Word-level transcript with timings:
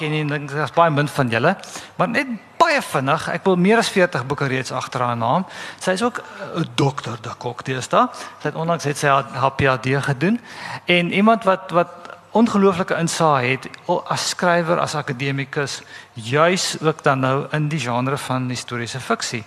ken 0.00 0.14
nie, 0.14 0.24
dink 0.28 0.52
daar's 0.52 0.72
baie 0.76 0.92
min 0.94 1.08
van 1.08 1.28
julle, 1.32 1.54
maar 2.00 2.08
net 2.08 2.32
baie 2.60 2.80
vinnig. 2.84 3.26
Ek 3.34 3.46
wil 3.48 3.58
meer 3.60 3.80
as 3.82 3.92
40 3.92 4.26
boeke 4.28 4.48
reeds 4.50 4.72
agter 4.76 5.04
haar 5.04 5.18
naam. 5.18 5.46
Sy 5.80 5.96
is 5.98 6.02
ook 6.02 6.22
'n 6.56 6.68
dokter, 6.74 7.16
da 7.20 7.34
kok 7.38 7.64
deesda. 7.64 8.08
Sy 8.40 8.48
het 8.48 8.54
onlangs 8.54 8.84
het 8.84 8.98
sy 8.98 9.08
haar 9.08 9.54
PhD 9.56 9.96
gedoen 10.04 10.40
en 10.86 11.12
iemand 11.12 11.44
wat 11.44 11.70
wat 11.70 12.00
ongelooflike 12.32 12.94
insaag 12.94 13.42
het 13.42 13.68
as 14.06 14.28
skrywer, 14.28 14.78
as 14.78 14.94
akademikus, 14.94 15.82
juis 16.14 16.76
ook 16.80 17.02
dan 17.02 17.20
nou 17.20 17.46
in 17.50 17.68
die 17.68 17.80
genre 17.80 18.16
van 18.16 18.48
historiese 18.48 19.00
fiksie. 19.00 19.44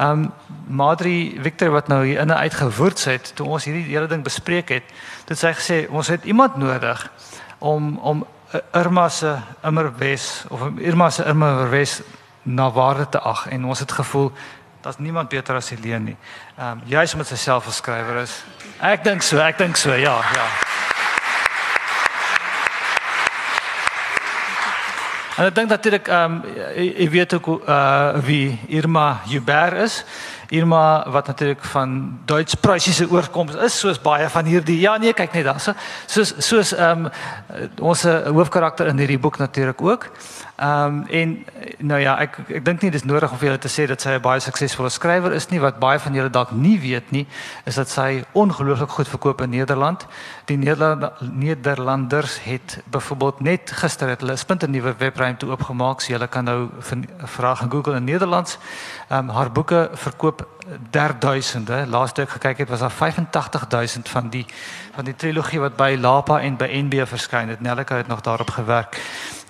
Um, 0.00 0.32
Madri 0.66 1.38
Victor 1.42 1.70
wat 1.70 1.88
nou 1.88 2.04
hier 2.04 2.20
in 2.20 2.30
en 2.30 2.36
uit 2.36 2.54
gewoord 2.54 3.04
het 3.04 3.30
toe 3.34 3.46
ons 3.46 3.64
hierdie 3.64 3.84
hele 3.84 4.06
ding 4.06 4.24
bespreek 4.24 4.68
het, 4.68 4.82
het 5.28 5.38
sy 5.38 5.52
gesê 5.52 5.78
ons 5.88 6.08
het 6.08 6.24
iemand 6.24 6.56
nodig 6.56 7.10
om 7.58 7.98
om 7.98 8.26
Irma 8.72 9.08
se 9.08 9.36
Immerwes 9.64 10.44
of 10.48 10.60
Irma 10.78 11.10
se 11.10 11.24
Immerwes 11.24 12.02
na 12.42 12.70
waarde 12.70 13.08
te 13.08 13.20
ag 13.20 13.46
en 13.46 13.64
ons 13.64 13.78
het 13.78 13.92
gevoel 13.92 14.32
daar's 14.80 14.98
niemand 14.98 15.28
beter 15.28 15.54
as 15.54 15.70
Helene 15.70 16.04
nie. 16.04 16.16
Ehm 16.58 16.70
um, 16.70 16.82
juis 16.86 17.12
omdat 17.12 17.26
sy 17.26 17.36
self 17.36 17.66
'n 17.66 17.72
skrywer 17.72 18.22
is. 18.22 18.44
Ek 18.80 19.04
dink 19.04 19.22
so, 19.22 19.38
ek 19.38 19.58
dink 19.58 19.76
so, 19.76 19.92
ja, 19.92 20.20
ja. 20.34 20.46
En 25.36 25.44
ek 25.44 25.54
dink 25.54 25.68
natuurlik 25.68 26.08
ehm 26.08 26.32
um, 26.32 26.42
jy 26.74 27.10
weet 27.10 27.34
ook 27.34 27.46
uh 27.68 28.14
wie 28.24 28.58
Irma 28.68 29.20
Huber 29.26 29.72
is. 29.72 30.04
Irma 30.48 31.10
wat 31.10 31.26
natuurlik 31.26 31.64
van 31.64 32.18
Duits-Pruisiese 32.24 33.08
oorkoms 33.10 33.54
is 33.66 33.78
soos 33.78 34.00
baie 34.02 34.28
van 34.28 34.44
hierdie 34.44 34.80
ja 34.80 34.96
nee 34.96 35.12
kyk 35.12 35.32
net 35.32 35.44
daar 35.44 35.60
so 35.60 35.74
soos 36.06 36.34
soos 36.38 36.72
ehm 36.76 37.06
um, 37.06 37.10
ons 37.80 38.02
hoofkarakter 38.06 38.86
in 38.86 38.98
hierdie 38.98 39.18
boek 39.18 39.38
natuurlik 39.38 39.82
ook. 39.82 40.10
Ehm 40.56 40.84
um, 40.84 41.06
en 41.06 41.44
nou 41.78 42.00
ja, 42.00 42.14
ek 42.18 42.38
ek 42.48 42.64
dink 42.64 42.80
nie 42.82 42.90
dis 42.90 43.04
nodig 43.04 43.30
om 43.30 43.36
vir 43.36 43.50
julle 43.50 43.60
te 43.60 43.68
sê 43.68 43.84
dat 43.86 44.00
sy 44.00 44.14
'n 44.16 44.22
baie 44.24 44.40
suksesvolle 44.40 44.88
skrywer 44.88 45.32
is 45.32 45.48
nie. 45.50 45.60
Wat 45.60 45.78
baie 45.78 45.98
van 45.98 46.14
julle 46.14 46.30
dalk 46.30 46.50
nie 46.50 46.80
weet 46.80 47.10
nie, 47.10 47.26
is 47.64 47.74
dat 47.74 47.88
sy 47.88 48.24
ongelooflik 48.32 48.88
goed 48.90 49.08
verkoop 49.08 49.40
in 49.40 49.50
Nederland. 49.50 50.06
Die 50.44 50.56
Nederland, 50.56 51.12
Nederlanders 51.20 52.38
het 52.44 52.82
byvoorbeeld 52.84 53.40
net 53.40 53.70
gister 53.70 54.08
het 54.08 54.20
hulle 54.20 54.32
'n 54.32 54.38
spinte 54.38 54.68
nuwe 54.68 54.94
webruimte 54.98 55.46
oopgemaak. 55.46 56.00
So 56.00 56.12
julle 56.12 56.28
kan 56.28 56.44
nou 56.44 56.68
vra 57.24 57.54
gaan 57.54 57.70
Google 57.70 57.96
in 57.96 58.04
Nederlands. 58.04 58.58
Ehm 59.08 59.28
um, 59.28 59.34
haar 59.36 59.52
boeke 59.52 59.90
verkoop 59.92 60.46
derduisende. 60.90 61.86
Laaste 61.86 62.22
ek 62.22 62.28
gekyk 62.28 62.58
het 62.58 62.68
was 62.68 62.80
daar 62.80 62.90
85000 62.90 64.08
van 64.08 64.28
die 64.28 64.46
van 64.94 65.04
die 65.04 65.14
trilogie 65.14 65.60
wat 65.60 65.76
by 65.76 65.96
Lapa 66.00 66.40
en 66.40 66.56
by 66.56 66.68
NB 66.72 67.06
verskyn 67.06 67.48
het. 67.48 67.60
Nelleke 67.60 67.94
het 67.94 68.06
nog 68.06 68.20
daarop 68.20 68.50
gewerk. 68.50 69.00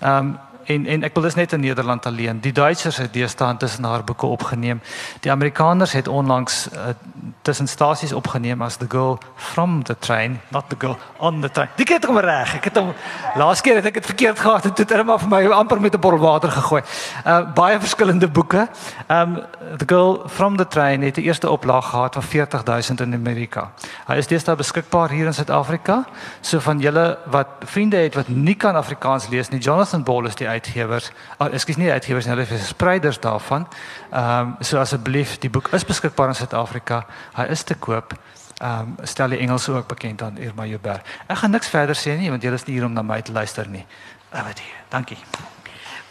Ehm 0.01 0.19
um, 0.19 0.39
en 0.67 0.87
en 0.87 1.03
ek 1.03 1.15
wil 1.15 1.23
dis 1.23 1.35
net 1.35 1.53
in 1.53 1.61
Nederland 1.61 2.07
alleen. 2.07 2.41
Die 2.41 2.53
Duitsers 2.53 2.97
het 2.97 3.13
deesdae 3.13 3.57
tussen 3.57 3.85
haar 3.85 4.05
boeke 4.05 4.27
opgeneem. 4.27 4.81
Die 5.21 5.31
Amerikaners 5.31 5.93
het 5.93 6.09
onlangs 6.09 6.69
uh, 6.73 6.95
tussen 7.43 7.69
stasies 7.69 8.13
opgeneem 8.13 8.63
as 8.63 8.77
the 8.77 8.87
girl 8.89 9.19
from 9.35 9.83
the 9.85 9.97
train, 9.99 10.41
not 10.49 10.65
the 10.69 10.77
girl 10.79 10.97
on 11.19 11.41
the 11.41 11.51
train. 11.51 11.69
Dit 11.77 11.89
het 11.89 12.05
hom 12.05 12.19
reg. 12.19 12.55
Ek 12.59 12.65
het 12.71 12.77
hom 12.81 12.93
laas 13.37 13.61
keer 13.61 13.81
het 13.81 13.87
ek 13.91 14.01
dit 14.01 14.07
verkeerd 14.07 14.39
gehad 14.39 14.65
en 14.65 14.75
dit 14.75 14.91
het 14.91 15.03
hom 15.03 15.13
vir 15.19 15.31
my 15.31 15.43
amper 15.55 15.81
met 15.81 15.95
'n 15.95 16.01
bottel 16.01 16.21
water 16.21 16.51
gegooi. 16.51 16.83
Uh 17.27 17.53
baie 17.55 17.79
verskillende 17.81 18.29
boeke. 18.29 18.69
Um 19.09 19.41
the 19.79 19.87
girl 19.87 20.23
from 20.27 20.57
the 20.57 20.67
train 20.67 21.03
het 21.03 21.15
die 21.15 21.25
eerste 21.25 21.51
oplaag 21.51 21.91
gehad 21.91 22.15
van 22.15 22.23
40000 22.23 23.01
in 23.01 23.15
Amerika. 23.15 23.71
Hy 24.07 24.17
is 24.17 24.27
deesdae 24.27 24.57
beskikbaar 24.57 25.11
hier 25.11 25.27
in 25.27 25.35
Suid-Afrika. 25.35 26.05
So 26.41 26.59
van 26.61 26.79
julle 26.79 27.19
wat 27.31 27.47
vriende 27.65 27.97
het 27.97 28.15
wat 28.15 28.29
nie 28.29 28.55
kan 28.55 28.75
Afrikaans 28.75 29.29
lees 29.29 29.49
nie, 29.49 29.61
Jonathan 29.61 30.03
Ball 30.03 30.27
is 30.27 30.35
die 30.35 30.49
uitgewers. 30.57 31.11
Oh, 31.39 31.49
ekskuus 31.53 31.79
nie 31.81 31.91
uitgewers 31.93 32.27
nie, 32.27 32.35
hulle 32.35 32.47
is 32.57 32.71
spreiders 32.73 33.21
daarvan. 33.23 33.67
Ehm 34.11 34.55
um, 34.57 34.57
so 34.61 34.81
asseblief, 34.81 35.37
die 35.43 35.51
boek 35.51 35.69
is 35.77 35.85
beskikbaar 35.85 36.33
in 36.33 36.39
Suid-Afrika. 36.39 37.05
Hy 37.37 37.47
is 37.55 37.63
te 37.63 37.75
koop. 37.75 38.17
Ehm 38.61 38.97
um, 38.97 39.07
stel 39.07 39.35
die 39.35 39.39
Engels 39.45 39.69
ook 39.69 39.87
bekend 39.87 40.23
aan 40.23 40.39
Irma 40.39 40.67
Joubert. 40.67 41.07
Ek 41.27 41.39
gaan 41.43 41.51
niks 41.51 41.69
verder 41.69 41.97
sê 41.97 42.17
nie 42.19 42.31
want 42.31 42.43
julle 42.43 42.57
is 42.57 42.67
nie 42.67 42.79
hier 42.79 42.89
om 42.89 42.93
na 42.93 43.03
my 43.03 43.21
te 43.23 43.33
luister 43.33 43.69
nie. 43.69 43.87
Awetjie. 44.31 44.73
Dankie. 44.89 45.19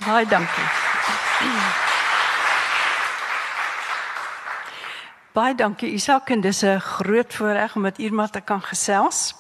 Baie 0.06 0.26
dankie. 0.26 0.70
Baie 5.36 5.56
dankie 5.56 5.92
Isak 5.92 6.30
en 6.30 6.42
dis 6.42 6.62
'n 6.64 6.80
groot 6.80 7.34
voorreg 7.34 7.76
om 7.76 7.82
met 7.82 7.98
Irma 7.98 8.28
te 8.28 8.42
kan 8.42 8.62
gesels. 8.62 9.36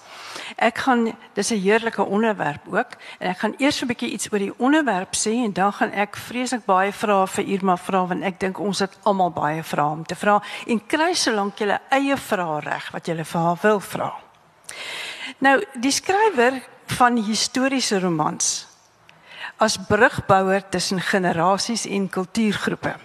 Ek 0.55 0.77
gaan 0.77 1.15
dis 1.33 1.51
'n 1.51 1.61
heerlike 1.61 2.03
onderwerp 2.03 2.61
ook 2.67 2.91
en 3.19 3.29
ek 3.29 3.37
gaan 3.37 3.55
eers 3.57 3.81
'n 3.81 3.87
bietjie 3.87 4.11
iets 4.11 4.31
oor 4.31 4.39
die 4.39 4.59
onderwerp 4.59 5.15
sê 5.15 5.31
en 5.31 5.53
dan 5.53 5.73
gaan 5.73 5.91
ek 5.91 6.15
vreeslik 6.15 6.65
baie 6.65 6.91
vrae 6.91 7.27
vir 7.27 7.45
Irma 7.45 7.77
vra 7.77 8.05
want 8.05 8.23
ek 8.23 8.39
dink 8.39 8.59
ons 8.59 8.79
het 8.79 8.97
almal 9.03 9.31
baie 9.31 9.63
vrae 9.63 9.91
om 9.91 10.03
te 10.05 10.15
vra 10.15 10.41
en 10.67 10.85
kry 10.87 11.13
solank 11.13 11.59
jy 11.59 11.79
eie 11.89 12.17
vrae 12.17 12.59
reg 12.59 12.91
wat 12.91 13.07
jy 13.07 13.23
vir 13.23 13.41
haar 13.41 13.57
wil 13.61 13.79
vra. 13.79 14.13
Nou, 15.39 15.63
die 15.75 15.91
skrywer 15.91 16.61
van 16.85 17.17
historiese 17.17 17.99
romans 17.99 18.67
as 19.57 19.77
brugbouer 19.87 20.69
tussen 20.69 21.01
generasies 21.01 21.85
en 21.85 22.09
kultuurgroepe. 22.09 22.95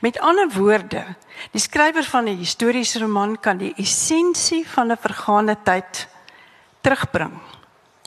Met 0.00 0.18
ander 0.18 0.48
woorde, 0.50 1.04
die 1.52 1.60
skrywer 1.60 2.04
van 2.04 2.24
'n 2.24 2.38
historiese 2.38 2.98
roman 2.98 3.40
kan 3.40 3.56
die 3.56 3.74
essensie 3.76 4.68
van 4.68 4.92
'n 4.92 4.96
vergane 4.96 5.56
tyd 5.62 6.08
terugbring 6.88 7.36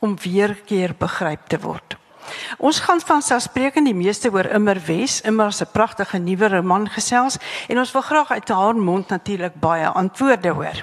om 0.01 0.15
weer 0.17 0.55
keer 0.65 0.95
begryp 0.97 1.45
te 1.49 1.59
word. 1.61 1.97
Ons 2.57 2.79
gaan 2.85 3.01
van 3.01 3.21
selfspreekend 3.21 3.85
die 3.85 3.97
meeste 3.97 4.31
oor 4.33 4.47
Immer 4.49 4.79
Wes, 4.87 5.19
Immer 5.27 5.51
se 5.53 5.65
pragtige 5.65 6.17
nuwe 6.17 6.49
roman 6.49 6.87
gesels 6.89 7.37
en 7.69 7.81
ons 7.81 7.91
wil 7.93 8.01
graag 8.01 8.31
uit 8.31 8.49
haar 8.49 8.77
mond 8.77 9.09
natuurlik 9.13 9.59
baie 9.61 9.85
antwoorde 9.85 10.53
hoor. 10.57 10.81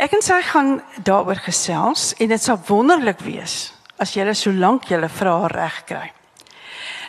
Ek 0.00 0.16
en 0.16 0.24
sy 0.24 0.40
gaan 0.48 0.80
daaroor 1.04 1.40
gesels 1.44 2.12
en 2.18 2.32
dit 2.32 2.42
sal 2.42 2.60
wonderlik 2.68 3.20
wees 3.24 3.72
as 4.00 4.14
julle 4.16 4.34
so 4.34 4.52
lank 4.52 4.88
julle 4.88 5.08
vrae 5.12 5.48
reg 5.52 5.82
kry. 5.88 6.06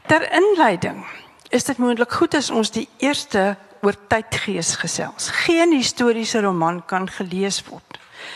Ter 0.07 0.27
inleiding 0.35 1.03
is 1.51 1.67
dit 1.67 1.79
moontlik 1.79 2.11
goed 2.19 2.35
as 2.35 2.51
ons 2.51 2.71
die 2.71 2.87
eerste 3.03 3.55
oor 3.81 3.95
tydgees 4.11 4.75
gesels. 4.79 5.31
Geen 5.43 5.73
historiese 5.75 6.43
roman 6.43 6.83
kan 6.87 7.07
gelees 7.09 7.59
word 7.67 7.90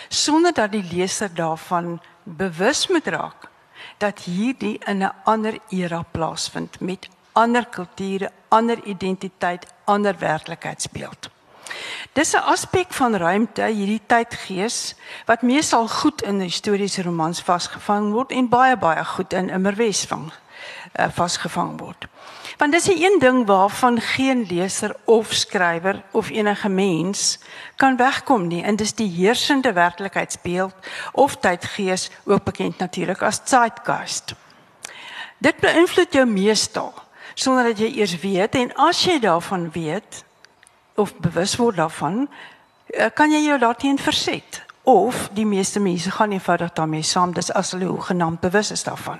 sonder 0.07 0.53
dat 0.53 0.71
die 0.71 0.85
leser 0.91 1.29
daarvan 1.33 2.01
bewus 2.23 2.87
moet 2.87 3.07
raak 3.07 3.49
dat 3.97 4.19
hierdie 4.19 4.79
in 4.85 5.03
'n 5.03 5.13
ander 5.23 5.57
era 5.69 6.01
plaasvind 6.11 6.79
met 6.79 7.09
ander 7.31 7.65
kulture, 7.65 8.31
ander 8.47 8.83
identiteit, 8.83 9.67
ander 9.83 10.15
werklikheidsbeeld. 10.17 11.29
Dis 12.13 12.33
'n 12.33 12.45
aspek 12.47 12.93
van 12.93 13.15
ruimte, 13.15 13.61
hierdie 13.61 14.01
tydgees 14.05 14.95
wat 15.25 15.41
meestal 15.41 15.87
goed 15.87 16.21
in 16.21 16.39
historiese 16.39 17.01
romans 17.01 17.41
vasgevang 17.41 18.11
word 18.11 18.31
en 18.31 18.49
baie 18.49 18.77
baie 18.77 19.05
goed 19.05 19.33
in 19.33 19.49
Immerwes 19.49 20.05
van 20.05 20.31
uh, 20.99 21.05
vasgevang 21.11 21.79
word. 21.79 22.07
Want 22.57 22.71
dis 22.71 22.87
'n 22.87 23.03
een 23.03 23.19
ding 23.19 23.45
waarvan 23.45 24.01
geen 24.01 24.45
leser 24.49 24.95
of 25.03 25.33
skrywer 25.33 26.03
of 26.11 26.29
enige 26.29 26.69
mens 26.69 27.39
kan 27.75 27.97
wegkom 27.97 28.47
nie 28.47 28.63
en 28.63 28.75
dis 28.75 28.93
die 28.93 29.09
heersende 29.09 29.73
werklikheidsbeeld 29.73 30.75
of 31.11 31.35
tydgees 31.35 32.09
ook 32.23 32.43
bekend 32.43 32.77
natuurlik 32.77 33.21
as 33.21 33.41
zeitgeist. 33.43 34.33
Dit 35.37 35.59
beïnvloed 35.59 36.13
jou 36.13 36.25
meestal 36.25 36.93
sonder 37.33 37.63
dat 37.63 37.79
jy 37.79 37.91
eers 37.95 38.19
weet 38.19 38.55
en 38.55 38.73
as 38.75 39.03
jy 39.03 39.19
daarvan 39.19 39.71
weet 39.71 40.23
of 40.95 41.15
bewus 41.15 41.55
word 41.55 41.75
daarvan, 41.75 42.29
eh, 42.85 43.05
kan 43.13 43.31
jy 43.31 43.43
jou 43.45 43.59
daarteen 43.59 43.99
verset 43.99 44.63
of 44.83 45.29
die 45.33 45.45
meeste 45.45 45.79
mense 45.79 46.11
gaan 46.11 46.31
eenvoudig 46.31 46.73
daarmee 46.73 47.01
saam 47.01 47.33
dis 47.33 47.51
as 47.51 47.71
hulle 47.71 48.01
genaamd 48.01 48.39
bewus 48.39 48.71
is 48.71 48.83
daarvan. 48.83 49.19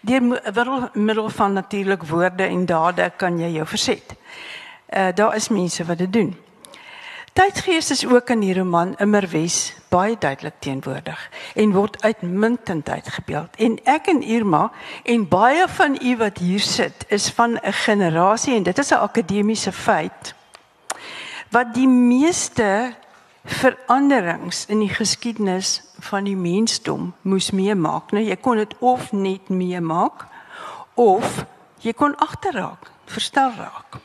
Deur 0.00 0.90
middel 0.92 1.28
van 1.28 1.52
natuurlik 1.52 2.02
woorde 2.02 2.42
en 2.42 2.66
dade 2.66 3.12
kan 3.16 3.38
jy 3.38 3.48
jou 3.48 3.66
verset. 3.66 4.14
Uh 4.88 5.08
daar 5.14 5.34
is 5.36 5.48
mense 5.48 5.84
wat 5.84 5.98
dit 5.98 6.12
doen. 6.12 6.36
Tydgees 7.32 7.90
is 7.90 8.06
ook 8.06 8.30
in 8.30 8.40
die 8.40 8.54
roman 8.54 8.96
Immerwes 8.98 9.74
baie 9.88 10.16
duidelik 10.18 10.54
teenwoordig 10.58 11.30
en 11.54 11.72
word 11.72 12.02
uitmuntend 12.02 12.88
uitgebeeld. 12.88 13.56
En 13.56 13.78
ek 13.84 14.06
en 14.06 14.22
Irma 14.22 14.70
en 15.04 15.28
baie 15.28 15.68
van 15.68 15.98
u 16.02 16.16
wat 16.16 16.38
hier 16.38 16.60
sit 16.60 17.04
is 17.08 17.28
van 17.30 17.58
'n 17.62 17.72
generasie 17.72 18.54
en 18.54 18.62
dit 18.62 18.78
is 18.78 18.90
'n 18.90 19.02
akademiese 19.06 19.72
feit 19.72 20.34
wat 21.50 21.74
die 21.74 21.88
meeste 21.88 22.94
veranderings 23.44 24.66
in 24.66 24.78
die 24.78 24.92
geskiedenis 24.92 25.80
van 25.98 26.24
die 26.24 26.36
mensdom 26.36 27.14
moes 27.22 27.50
meemaak. 27.50 28.12
Nou 28.12 28.24
jy 28.24 28.36
kon 28.36 28.60
dit 28.60 28.74
of 28.78 29.12
net 29.12 29.48
meemaak 29.48 30.26
of 30.94 31.44
jy 31.80 31.94
kon 31.96 32.16
agterraak, 32.20 32.90
verstel 33.08 33.52
raak. 33.56 34.00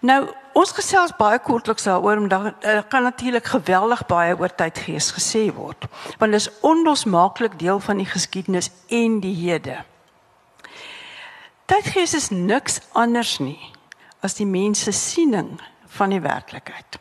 Nou 0.00 0.22
ons 0.56 0.72
gesels 0.74 1.12
baie 1.18 1.38
kortliks 1.38 1.84
daaroor 1.86 2.22
omdat 2.22 2.62
daar 2.62 2.82
kan 2.88 3.02
natuurlik 3.02 3.46
geweldig 3.52 4.06
baie 4.06 4.38
oor 4.38 4.54
tydgees 4.54 5.10
gesê 5.12 5.50
word. 5.54 5.86
Want 6.18 6.32
dit 6.32 6.40
is 6.40 6.50
onlosmaaklik 6.60 7.58
deel 7.58 7.80
van 7.80 8.00
die 8.00 8.08
geskiedenis 8.08 8.70
en 8.88 9.20
die 9.20 9.34
hede. 9.34 9.82
tydgees 11.66 12.14
is 12.14 12.30
niks 12.30 12.80
anders 12.92 13.38
nie 13.38 13.70
as 14.20 14.34
die 14.34 14.46
mens 14.46 14.82
se 14.82 14.92
siening 14.92 15.60
van 15.86 16.10
die 16.10 16.20
werklikheid. 16.20 16.98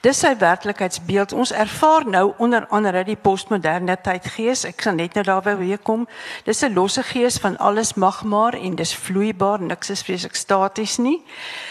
Dis 0.00 0.18
sy 0.18 0.36
werklikheidsbeeld. 0.38 1.32
Ons 1.32 1.52
ervaar 1.52 2.06
nou 2.06 2.32
onder 2.38 2.66
andere 2.66 3.04
die 3.04 3.16
postmoderne 3.16 3.96
tydgees. 4.02 4.64
Ek 4.64 4.82
sal 4.82 4.94
net 4.98 5.14
nou 5.14 5.24
daarby 5.24 5.56
weer 5.56 5.78
kom. 5.78 6.06
Dis 6.44 6.62
'n 6.62 6.74
losse 6.74 7.02
gees 7.02 7.38
van 7.38 7.56
alles 7.58 7.94
mag 7.94 8.22
maar 8.24 8.54
en 8.54 8.74
dis 8.74 8.94
vloeibaar, 8.94 9.60
niks 9.60 9.90
is 9.90 10.02
vreeslik 10.02 10.34
staties 10.34 10.98
nie. 10.98 11.22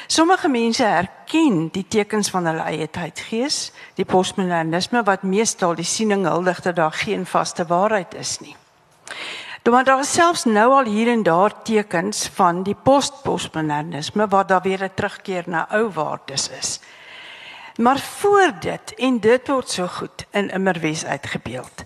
Sommige 0.07 0.47
mense 0.47 0.83
herken 0.83 1.69
die 1.71 1.85
tekens 1.87 2.29
van 2.29 2.45
hulle 2.45 2.63
eie 2.63 2.87
tydgees, 2.87 3.71
die 3.95 4.05
postmodernisme 4.05 5.03
wat 5.03 5.23
meestal 5.23 5.75
die 5.75 5.85
siening 5.85 6.25
huldig 6.25 6.61
dat 6.61 6.75
daar 6.75 6.91
geen 6.91 7.25
vaste 7.25 7.65
waarheid 7.65 8.13
is 8.13 8.39
nie. 8.39 8.55
Maar 9.71 9.83
daar 9.83 9.99
is 9.99 10.11
selfs 10.11 10.43
nou 10.43 10.71
al 10.71 10.85
hier 10.85 11.07
en 11.07 11.23
daar 11.23 11.61
tekens 11.63 12.27
van 12.33 12.63
die 12.63 12.75
post-postmodernisme 12.75 14.27
waar 14.27 14.47
daar 14.47 14.61
weer 14.61 14.83
'n 14.83 14.91
terugkeer 14.93 15.43
na 15.47 15.67
ou 15.71 15.89
waardes 15.89 16.49
is. 16.49 16.79
Maar 17.75 17.99
voor 17.99 18.53
dit 18.59 18.93
en 18.95 19.19
dit 19.19 19.47
word 19.47 19.69
so 19.69 19.87
goed 19.87 20.25
in 20.31 20.49
Immerwes 20.49 21.05
uitgebeeld. 21.05 21.83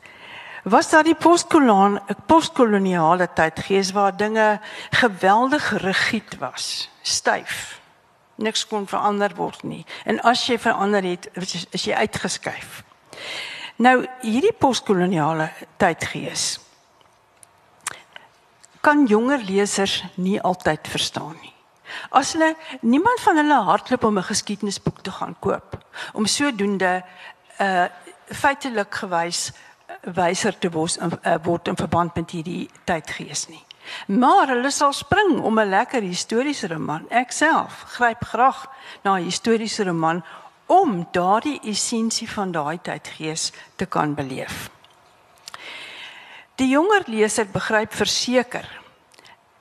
Was 0.63 0.89
daar 0.89 1.03
die 1.03 1.15
postkolon 1.15 1.99
postkoloniale 2.25 3.29
tyd 3.33 3.59
gees 3.59 3.91
waar 3.91 4.17
dinge 4.17 4.59
geweldig 4.89 5.81
rigied 5.81 6.37
was, 6.37 6.89
styf. 7.01 7.79
Niks 8.35 8.67
kon 8.67 8.87
verander 8.87 9.31
word 9.35 9.63
nie. 9.63 9.85
En 10.03 10.19
as 10.21 10.45
jy 10.45 10.59
verander 10.59 11.03
het, 11.03 11.29
is 11.71 11.83
jy 11.83 11.93
uitgeskuif. 11.93 12.83
Nou 13.77 14.05
hierdie 14.21 14.53
postkoloniale 14.53 15.51
tydgees 15.77 16.57
kan 18.81 19.05
jonger 19.05 19.41
lesers 19.43 20.03
nie 20.15 20.39
altyd 20.41 20.87
verstaan 20.87 21.35
nie. 21.41 21.56
As 22.09 22.33
hulle 22.33 22.55
niemand 22.81 23.19
van 23.19 23.37
hulle 23.37 23.61
hardloop 23.69 24.03
om 24.03 24.17
'n 24.17 24.23
geskiedenisboek 24.23 25.01
te 25.01 25.11
gaan 25.11 25.35
koop 25.39 25.77
om 26.13 26.25
sodoende 26.25 27.03
uh, 27.61 27.85
feitelik 28.31 28.95
gewys 28.95 29.51
wyser 30.01 30.57
te 30.59 30.69
word 30.69 30.97
in, 30.97 31.11
uh, 31.23 31.35
word 31.43 31.67
in 31.67 31.75
verband 31.75 32.15
met 32.15 32.31
hierdie 32.31 32.69
tydgees 32.83 33.47
nie. 33.47 33.63
Maar 34.07 34.47
hulle 34.47 34.71
sal 34.71 34.93
spring 34.93 35.39
om 35.41 35.59
'n 35.59 35.69
lekker 35.69 36.01
historiese 36.01 36.67
roman. 36.67 37.05
Ek 37.09 37.31
self 37.31 37.83
gryp 37.97 38.23
graag 38.23 38.67
na 39.03 39.17
'n 39.17 39.23
historiese 39.23 39.83
roman 39.83 40.23
om 40.65 41.07
daardie 41.11 41.59
essensie 41.63 42.29
van 42.29 42.51
daai 42.51 42.79
tydgees 42.81 43.51
te 43.75 43.85
kan 43.85 44.13
beleef. 44.13 44.69
Die 46.55 46.67
jonger 46.67 47.03
leser 47.05 47.45
begryp 47.45 47.93
verseker 47.93 48.67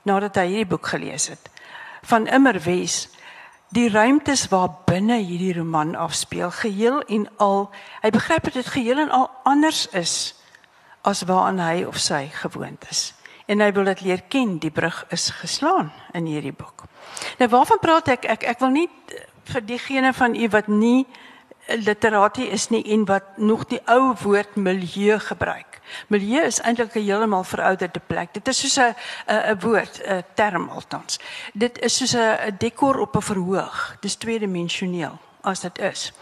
nadat 0.03 0.35
hy 0.35 0.47
hierdie 0.47 0.65
boek 0.65 0.87
gelees 0.87 1.27
het 1.27 1.49
van 2.07 2.27
Immerwes 2.27 3.09
die 3.75 3.89
ruimtes 3.91 4.47
waar 4.47 4.71
binne 4.87 5.17
hierdie 5.19 5.53
roman 5.57 5.95
afspeel 5.95 6.51
geheel 6.55 7.01
en 7.11 7.27
al 7.43 7.67
hy 8.01 8.11
begryp 8.15 8.47
dat 8.47 8.59
dit 8.61 8.73
geheel 8.77 9.03
en 9.03 9.11
al 9.11 9.27
anders 9.43 9.87
is 9.91 10.13
as 11.03 11.25
waaraan 11.27 11.59
hy 11.59 11.83
of 11.87 11.99
sy 11.99 12.27
gewoond 12.41 12.83
is. 12.91 13.11
En 13.47 13.59
hy 13.63 13.71
wil 13.75 13.87
dit 13.91 14.01
leer 14.07 14.23
ken 14.31 14.57
die 14.59 14.71
brug 14.71 15.03
is 15.11 15.29
geslaan 15.39 15.91
in 16.15 16.27
hierdie 16.27 16.55
boek. 16.55 16.87
Nou 17.39 17.49
waarvan 17.51 17.79
praat 17.83 18.11
ek? 18.15 18.27
Ek 18.27 18.43
ek 18.55 18.63
wil 18.63 18.75
nie 18.75 18.89
vir 19.51 19.63
diegene 19.63 20.13
van 20.15 20.35
u 20.35 20.49
wat 20.51 20.67
nie 20.67 21.07
literatie 21.67 22.47
is 22.55 22.69
nie 22.71 22.83
en 22.95 23.03
wat 23.07 23.37
nog 23.37 23.67
die 23.67 23.81
ou 23.91 24.15
woord 24.23 24.55
milieu 24.55 25.19
gebruik 25.19 25.66
Milieu 26.07 26.43
is 26.45 26.59
eintlik 26.61 26.95
'n 26.95 27.03
heeltemal 27.03 27.43
verouderde 27.43 27.99
plek. 27.99 28.33
Dit 28.33 28.47
is 28.47 28.59
soos 28.59 28.77
'n 28.77 28.95
'n 29.27 29.59
woord, 29.59 30.01
'n 30.03 30.23
term 30.33 30.69
althans. 30.69 31.19
Dit 31.53 31.79
is 31.79 31.97
soos 31.97 32.15
'n 32.15 32.55
dekor 32.57 32.99
op 32.99 33.15
'n 33.15 33.21
verhoog. 33.21 33.97
Dis 33.99 34.15
tweedimensioneel 34.15 35.17
as 35.41 35.59
dit 35.59 35.79
is. 35.79 36.13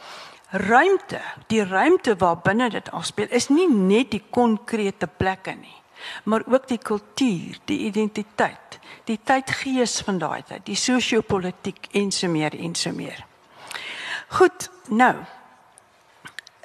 Ruimte, 0.49 1.21
die 1.47 1.63
ruimte 1.63 2.15
waar 2.15 2.37
binne 2.37 2.69
dit 2.69 2.91
afspeel, 2.91 3.27
is 3.29 3.49
nie 3.49 3.67
net 3.69 4.11
die 4.11 4.23
konkrete 4.29 5.07
plekke 5.07 5.51
nie, 5.51 5.81
maar 6.23 6.43
ook 6.47 6.67
die 6.67 6.77
kultuur, 6.77 7.57
die 7.65 7.79
identiteit, 7.79 8.79
die 9.03 9.19
tydgees 9.23 9.99
van 10.05 10.17
daai 10.17 10.43
tyd, 10.43 10.65
die 10.65 10.75
sosio-politiek 10.75 11.87
en 11.91 12.11
so 12.11 12.27
meer 12.27 12.55
en 12.59 12.75
so 12.75 12.91
meer. 12.91 13.25
Goed, 14.27 14.69
nou 14.87 15.15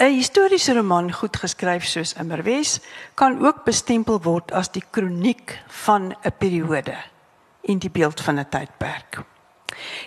'n 0.00 0.14
historiese 0.16 0.72
roman 0.72 1.12
goed 1.12 1.36
geskryf 1.36 1.84
soos 1.84 2.14
Immerwes 2.16 2.78
kan 3.14 3.34
ook 3.44 3.64
bestempel 3.64 4.16
word 4.24 4.52
as 4.52 4.70
die 4.72 4.84
kroniek 4.90 5.58
van 5.84 6.14
'n 6.24 6.32
periode 6.38 6.96
en 7.68 7.78
die 7.78 7.90
beeld 7.90 8.20
van 8.20 8.38
'n 8.38 8.48
tydperk. 8.48 9.20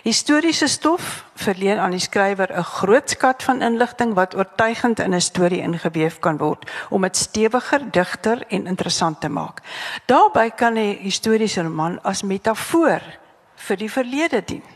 Historiese 0.02 0.66
stof 0.66 1.24
verleen 1.34 1.78
aan 1.78 1.90
die 1.90 2.02
skrywer 2.02 2.50
'n 2.50 2.62
groot 2.62 3.10
skat 3.10 3.42
van 3.42 3.62
inligting 3.62 4.14
wat 4.14 4.34
oortuigend 4.34 4.98
in 4.98 5.14
'n 5.14 5.20
storie 5.20 5.62
ingeweef 5.62 6.18
kan 6.18 6.36
word 6.36 6.70
om 6.90 7.02
dit 7.02 7.16
stewiger, 7.16 7.90
digter 7.90 8.44
en 8.48 8.66
interessant 8.66 9.20
te 9.20 9.28
maak. 9.28 9.62
Daarbey 10.06 10.50
kan 10.50 10.74
'n 10.74 10.98
historiese 10.98 11.62
roman 11.62 12.02
as 12.02 12.22
metafoor 12.22 13.02
vir 13.54 13.76
die 13.76 13.90
verlede 13.90 14.42
dien. 14.44 14.73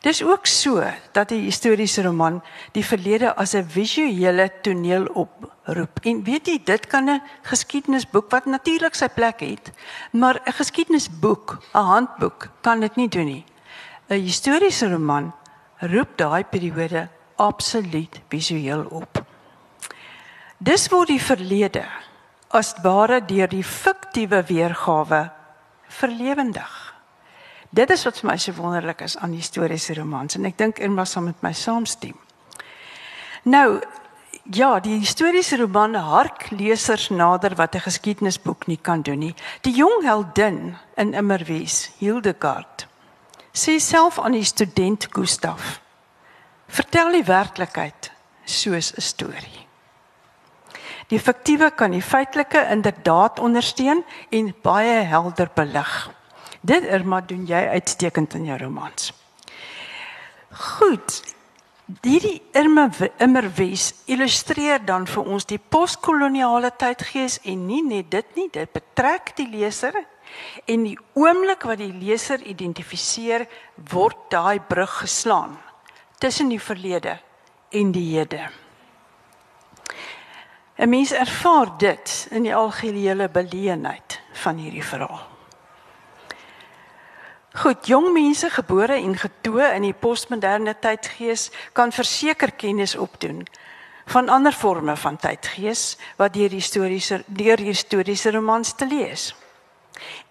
Dis 0.00 0.22
ook 0.22 0.46
so 0.46 0.82
dat 1.12 1.30
'n 1.30 1.44
historiese 1.44 2.02
roman 2.02 2.42
die 2.72 2.84
verlede 2.84 3.34
as 3.36 3.54
'n 3.54 3.68
visuele 3.68 4.50
toneel 4.62 5.04
oproep. 5.06 5.98
En 6.02 6.24
weet 6.24 6.46
jy, 6.46 6.60
dit 6.64 6.86
kan 6.86 7.10
'n 7.10 7.22
geskiedenisboek 7.42 8.30
wat 8.30 8.44
natuurlik 8.44 8.94
sy 8.94 9.08
plek 9.08 9.40
het, 9.40 9.72
maar 10.12 10.40
'n 10.44 10.52
geskiedenisboek, 10.52 11.58
'n 11.74 11.78
handboek 11.78 12.48
kan 12.60 12.80
dit 12.80 12.96
nie 12.96 13.08
doen 13.08 13.24
nie. 13.26 13.44
'n 14.08 14.20
Historiese 14.20 14.88
roman 14.88 15.32
roep 15.78 16.16
daai 16.16 16.44
periode 16.44 17.08
absoluut 17.36 18.20
visueel 18.28 18.86
op. 18.90 19.24
Dis 20.58 20.88
word 20.88 21.08
die 21.08 21.20
verlede 21.20 21.84
as 22.48 22.74
ware 22.82 23.24
deur 23.24 23.48
die 23.48 23.64
fiktiewe 23.64 24.44
weergawe 24.46 25.30
verlewendig. 25.88 26.83
Dit 27.74 27.90
is 27.90 28.04
wat 28.06 28.20
vir 28.20 28.28
my 28.30 28.36
so 28.38 28.54
wonderlik 28.54 29.00
is 29.02 29.16
aan 29.18 29.32
historiese 29.34 29.96
romans 29.98 30.36
en 30.38 30.46
ek 30.46 30.58
dink 30.60 30.78
Irma 30.78 31.04
sal 31.08 31.24
met 31.26 31.40
my 31.42 31.50
saamstem. 31.58 32.14
Nou 33.50 33.80
ja, 34.54 34.68
die 34.84 35.00
historiese 35.00 35.58
roman 35.58 35.96
hark 35.98 36.46
lesers 36.54 37.08
nader 37.10 37.56
wat 37.58 37.74
'n 37.74 37.86
geskiedenisboek 37.88 38.66
nie 38.66 38.78
kan 38.78 39.02
doen 39.02 39.18
nie. 39.18 39.34
Die 39.62 39.74
jong 39.74 40.04
heldin 40.04 40.76
in 40.96 41.14
Immerwes, 41.14 41.90
Hildegard, 41.98 42.86
sê 43.52 43.78
self 43.80 44.18
aan 44.18 44.32
die 44.32 44.44
student 44.44 45.08
Gustaf: 45.10 45.80
"Vertel 46.68 47.12
die 47.12 47.24
werklikheid 47.24 48.12
soos 48.44 48.94
'n 48.94 49.00
storie." 49.00 49.66
Die 51.08 51.18
fiktiewe 51.18 51.70
kan 51.70 51.90
die 51.90 52.02
feitelike 52.02 52.68
inderdaad 52.70 53.38
ondersteun 53.38 54.04
en 54.30 54.54
baie 54.62 55.02
helder 55.02 55.50
belig. 55.54 56.10
Dit 56.64 56.86
Irma 56.88 57.20
doen 57.20 57.44
jy 57.44 57.60
uitstekend 57.76 58.34
in 58.38 58.46
jou 58.48 58.56
romans. 58.62 59.12
Goed. 60.48 61.20
Hierdie 62.00 62.38
Irma 62.56 62.86
Immerwes 63.20 63.90
illustreer 64.08 64.80
dan 64.88 65.04
vir 65.04 65.26
ons 65.28 65.44
die 65.44 65.58
postkoloniale 65.60 66.70
tydgees 66.80 67.36
en 67.44 67.66
nie 67.68 67.82
net 67.84 68.08
dit 68.14 68.30
nie, 68.38 68.46
dit 68.48 68.72
betrek 68.72 69.34
die 69.36 69.48
leser 69.50 69.98
en 70.64 70.86
die 70.88 70.96
oomblik 71.12 71.66
wat 71.68 71.82
die 71.82 71.92
leser 71.92 72.40
identifiseer 72.48 73.44
word 73.92 74.24
daai 74.32 74.56
brug 74.64 75.02
geslaan 75.02 75.58
tussen 76.16 76.48
die 76.48 76.62
verlede 76.62 77.18
en 77.76 77.92
die 77.92 78.06
hede. 78.16 78.48
'n 80.78 80.88
Mens 80.88 81.12
ervaar 81.12 81.76
dit 81.78 82.28
in 82.30 82.48
die 82.48 82.54
algehele 82.54 83.28
beleenheid 83.28 84.20
van 84.32 84.56
hierdie 84.56 84.84
verhaal. 84.84 85.33
Goed, 87.54 87.86
jong 87.86 88.08
mense 88.10 88.48
gebore 88.50 88.96
en 88.98 89.12
getoe 89.14 89.68
in 89.76 89.84
die 89.86 89.94
postmoderne 89.94 90.72
tydgees 90.82 91.52
kan 91.72 91.92
verseker 91.94 92.50
kennis 92.58 92.96
opdoen 92.98 93.44
van 94.10 94.28
ander 94.28 94.52
forme 94.52 94.96
van 94.98 95.14
tydgees 95.16 95.94
wat 96.18 96.34
deur 96.34 96.50
historiese 96.50 97.20
deur 97.26 97.62
historiese 97.62 98.34
romans 98.34 98.74
te 98.74 98.88
lees. 98.90 99.28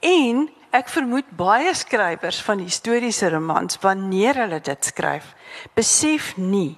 En 0.04 0.50
ek 0.76 0.92
vermoed 0.92 1.32
baie 1.40 1.72
skrywers 1.72 2.42
van 2.44 2.60
historiese 2.60 3.32
romans 3.32 3.80
wanneer 3.80 4.44
hulle 4.44 4.60
dit 4.60 4.92
skryf, 4.92 5.32
besef 5.80 6.34
nie 6.36 6.76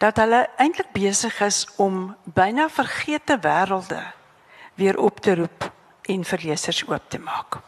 dat 0.00 0.16
hulle 0.24 0.46
eintlik 0.56 0.88
besig 0.96 1.36
is 1.44 1.66
om 1.76 2.14
byna 2.24 2.70
vergete 2.72 3.36
wêrelde 3.44 4.00
weer 4.80 4.96
op 4.96 5.20
te 5.20 5.36
roep 5.36 5.72
en 6.08 6.24
vir 6.24 6.48
lesers 6.48 6.86
oop 6.88 7.10
te 7.12 7.20
maak. 7.20 7.60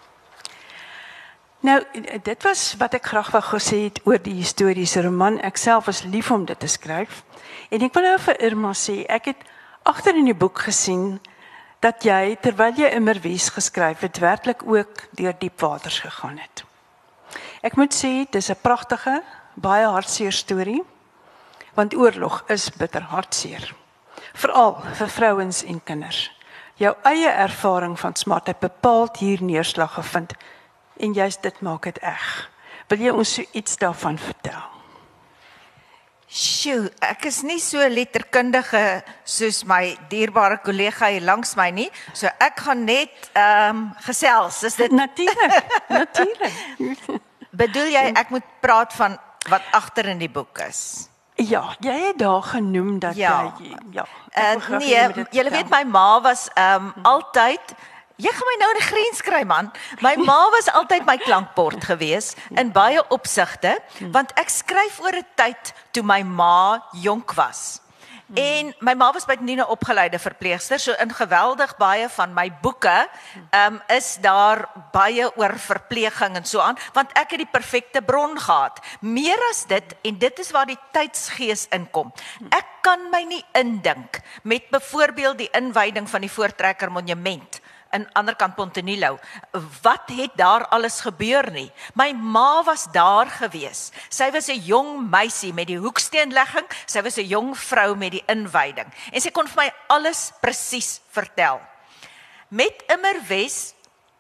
Nou 1.61 1.83
dit 2.23 2.43
was 2.43 2.75
wat 2.79 2.95
ek 2.95 3.09
graag 3.11 3.33
wou 3.35 3.43
gesê 3.43 3.81
het 3.89 3.99
oor 4.07 4.21
die 4.23 4.37
historiese 4.39 5.03
roman. 5.03 5.41
Ek 5.43 5.57
self 5.59 5.89
was 5.91 6.05
lief 6.07 6.31
om 6.31 6.45
dit 6.47 6.59
te 6.59 6.71
skryf. 6.71 7.25
En 7.75 7.83
ek 7.83 7.95
wil 7.95 8.07
nou 8.07 8.19
vir 8.29 8.39
Irma 8.47 8.71
sê, 8.79 9.03
ek 9.11 9.33
het 9.33 9.43
agter 9.83 10.17
in 10.17 10.29
die 10.31 10.39
boek 10.39 10.63
gesien 10.69 11.19
dat 11.83 12.05
jy 12.07 12.37
terwyl 12.43 12.79
jy 12.79 12.93
Immerwes 12.95 13.49
geskryf 13.55 14.05
het, 14.07 14.21
werklik 14.23 14.63
ook 14.67 15.09
deur 15.19 15.35
diep 15.39 15.61
waters 15.61 15.99
gegaan 16.03 16.39
het. 16.39 16.65
Ek 17.63 17.77
moet 17.77 17.95
sê 17.95 18.31
dis 18.31 18.51
'n 18.51 18.63
pragtige, 18.63 19.23
baie 19.55 19.87
hartseer 19.87 20.33
storie 20.33 20.83
want 21.75 21.95
oorlog 21.95 22.43
is 22.49 22.71
bitter 22.71 23.03
hartseer. 23.03 23.75
Veral 24.35 24.83
vir 24.99 25.09
vrouens 25.09 25.65
en 25.65 25.81
kinders. 25.85 26.31
Jou 26.75 26.95
eie 27.03 27.29
ervaring 27.29 27.99
van 27.99 28.15
smart 28.15 28.47
het 28.47 28.59
bepaald 28.59 29.17
hier 29.17 29.43
neerslag 29.43 29.95
gevind 29.95 30.35
en 30.99 31.13
jy's 31.15 31.37
dit 31.43 31.61
maak 31.61 31.83
dit 31.89 31.99
eg. 32.03 32.27
Wil 32.89 32.99
jy 32.99 33.11
ons 33.13 33.35
so 33.39 33.45
iets 33.53 33.77
daarvan 33.81 34.19
vertel? 34.19 34.65
Sjoe, 36.29 36.91
ek 37.01 37.25
is 37.31 37.39
nie 37.49 37.57
so 37.61 37.81
letterkundige 37.89 39.01
soos 39.25 39.63
my 39.65 39.95
dierbare 40.11 40.59
kollega 40.61 41.09
hier 41.09 41.25
langs 41.25 41.55
my 41.57 41.71
nie. 41.73 41.87
So 42.13 42.29
ek 42.29 42.61
gaan 42.67 42.83
net 42.85 43.31
ehm 43.33 43.71
um, 43.79 43.85
gesels. 44.05 44.61
Is 44.69 44.77
dit 44.77 44.93
natuurlik? 44.93 45.71
natuurlik. 46.01 47.09
Bedoel 47.57 47.89
jy 47.95 48.05
ek 48.13 48.35
moet 48.35 48.45
praat 48.61 48.93
van 48.93 49.17
wat 49.49 49.65
agter 49.73 50.11
in 50.13 50.21
die 50.21 50.29
boek 50.29 50.61
is? 50.69 51.09
Ja, 51.41 51.63
jy 51.81 51.95
het 52.11 52.19
daar 52.21 52.43
genoem 52.43 52.99
dat 53.01 53.17
Ja. 53.17 53.55
jy 53.63 53.73
ja. 53.97 54.05
Uh, 54.37 54.79
nee, 54.79 55.25
jy 55.33 55.45
weet 55.51 55.71
my 55.73 55.85
ma 55.89 56.21
was 56.21 56.49
ehm 56.55 56.91
um, 56.93 57.05
altyd 57.09 57.73
Jy 58.19 58.33
gaan 58.35 58.49
my 58.51 58.57
nou 58.59 58.69
in 58.75 58.79
'n 58.83 58.89
grens 58.91 59.21
kry 59.23 59.45
man. 59.47 59.71
My 60.03 60.17
ma 60.17 60.51
was 60.51 60.67
altyd 60.67 61.07
my 61.07 61.17
klankbord 61.23 61.85
gewees 61.85 62.35
in 62.51 62.73
baie 62.73 62.99
opsigte 63.15 63.79
want 64.11 64.33
ek 64.35 64.51
skryf 64.51 64.99
oor 64.99 65.15
'n 65.15 65.27
tyd 65.37 65.73
toe 65.93 66.03
my 66.03 66.23
ma 66.23 66.83
jonk 66.93 67.35
was. 67.35 67.81
En 68.35 68.75
my 68.81 68.95
ma 68.95 69.13
was 69.13 69.25
by 69.25 69.37
Nina 69.41 69.65
opgeleide 69.65 70.19
verpleegster, 70.19 70.79
so 70.79 70.93
in 70.99 71.15
geweldig 71.15 71.77
baie 71.77 72.09
van 72.09 72.35
my 72.35 72.51
boeke 72.61 73.09
ehm 73.51 73.75
um, 73.75 73.81
is 73.87 74.19
daar 74.21 74.67
baie 74.93 75.31
oor 75.37 75.55
verpleging 75.59 76.37
en 76.37 76.45
so 76.45 76.59
aan, 76.61 76.77
want 76.93 77.13
ek 77.13 77.31
het 77.31 77.39
die 77.39 77.53
perfekte 77.53 78.03
bron 78.03 78.35
gehad. 78.39 78.81
Meer 79.01 79.39
as 79.51 79.65
dit 79.65 79.95
en 80.03 80.19
dit 80.19 80.39
is 80.39 80.51
waar 80.51 80.67
die 80.67 80.81
tydsgees 80.93 81.69
inkom. 81.71 82.13
Ek 82.51 82.67
kan 82.83 83.11
my 83.11 83.23
nie 83.23 83.45
indink 83.55 84.21
met 84.43 84.71
byvoorbeeld 84.71 85.39
die 85.39 85.51
inwyding 85.53 86.09
van 86.09 86.21
die 86.21 86.33
Voortrekker 86.33 86.91
Monument 86.91 87.61
in 87.93 88.07
ander 88.13 88.37
kant 88.37 88.55
Pontenilo. 88.57 89.19
Wat 89.83 90.11
het 90.13 90.37
daar 90.37 90.67
alles 90.69 91.01
gebeur 91.01 91.51
nie? 91.53 91.71
My 91.95 92.13
ma 92.13 92.63
was 92.65 92.87
daar 92.93 93.31
gewees. 93.31 93.91
Sy 94.09 94.31
was 94.33 94.49
'n 94.49 94.61
jong 94.61 95.11
meisie 95.11 95.53
met 95.53 95.67
die 95.67 95.79
hoeksteenlegging. 95.79 96.67
Sy 96.87 97.03
was 97.03 97.19
'n 97.19 97.29
jong 97.29 97.57
vrou 97.57 97.95
met 97.97 98.13
die 98.13 98.25
inwyding 98.27 98.93
en 99.13 99.21
sy 99.21 99.31
kon 99.31 99.47
vir 99.47 99.65
my 99.65 99.73
alles 99.89 100.33
presies 100.41 101.01
vertel. 101.11 101.61
Met 102.49 102.83
Immerwes 102.89 103.75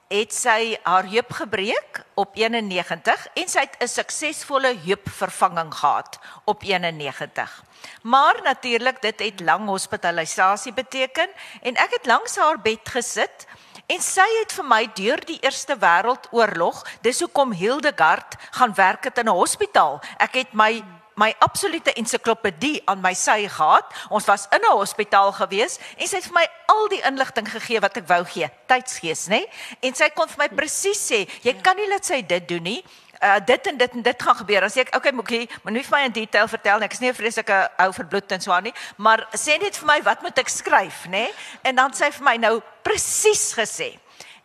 het 0.08 0.32
sy 0.32 0.76
haar 0.82 1.04
heup 1.04 1.32
gebreek 1.36 2.00
op 2.16 2.36
91 2.36 3.26
en 3.34 3.48
sy 3.48 3.60
het 3.60 3.76
'n 3.80 3.88
suksesvolle 3.88 4.72
heupvervanging 4.84 5.74
gehad 5.74 6.18
op 6.44 6.62
91. 6.62 7.62
Maar 8.02 8.40
natuurlik 8.42 9.02
dit 9.02 9.20
het 9.20 9.40
lang 9.40 9.66
hospitalisasie 9.66 10.72
beteken 10.72 11.28
en 11.62 11.74
ek 11.74 11.90
het 11.90 12.06
langs 12.06 12.36
haar 12.36 12.60
bed 12.60 12.88
gesit 12.88 13.46
en 13.86 14.00
sy 14.00 14.26
het 14.40 14.52
vir 14.52 14.64
my 14.64 14.86
deur 14.94 15.20
die 15.24 15.38
Eerste 15.40 15.76
Wêreldoorlog, 15.76 16.84
dis 17.00 17.20
hoekom 17.20 17.52
Hildegard 17.52 18.34
gaan 18.50 18.74
werk 18.74 19.04
het 19.04 19.18
in 19.18 19.28
'n 19.28 19.38
hospitaal. 19.40 20.00
Ek 20.18 20.34
het 20.34 20.52
my 20.52 20.84
my 21.18 21.34
absolute 21.44 21.92
ensiklopedie 21.98 22.78
aan 22.86 23.02
my 23.02 23.12
sy 23.18 23.48
gehad. 23.48 23.90
Ons 24.14 24.28
was 24.30 24.46
in 24.54 24.62
'n 24.62 24.78
hospitaal 24.78 25.32
gewees 25.32 25.78
en 25.96 26.06
sy 26.06 26.16
het 26.16 26.30
vir 26.30 26.38
my 26.40 26.46
al 26.66 26.88
die 26.88 27.02
inligting 27.02 27.48
gegee 27.50 27.80
wat 27.80 27.96
ek 27.96 28.08
wou 28.08 28.24
gee, 28.24 28.48
tydsgees, 28.66 29.26
nê? 29.28 29.44
En 29.82 29.94
sy 29.94 30.08
kon 30.14 30.28
vir 30.28 30.38
my 30.38 30.48
presies 30.48 31.00
sê, 31.10 31.26
jy 31.42 31.54
kan 31.62 31.76
nie 31.76 31.88
laat 31.88 32.04
sy 32.04 32.22
dit 32.22 32.48
doen 32.48 32.62
nie. 32.62 32.84
Uh 33.22 33.40
dit 33.44 33.66
en 33.66 33.76
dit 33.76 33.94
en 33.94 34.02
dit 34.02 34.22
gaan 34.22 34.36
gebeur. 34.36 34.60
Dan 34.60 34.70
sê 34.70 34.80
ek, 34.80 34.94
okay, 34.96 35.12
Moekie, 35.12 35.48
maar 35.62 35.72
nie 35.72 35.82
vir 35.82 35.98
my 35.98 36.04
in 36.04 36.12
detail 36.12 36.48
vertel 36.48 36.78
nie. 36.78 36.84
Ek 36.84 36.92
is 36.92 37.00
nie 37.00 37.10
'n 37.10 37.14
vreeslike 37.14 37.70
ou 37.78 37.92
verbloed 37.92 38.32
en 38.32 38.40
so 38.40 38.52
aan 38.52 38.62
nie, 38.62 38.74
maar 38.96 39.26
sê 39.34 39.58
net 39.58 39.76
vir 39.76 39.86
my 39.86 40.02
wat 40.02 40.22
moet 40.22 40.38
ek 40.38 40.48
skryf, 40.48 41.06
nê? 41.08 41.28
En 41.62 41.74
dan 41.74 41.90
sê 41.90 42.08
sy 42.08 42.10
vir 42.10 42.24
my 42.24 42.36
nou 42.36 42.62
presies 42.82 43.52
gesê. 43.54 43.98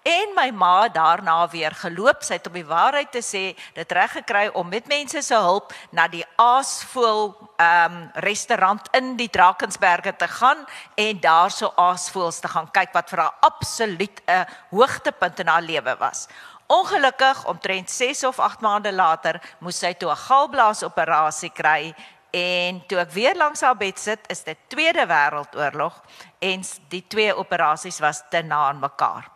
En 0.03 0.33
my 0.35 0.49
ma 0.51 0.89
daarna 0.91 1.47
weer 1.47 1.71
geloop, 1.79 2.25
sy 2.27 2.35
het 2.35 2.47
op 2.49 2.57
die 2.57 2.65
waarheid 2.67 3.13
te 3.15 3.21
sê, 3.23 3.43
dit 3.71 3.91
reg 3.95 4.11
gekry 4.17 4.49
om 4.51 4.67
met 4.67 4.87
mense 4.91 5.21
se 5.23 5.37
hulp 5.39 5.71
na 5.95 6.09
die 6.11 6.25
aasvoël 6.35 7.31
ehm 7.55 7.93
um, 7.95 8.09
restaurant 8.25 8.89
in 8.99 9.13
die 9.15 9.29
Drakensberge 9.31 10.11
te 10.19 10.27
gaan 10.27 10.65
en 10.99 11.19
daarso 11.23 11.71
aasvoëls 11.79 12.41
te 12.43 12.51
gaan 12.51 12.67
kyk 12.75 12.91
wat 12.91 13.13
vir 13.13 13.21
haar 13.23 13.37
absoluut 13.47 14.21
'n 14.27 14.45
hoogtepunt 14.75 15.39
in 15.39 15.47
haar 15.47 15.61
lewe 15.61 15.95
was. 15.99 16.27
Ongelukkig 16.67 17.45
omtrent 17.45 17.91
6 17.91 18.23
of 18.23 18.39
8 18.39 18.61
maande 18.61 18.91
later 18.91 19.41
moes 19.59 19.79
sy 19.79 19.93
toe 19.93 20.11
'n 20.11 20.25
galblaasoperasie 20.27 21.51
kry 21.51 21.95
en 22.31 22.83
toe 22.87 22.99
ek 22.99 23.11
weer 23.11 23.35
langs 23.35 23.61
haar 23.61 23.77
bed 23.77 23.99
sit, 23.99 24.19
is 24.27 24.43
dit 24.43 24.57
Tweede 24.67 25.05
Wêreldoorlog 25.05 26.01
en 26.39 26.63
die 26.89 27.05
twee 27.07 27.35
operasies 27.35 27.99
was 27.99 28.23
te 28.29 28.41
na 28.41 28.67
aan 28.67 28.79
mekaar. 28.79 29.32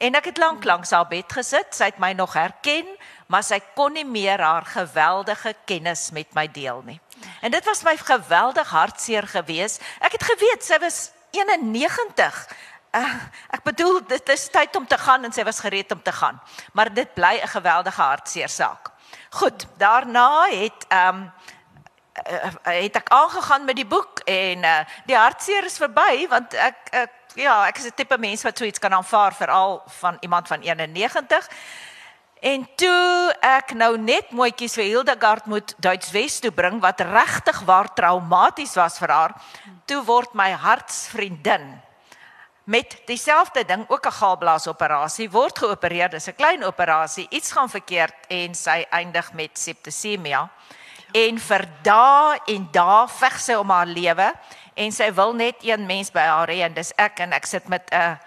En 0.00 0.16
ek 0.16 0.30
het 0.30 0.38
lank 0.40 0.64
langs 0.64 0.90
haar 0.96 1.08
bed 1.10 1.32
gesit. 1.32 1.74
Sy 1.76 1.90
het 1.90 1.98
my 2.00 2.14
nog 2.16 2.32
herken, 2.32 2.88
maar 3.28 3.44
sy 3.44 3.58
kon 3.76 3.92
nie 3.92 4.06
meer 4.08 4.40
haar 4.40 4.64
geweldige 4.64 5.52
kennis 5.68 6.08
met 6.16 6.32
my 6.34 6.46
deel 6.48 6.80
nie. 6.86 6.96
En 7.44 7.52
dit 7.52 7.64
was 7.68 7.84
my 7.84 7.96
geweldig 8.00 8.72
hartseer 8.72 9.28
geweest. 9.28 9.84
Ek 10.00 10.16
het 10.16 10.24
geweet 10.24 10.64
sy 10.64 10.80
was 10.80 11.10
91. 11.36 12.40
Uh, 12.96 13.12
ek 13.54 13.62
bedoel 13.68 14.00
dit 14.08 14.32
is 14.32 14.48
tyd 14.50 14.74
om 14.76 14.86
te 14.88 14.98
gaan 14.98 15.28
en 15.28 15.36
sy 15.36 15.44
was 15.46 15.60
gereed 15.60 15.92
om 15.92 16.00
te 16.02 16.16
gaan. 16.16 16.40
Maar 16.72 16.94
dit 16.94 17.14
bly 17.14 17.36
'n 17.42 17.52
geweldige 17.52 18.02
hartseer 18.02 18.48
saak. 18.48 18.90
Goed, 19.30 19.66
daarna 19.76 20.48
het 20.48 20.86
ehm 20.88 21.16
um, 21.16 21.32
het 22.62 22.96
ek 22.96 23.08
aangegaan 23.08 23.64
met 23.64 23.76
die 23.76 23.86
boek 23.86 24.20
en 24.24 24.64
uh, 24.64 24.80
die 25.06 25.16
hartseer 25.16 25.64
is 25.64 25.78
verby 25.78 26.26
want 26.28 26.54
ek 26.54 26.76
ek 26.90 27.19
ja, 27.34 27.66
ek 27.66 27.78
is 27.78 27.86
'n 27.86 27.94
tipe 27.94 28.18
mens 28.18 28.42
wat 28.42 28.58
so 28.58 28.64
iets 28.64 28.78
kan 28.78 28.92
aanvaar 28.92 29.34
veral 29.34 29.82
van 29.86 30.16
iemand 30.20 30.48
van 30.48 30.60
91. 30.60 31.48
En 32.40 32.68
toe 32.76 33.34
ek 33.40 33.74
nou 33.74 33.98
net 33.98 34.30
mooietjies 34.30 34.74
vir 34.74 34.84
Hildegard 34.84 35.46
moet 35.46 35.74
Duits 35.78 36.10
Wes 36.10 36.38
toe 36.40 36.50
bring 36.50 36.80
wat 36.80 37.00
regtig 37.00 37.60
waar 37.60 37.94
traumaties 37.94 38.74
was 38.74 38.98
vir 38.98 39.08
haar, 39.08 39.34
toe 39.84 40.04
word 40.04 40.34
my 40.34 40.50
hartsvriendin 40.50 41.80
met 42.70 42.96
dieselfde 43.06 43.64
ding 43.64 43.84
ook 43.88 44.06
'n 44.06 44.18
galblaasoperasie 44.22 45.30
word 45.30 45.58
geopereer, 45.58 46.10
dis 46.10 46.28
'n 46.28 46.34
klein 46.34 46.64
operasie, 46.64 47.26
iets 47.30 47.52
gaan 47.52 47.68
verkeerd 47.68 48.14
en 48.28 48.54
sy 48.54 48.86
eindig 48.90 49.32
met 49.32 49.58
septisemia. 49.58 50.48
En 51.12 51.38
vir 51.38 51.68
dae 51.82 52.38
en 52.46 52.68
dae 52.72 53.08
veg 53.08 53.40
sy 53.40 53.54
om 53.54 53.70
haar 53.70 53.86
lewe 53.86 54.34
en 54.74 54.92
sy 54.92 55.12
wil 55.14 55.34
net 55.34 55.56
een 55.62 55.86
mens 55.86 56.10
by 56.10 56.20
haar 56.20 56.48
hê 56.48 56.60
en 56.64 56.74
dis 56.74 56.92
ek 56.96 57.20
en 57.20 57.32
ek 57.32 57.46
sit 57.46 57.68
met 57.68 57.90
'n 57.92 58.18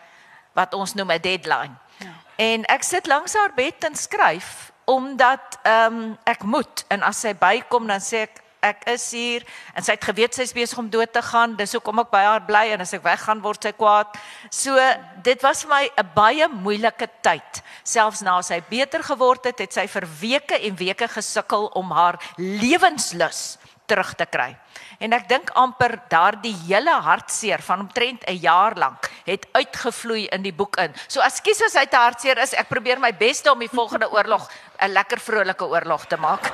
wat 0.53 0.73
ons 0.73 0.93
noem 0.93 1.11
'n 1.11 1.21
deadline. 1.21 1.75
Ja. 1.97 2.13
En 2.35 2.65
ek 2.65 2.83
sit 2.83 3.07
langs 3.07 3.33
haar 3.33 3.53
bed 3.55 3.83
en 3.83 3.95
skryf 3.95 4.71
omdat 4.85 5.59
ehm 5.63 5.93
um, 5.93 6.17
ek 6.23 6.43
moet 6.43 6.85
en 6.87 7.01
as 7.01 7.19
sy 7.19 7.33
bykom 7.33 7.87
dan 7.87 8.01
sê 8.01 8.27
ek 8.27 8.43
ek 8.63 8.85
is 8.93 9.03
hier 9.11 9.43
en 9.75 9.83
sy 9.83 9.97
het 9.97 10.05
geweet 10.07 10.35
sy 10.35 10.45
is 10.47 10.55
besig 10.55 10.79
om 10.79 10.89
dood 10.91 11.11
te 11.13 11.21
gaan. 11.21 11.55
Dis 11.59 11.75
hoekom 11.75 11.99
ek 12.03 12.11
by 12.13 12.23
haar 12.23 12.45
bly 12.47 12.63
en 12.73 12.83
as 12.85 12.93
ek 12.95 13.03
weggaan 13.03 13.43
word 13.43 13.67
sy 13.67 13.73
kwaad. 13.75 14.15
So 14.49 14.79
dit 15.25 15.43
was 15.43 15.63
vir 15.65 15.69
my 15.73 15.83
'n 15.97 16.09
baie 16.15 16.47
moeilike 16.47 17.09
tyd. 17.21 17.61
Selfs 17.83 18.21
na 18.21 18.41
sy 18.41 18.61
beter 18.69 19.03
geword 19.03 19.45
het, 19.45 19.59
het 19.59 19.73
sy 19.73 19.87
vir 19.87 20.07
weke 20.19 20.55
en 20.55 20.75
weke 20.75 21.07
gesukkel 21.07 21.67
om 21.75 21.91
haar 21.91 22.19
lewenslus 22.37 23.57
terug 23.85 24.15
te 24.15 24.25
kry. 24.25 24.55
En 25.03 25.11
ek 25.17 25.25
dink 25.27 25.49
amper 25.59 25.97
daardie 26.09 26.53
hele 26.67 26.93
hartseer 27.03 27.59
van 27.65 27.79
omtrent 27.83 28.23
'n 28.27 28.39
jaar 28.39 28.73
lank 28.79 29.09
het 29.25 29.45
uitgevloei 29.51 30.27
in 30.31 30.41
die 30.41 30.53
boek 30.53 30.77
in. 30.77 30.93
So 31.07 31.19
ekskuus 31.21 31.61
as 31.65 31.73
hy 31.75 31.85
te 31.85 31.97
hartseer 31.97 32.37
is, 32.39 32.53
ek 32.53 32.69
probeer 32.69 32.99
my 32.99 33.11
bes 33.11 33.41
om 33.51 33.59
die 33.59 33.67
volgende 33.69 34.09
oorlog 34.11 34.47
'n 34.79 34.91
lekker 34.91 35.19
vrolike 35.19 35.65
oorlog 35.65 36.05
te 36.07 36.17
maak. 36.17 36.51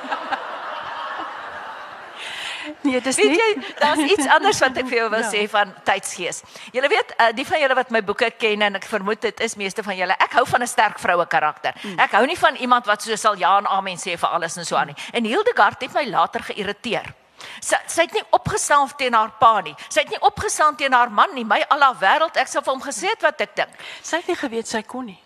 Nee, 2.82 3.00
dis 3.00 3.16
Weet 3.16 3.30
nie. 3.30 3.36
jy, 3.38 3.74
daar's 3.78 3.98
iets 3.98 4.26
anders 4.26 4.58
wat 4.60 4.76
ek 4.76 4.86
vir 4.88 4.96
jou 4.98 5.08
wil 5.10 5.22
Ja. 5.26 5.30
sê 5.32 5.48
van 5.48 5.72
tydsgees. 5.84 6.42
Julle 6.72 6.88
weet, 6.88 7.14
uh, 7.18 7.30
die 7.34 7.44
van 7.46 7.60
julle 7.60 7.74
wat 7.74 7.90
my 7.90 8.02
boeke 8.04 8.30
ken 8.38 8.62
en 8.62 8.76
ek 8.78 8.84
vermoed 8.84 9.20
dit 9.20 9.40
is 9.40 9.56
meeste 9.56 9.82
van 9.82 9.96
julle, 9.96 10.12
ek 10.20 10.32
hou 10.38 10.44
van 10.46 10.62
'n 10.62 10.66
sterk 10.68 10.98
vroue 10.98 11.26
karakter. 11.26 11.74
Ek 11.98 12.12
hou 12.12 12.26
nie 12.26 12.36
van 12.38 12.56
iemand 12.56 12.86
wat 12.86 13.02
so 13.02 13.16
sal 13.16 13.34
ja 13.40 13.58
en 13.58 13.66
amen 13.66 13.96
sê 13.96 14.16
vir 14.18 14.28
alles 14.28 14.56
en 14.56 14.64
so 14.64 14.76
aan 14.76 14.86
nie. 14.92 14.96
En 15.12 15.24
Hildegard 15.24 15.80
het 15.82 15.92
my 15.94 16.04
later 16.06 16.40
geïrriteer. 16.42 17.14
Sy 17.60 17.76
sy 17.86 18.02
het 18.02 18.12
nie 18.12 18.24
opgestaan 18.36 18.90
teen 18.96 19.14
haar 19.14 19.32
pa 19.40 19.60
nie. 19.60 19.74
Sy 19.88 20.00
het 20.00 20.10
nie 20.10 20.20
opgestaan 20.20 20.76
teen 20.76 20.92
haar 20.92 21.10
man 21.10 21.34
nie. 21.34 21.44
My 21.44 21.62
alla 21.68 21.92
wêreld, 21.94 22.36
ek 22.36 22.48
sou 22.48 22.62
vir 22.62 22.72
hom 22.72 22.82
gesê 22.82 23.12
het 23.12 23.22
wat 23.22 23.40
ek 23.40 23.56
dink. 23.56 23.70
Sy 24.02 24.16
het 24.16 24.28
nie 24.28 24.36
geweet 24.36 24.66
sy 24.66 24.82
kon 24.82 25.06
nie. 25.06 25.20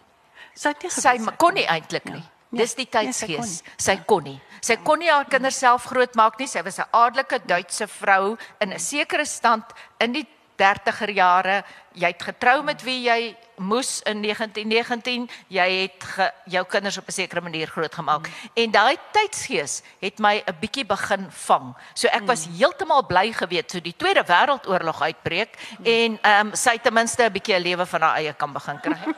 Sy 0.55 0.69
het 0.69 0.83
nie 0.83 0.91
Sy 0.91 1.19
geweet 1.19 1.39
kon 1.39 1.55
nie 1.55 1.67
eintlik 1.67 2.05
nie. 2.11 2.23
Ja. 2.23 2.31
Dis 2.55 2.75
die 2.79 2.87
Nee, 2.87 3.13
sy 3.13 3.27
kon 3.27 3.43
tydsgees. 3.43 3.63
Sy 3.77 3.97
kon 4.07 4.25
nie. 4.25 4.41
Sy 4.63 4.77
kon 4.77 4.99
nie 4.99 5.11
haar 5.11 5.27
kinders 5.27 5.59
self 5.59 5.89
grootmaak 5.91 6.39
nie. 6.39 6.47
Sy 6.47 6.63
was 6.63 6.79
'n 6.79 6.87
adelike 6.93 7.41
Duitse 7.47 7.87
vrou 7.87 8.37
in 8.61 8.73
'n 8.73 8.79
sekere 8.79 9.27
stand 9.27 9.65
in 9.99 10.13
die 10.13 10.27
30er 10.57 11.11
jare, 11.11 11.65
jy 11.95 12.07
het 12.07 12.23
getrou 12.23 12.63
met 12.63 12.83
wie 12.83 13.03
jy 13.09 13.37
moes 13.57 14.03
in 14.03 14.23
1919, 14.23 15.31
jy 15.49 15.69
het 15.83 16.05
ge, 16.05 16.31
jou 16.45 16.67
kinders 16.67 16.99
op 16.99 17.07
'n 17.07 17.13
sekere 17.13 17.41
manier 17.41 17.67
grootgemaak. 17.67 18.27
Mm. 18.27 18.51
En 18.55 18.71
daai 18.71 18.97
tydsgees 19.13 19.83
het 20.01 20.19
my 20.19 20.43
'n 20.47 20.57
bietjie 20.61 20.87
begin 20.87 21.27
vang. 21.31 21.77
So 21.95 22.09
ek 22.09 22.27
was 22.27 22.47
mm. 22.47 22.55
heeltemal 22.55 23.07
bly 23.07 23.33
geweet 23.33 23.69
toe 23.69 23.81
die 23.81 23.97
Tweede 23.97 24.25
Wêreldoorlog 24.25 25.03
uitbreek 25.03 25.59
mm. 25.79 25.85
en 25.85 26.19
ehm 26.23 26.47
um, 26.47 26.55
sy 26.55 26.79
ten 26.79 26.93
minste 26.93 27.23
'n 27.23 27.33
bietjie 27.33 27.55
'n 27.55 27.63
lewe 27.63 27.87
van 27.87 28.01
haar 28.01 28.17
eie 28.17 28.33
kan 28.33 28.53
begin 28.53 28.81
kry. 28.81 28.99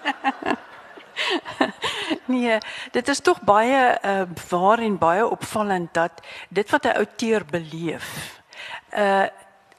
nee, 2.27 2.59
dit 2.91 3.09
is 3.09 3.21
tog 3.21 3.41
baie 3.41 3.99
uh, 4.05 4.23
waar 4.49 4.79
en 4.79 4.99
baie 4.99 5.27
opvallend 5.27 5.95
dat 5.95 6.13
dit 6.49 6.71
wat 6.71 6.85
'n 6.85 6.97
outeur 6.97 7.45
beleef, 7.45 8.41
uh 8.97 9.27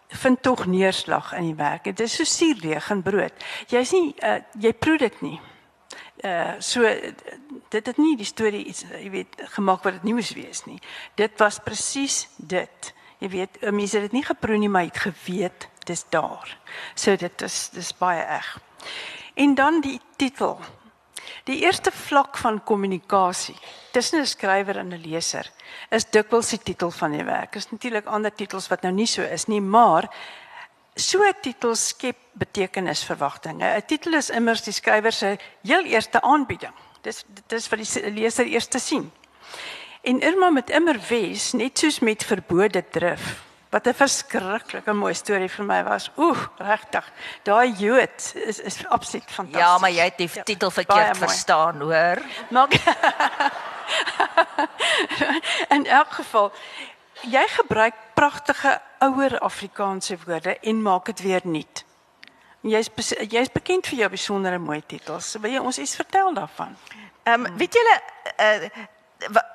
vind 0.07 0.41
tog 0.41 0.65
neerslag 0.65 1.33
in 1.33 1.43
die 1.43 1.55
werk. 1.55 1.83
Dit 1.83 1.99
is 1.99 2.15
so 2.15 2.23
suurdeeg 2.23 2.89
en 2.89 3.01
brood. 3.01 3.45
Jy's 3.67 3.91
nie 3.91 4.15
uh, 4.23 4.39
jy 4.59 4.73
proe 4.73 4.97
dit 4.97 5.21
nie. 5.21 5.39
Uh 6.25 6.55
so 6.59 6.87
dit 7.69 7.85
het 7.85 7.97
nie 7.97 8.15
die 8.17 8.25
storie 8.25 8.63
iets 8.65 8.85
jy 8.89 9.09
weet 9.09 9.41
gemaak 9.57 9.83
wat 9.83 9.99
dit 9.99 10.07
nie 10.07 10.15
moes 10.17 10.31
wees 10.33 10.63
nie. 10.65 10.79
Dit 11.15 11.37
was 11.37 11.59
presies 11.63 12.27
dit. 12.37 12.93
Jy 13.17 13.29
weet, 13.33 13.61
mense 13.73 13.97
het 13.97 14.11
dit 14.11 14.19
nie 14.19 14.25
geproe 14.25 14.57
nie, 14.61 14.69
maar 14.69 14.85
het 14.85 14.99
geweet 15.01 15.67
dis 15.89 16.03
daar. 16.13 16.57
So 16.95 17.15
dit 17.15 17.41
is 17.41 17.69
dis 17.73 17.93
baie 17.97 18.23
reg. 18.25 18.57
En 19.33 19.55
dan 19.55 19.81
die 19.81 19.99
titel. 20.15 20.59
Die 21.47 21.61
eerste 21.63 21.93
vlak 21.95 22.35
van 22.37 22.59
kommunikasie 22.63 23.55
tussen 23.95 24.19
'n 24.19 24.25
skrywer 24.25 24.77
en 24.77 24.91
'n 24.93 25.01
leser 25.01 25.51
is 25.89 26.05
dikwels 26.05 26.49
die 26.49 26.59
titel 26.59 26.91
van 26.91 27.11
die 27.11 27.23
werk. 27.23 27.55
Is 27.55 27.71
natuurlik 27.71 28.05
ander 28.05 28.33
titels 28.33 28.67
wat 28.67 28.81
nou 28.81 28.93
nie 28.93 29.05
so 29.05 29.21
is 29.21 29.45
nie, 29.47 29.61
maar 29.61 30.09
so 30.95 31.23
'n 31.23 31.33
titel 31.41 31.75
skep 31.75 32.17
betekenisverwagtinge. 32.33 33.65
'n 33.65 33.85
Titel 33.85 34.13
is 34.13 34.29
immers 34.29 34.61
die 34.61 34.73
skrywer 34.73 35.11
se 35.11 35.37
heel 35.63 35.85
eerste 35.85 36.21
aanbieding. 36.21 36.73
Dis 37.01 37.23
dis 37.47 37.69
wat 37.69 37.79
die 37.79 38.11
leser 38.11 38.45
eers 38.45 38.67
te 38.67 38.79
sien. 38.79 39.11
En 40.01 40.19
Irma 40.19 40.49
met 40.49 40.69
immer 40.69 40.99
wes, 41.09 41.53
net 41.53 41.79
soos 41.79 41.99
met 41.99 42.23
verbode 42.23 42.83
drif, 42.89 43.46
Wat 43.69 43.88
'n 43.88 43.93
verskriklike 43.93 44.93
mooi 44.93 45.13
storie 45.13 45.50
vir 45.50 45.65
my 45.65 45.83
was. 45.83 46.12
Oeh, 46.17 46.47
regtig. 46.57 47.12
Daai 47.43 47.71
Jood 47.71 48.33
is 48.36 48.59
is 48.59 48.88
absoluut 48.88 49.31
fantasties. 49.31 49.59
Ja, 49.59 49.77
maar 49.77 49.91
jy 49.91 50.03
het 50.03 50.17
die 50.17 50.29
ja, 50.33 50.43
titel 50.43 50.71
verkeerd 50.71 51.17
verstaan, 51.17 51.81
hoor. 51.81 52.17
Maar 52.50 52.67
In 55.75 55.86
elk 55.86 56.12
geval, 56.12 56.51
jy 57.21 57.47
gebruik 57.47 57.93
pragtige 58.13 58.81
ouer 59.00 59.39
Afrikaanse 59.39 60.17
woorde 60.25 60.59
en 60.59 60.81
maak 60.81 61.05
dit 61.05 61.21
weer 61.21 61.41
nuut. 61.43 61.86
Jy's 62.62 62.89
jy's 63.29 63.51
bekend 63.53 63.88
vir 63.88 63.97
jou 63.97 64.09
besondere 64.09 64.57
mooi 64.57 64.83
titels. 64.86 65.36
Wil 65.41 65.51
jy 65.51 65.59
ons 65.59 65.77
iets 65.77 65.95
vertel 65.95 66.33
daarvan? 66.33 66.77
Ehm 67.24 67.45
um, 67.45 67.57
weet 67.57 67.74
julle 67.74 68.01
uh, 68.39 68.69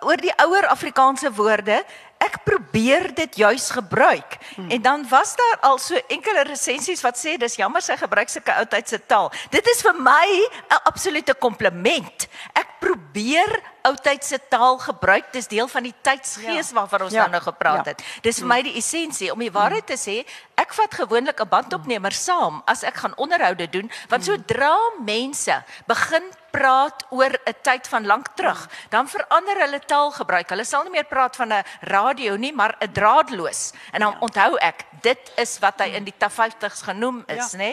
oor 0.00 0.16
die 0.16 0.32
ouer 0.42 0.66
Afrikaanse 0.66 1.32
woorde, 1.32 1.84
ek 2.22 2.42
probeer 2.46 3.10
dit 3.16 3.36
juis 3.42 3.70
gebruik. 3.70 4.36
Hmm. 4.54 4.70
En 4.70 4.82
dan 4.82 5.08
was 5.08 5.34
daar 5.36 5.58
al 5.68 5.78
so 5.78 5.98
enkele 6.08 6.44
resensies 6.46 7.02
wat 7.02 7.18
sê 7.18 7.36
dis 7.40 7.58
jammer 7.58 7.82
sy 7.82 7.96
gebruik 7.98 8.30
sulke 8.30 8.54
oudtydse 8.54 9.00
taal. 9.10 9.32
Dit 9.50 9.66
is 9.74 9.82
vir 9.82 9.96
my 9.98 10.28
'n 10.70 10.80
absolute 10.84 11.34
kompliment. 11.34 12.28
Ek 12.54 12.68
probeer 12.80 13.62
oudtydse 13.82 14.38
taal 14.48 14.78
gebruik. 14.78 15.32
Dis 15.32 15.48
deel 15.50 15.68
van 15.68 15.82
die 15.82 15.94
tydsgees 16.02 16.70
ja. 16.70 16.74
waarvan 16.74 17.02
ons 17.02 17.12
ja. 17.12 17.26
nou 17.26 17.42
gepraat 17.42 17.86
ja. 17.86 17.90
het. 17.90 18.02
Dis 18.22 18.38
vir 18.38 18.46
hmm. 18.46 18.54
my 18.54 18.62
die 18.62 18.76
essensie 18.78 19.32
om 19.32 19.38
die 19.38 19.52
waarheid 19.52 19.86
te 19.86 19.98
sê. 19.98 20.22
Ek 20.54 20.74
vat 20.74 20.94
gewoonlik 20.94 21.40
'n 21.40 21.48
bandopnemer 21.48 22.12
saam 22.12 22.62
as 22.66 22.82
ek 22.82 23.02
gaan 23.02 23.16
onderhoude 23.16 23.66
doen, 23.70 23.90
want 24.08 24.26
hmm. 24.26 24.34
sodra 24.34 24.76
mense 25.02 25.64
begin 25.86 26.22
praat 26.52 27.06
oor 27.10 27.32
'n 27.32 27.56
tyd 27.62 27.88
van 27.88 28.06
lank 28.06 28.28
terug, 28.36 28.68
dan 28.88 29.08
verander 29.08 29.58
hulle 29.64 29.80
taalgebruik. 29.80 30.48
Hulle 30.48 30.64
sal 30.64 30.82
nie 30.84 30.94
meer 31.00 31.08
praat 31.08 31.36
van 31.36 31.52
'n 31.52 31.64
radio 31.80 32.36
nie, 32.36 32.52
maar 32.52 32.76
'n 32.80 32.92
draadloos. 32.92 33.72
En 33.92 34.00
dan 34.00 34.12
ja. 34.12 34.18
onthou 34.20 34.56
ek, 34.56 34.84
dit 35.00 35.32
is 35.36 35.58
wat 35.58 35.80
hy 35.80 35.88
in 35.96 36.04
die 36.04 36.14
50's 36.18 36.82
genoem 36.82 37.24
is, 37.26 37.52
ja. 37.52 37.58
nê? 37.58 37.72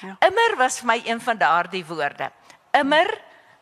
Ja. 0.00 0.16
Immer 0.28 0.56
was 0.56 0.78
vir 0.78 0.86
my 0.86 1.02
een 1.04 1.20
van 1.20 1.38
daardie 1.38 1.84
woorde. 1.86 2.30
Immer 2.70 3.20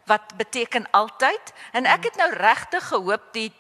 wat 0.09 0.37
beteken 0.37 0.87
altyd 0.91 1.53
en 1.73 1.87
ek 1.87 2.05
het 2.05 2.17
nou 2.17 2.31
regtig 2.33 2.85
gehoop 2.89 3.33
die 3.33 3.53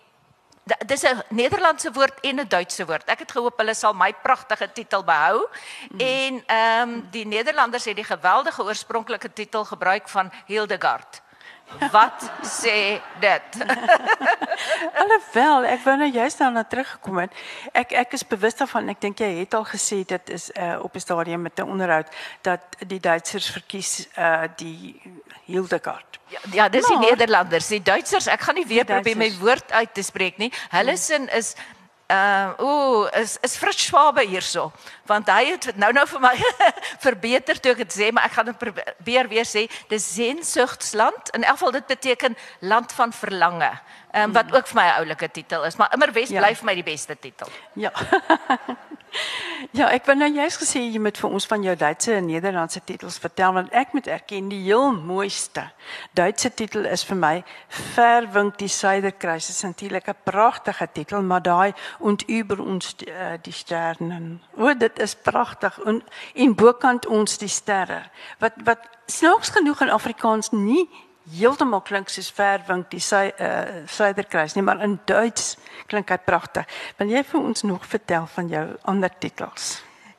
dis 0.86 1.02
'n 1.02 1.22
Nederlandse 1.28 1.92
woord 1.92 2.20
en 2.20 2.40
'n 2.40 2.48
Duitse 2.48 2.84
woord. 2.86 3.08
Ek 3.08 3.18
het 3.18 3.32
gehoop 3.32 3.58
hulle 3.58 3.74
sal 3.74 3.94
my 3.94 4.12
pragtige 4.22 4.72
titel 4.72 5.04
behou. 5.04 5.48
Mm. 5.90 6.00
En 6.00 6.42
ehm 6.46 6.88
um, 6.88 7.08
die 7.10 7.26
Nederlanders 7.26 7.84
het 7.84 7.96
die 7.96 8.04
geweldige 8.04 8.62
oorspronklike 8.62 9.32
titel 9.32 9.64
gebruik 9.64 10.08
van 10.08 10.32
Hildegard. 10.46 11.22
Wat 11.92 12.24
sê 12.42 13.00
dit? 13.20 13.58
Alhoewel 15.00 15.68
ek 15.68 15.82
wou 15.84 15.94
nou 16.00 16.08
juist 16.10 16.40
daarna 16.40 16.64
teruggekom 16.64 17.20
het. 17.22 17.36
Ek 17.76 17.92
ek 17.92 18.16
is 18.18 18.24
bewus 18.26 18.56
daarvan. 18.58 18.88
Ek 18.88 19.00
dink 19.00 19.20
jy 19.22 19.30
het 19.42 19.54
al 19.54 19.66
gesê 19.68 20.00
dit 20.08 20.32
is 20.34 20.48
uh, 20.56 20.78
op 20.82 20.96
'n 20.96 21.04
stadium 21.04 21.42
met 21.42 21.60
'n 21.60 21.68
onderhoud 21.68 22.08
dat 22.42 22.60
die 22.86 23.00
Duitsers 23.00 23.50
verkies 23.50 24.08
uh, 24.18 24.48
die 24.56 25.00
Hildegard. 25.44 26.18
Ja, 26.28 26.40
ja 26.52 26.68
dis 26.68 26.88
maar, 26.88 27.00
die 27.00 27.10
Nederlanders. 27.10 27.66
Die 27.66 27.82
Duitsers, 27.82 28.26
ek 28.26 28.40
gaan 28.40 28.54
nie 28.54 28.66
weer 28.66 28.84
probeer 28.84 29.16
my 29.16 29.32
woord 29.40 29.72
uit 29.72 29.94
te 29.94 30.02
spreek 30.02 30.36
nie. 30.36 30.52
Hulle 30.70 30.96
hmm. 30.96 31.04
sin 31.04 31.28
is 31.28 31.54
uh, 32.08 32.50
ooh, 32.58 33.08
is 33.12 33.38
is 33.40 33.56
Fritz 33.56 33.84
Schwabe 33.84 34.24
hierso, 34.26 34.72
want 35.08 35.30
hy 35.32 35.44
het 35.54 35.70
nou 35.76 35.92
nou 35.92 36.06
vir 36.06 36.20
my 36.20 36.34
verbeter 37.06 37.60
toe 37.60 37.72
ek 37.72 37.84
dit 37.86 37.96
sê, 37.98 38.10
maar 38.12 38.28
ek 38.28 38.36
gaan 38.38 38.50
dit 38.52 38.58
probeer 38.58 39.28
weer 39.28 39.48
sê, 39.48 39.66
dis 39.88 40.08
Sehnsuchtsland. 40.14 41.32
In 41.36 41.44
elk 41.44 41.58
geval 41.58 41.78
dit 41.80 41.86
beteken 41.86 42.36
land 42.60 42.92
van 42.92 43.12
verlange. 43.12 43.72
Ehm 44.10 44.30
um, 44.30 44.32
wat 44.32 44.54
ook 44.54 44.66
vir 44.66 44.80
my 44.80 44.86
'n 44.88 44.98
oulike 45.02 45.30
titel 45.30 45.64
is, 45.64 45.76
maar 45.76 45.92
immer 45.94 46.12
Wes 46.12 46.28
ja. 46.28 46.40
bly 46.40 46.54
vir 46.54 46.64
my 46.64 46.74
die 46.74 46.82
beste 46.82 47.18
titel. 47.18 47.48
Ja. 47.72 47.92
ja, 49.78 49.88
ek 49.88 50.06
wou 50.06 50.16
nou 50.16 50.28
juist 50.32 50.60
gesê 50.62 50.80
jy 50.80 51.00
moet 51.00 51.18
vir 51.18 51.30
ons 51.30 51.46
van 51.46 51.62
jou 51.62 51.74
Duitse 51.76 52.14
en 52.14 52.26
Nederlandse 52.26 52.80
titels 52.84 53.18
vertel 53.18 53.52
want 53.52 53.72
ek 53.72 53.92
moet 53.92 54.06
erken 54.06 54.48
die 54.48 54.62
heel 54.62 54.92
mooiste 54.92 55.64
Duitse 56.12 56.50
titel 56.54 56.84
is 56.88 57.04
vir 57.04 57.16
my 57.16 57.44
Verwink 57.68 58.58
die 58.58 58.68
Suiderkruis. 58.68 59.46
Dit 59.46 59.56
is 59.56 59.62
natuurlik 59.62 60.08
'n 60.08 60.16
pragtige 60.24 60.88
titel, 60.92 61.22
maar 61.22 61.42
daai 61.42 61.72
und 61.98 62.28
über 62.28 62.60
uns 62.60 62.96
die, 62.96 63.10
uh, 63.10 63.36
die 63.42 63.52
sternen. 63.52 64.40
O, 64.56 64.74
dit 64.74 64.97
is 64.98 65.14
pragtig 65.14 65.78
en 65.86 66.02
in 66.34 66.54
bokant 66.54 67.06
ons 67.06 67.38
die 67.38 67.50
sterre. 67.50 68.02
Wat 68.38 68.56
wat 68.64 68.86
snaaks 69.06 69.54
genoeg 69.56 69.80
in 69.86 69.90
Afrikaans 69.94 70.52
nie 70.52 70.86
heeltemal 71.38 71.82
klink 71.84 72.08
soos 72.12 72.30
verwink 72.32 72.88
die 72.92 73.02
sy 73.04 73.28
uh 73.32 73.82
suiderkruis 73.90 74.56
nie 74.56 74.64
maar 74.64 74.80
in 74.84 74.98
Duits 75.06 75.56
klink 75.88 76.10
hy 76.10 76.18
pragtig. 76.24 76.68
Wil 76.98 77.12
jy 77.16 77.24
vir 77.24 77.40
ons 77.40 77.66
nog 77.68 77.84
vertel 77.86 78.26
van 78.34 78.48
jou 78.52 78.64
ander 78.84 79.12
titels? 79.20 79.78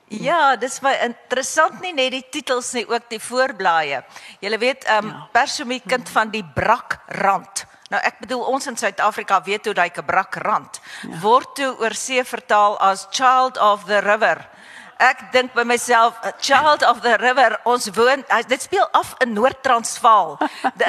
Ja, 0.10 0.56
dis 0.58 0.80
baie 0.82 0.98
interessant 1.06 1.82
nie 1.84 1.94
net 1.94 2.16
die 2.16 2.24
titels 2.34 2.72
nie, 2.74 2.86
ook 2.90 3.12
die 3.12 3.22
voorblaaie. 3.22 4.02
Jy 4.42 4.58
weet, 4.58 4.88
ehm 4.88 5.06
um, 5.06 5.12
ja. 5.14 5.26
Persomie 5.34 5.82
kind 5.86 6.10
van 6.10 6.32
die 6.34 6.44
brakrand. 6.44 7.66
Nou 7.90 8.02
ek 8.06 8.20
bedoel 8.22 8.42
ons 8.54 8.68
in 8.70 8.78
Suid-Afrika 8.78 9.40
weet 9.46 9.66
hoe 9.66 9.74
daai 9.74 9.90
brakrand 10.06 10.78
ja. 10.80 11.20
word 11.22 11.56
toe 11.58 11.72
oor 11.82 11.96
see 11.98 12.22
vertaal 12.24 12.78
as 12.86 13.08
child 13.10 13.58
of 13.58 13.86
the 13.90 14.02
river 14.06 14.46
ek 15.00 15.32
dink 15.32 15.54
by 15.54 15.64
myself 15.64 16.14
child 16.40 16.84
of 16.84 17.02
the 17.02 17.16
river 17.18 17.60
ons 17.66 17.90
woon 17.96 18.24
dit 18.48 18.62
speel 18.62 18.88
af 18.92 19.16
in 19.24 19.34
Noord-Transvaal. 19.34 20.38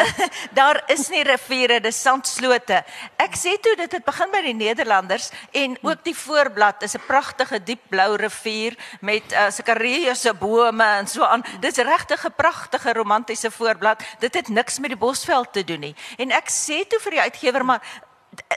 Daar 0.60 0.82
is 0.88 1.08
nie 1.08 1.22
riviere 1.22 1.80
dis 1.80 2.02
sandslote 2.02 2.84
ek 3.20 3.36
sê 3.38 3.54
toe 3.62 3.74
dit 3.78 3.92
het 3.92 4.04
begin 4.04 4.30
by 4.32 4.40
die 4.44 4.56
Nederlanders 4.56 5.28
en 5.56 5.76
ook 5.86 6.02
die 6.06 6.16
voorblad 6.16 6.82
is 6.86 6.96
'n 6.96 7.06
pragtige 7.06 7.58
diep 7.62 7.82
blou 7.88 8.16
rivier 8.16 8.76
met 9.00 9.32
uh, 9.32 9.50
sulke 9.50 9.74
reuse 9.74 10.32
bome 10.34 10.84
en 10.84 11.06
so 11.06 11.24
aan. 11.24 11.44
Dis 11.60 11.76
regtig 11.76 12.24
'n 12.26 12.34
pragtige 12.36 12.92
romantiese 12.92 13.50
voorblad. 13.50 14.02
Dit 14.18 14.34
het 14.34 14.48
niks 14.48 14.78
met 14.78 14.90
die 14.90 14.98
Bosveld 14.98 15.52
te 15.52 15.64
doen 15.64 15.80
nie. 15.80 15.94
En 16.18 16.30
ek 16.30 16.48
sê 16.48 16.86
toe 16.88 17.00
vir 17.00 17.10
die 17.10 17.20
uitgewer 17.20 17.64
maar 17.64 17.82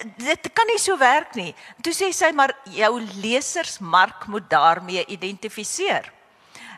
dit 0.02 0.54
kan 0.54 0.68
nie 0.68 0.80
so 0.82 0.98
werk 0.98 1.36
nie. 1.36 1.54
Toe 1.86 1.94
sê 1.94 2.10
sy 2.16 2.32
maar 2.34 2.54
jou 2.74 2.92
lesersmark 3.22 4.28
moet 4.28 4.50
daarmee 4.50 5.06
identifiseer. 5.06 6.12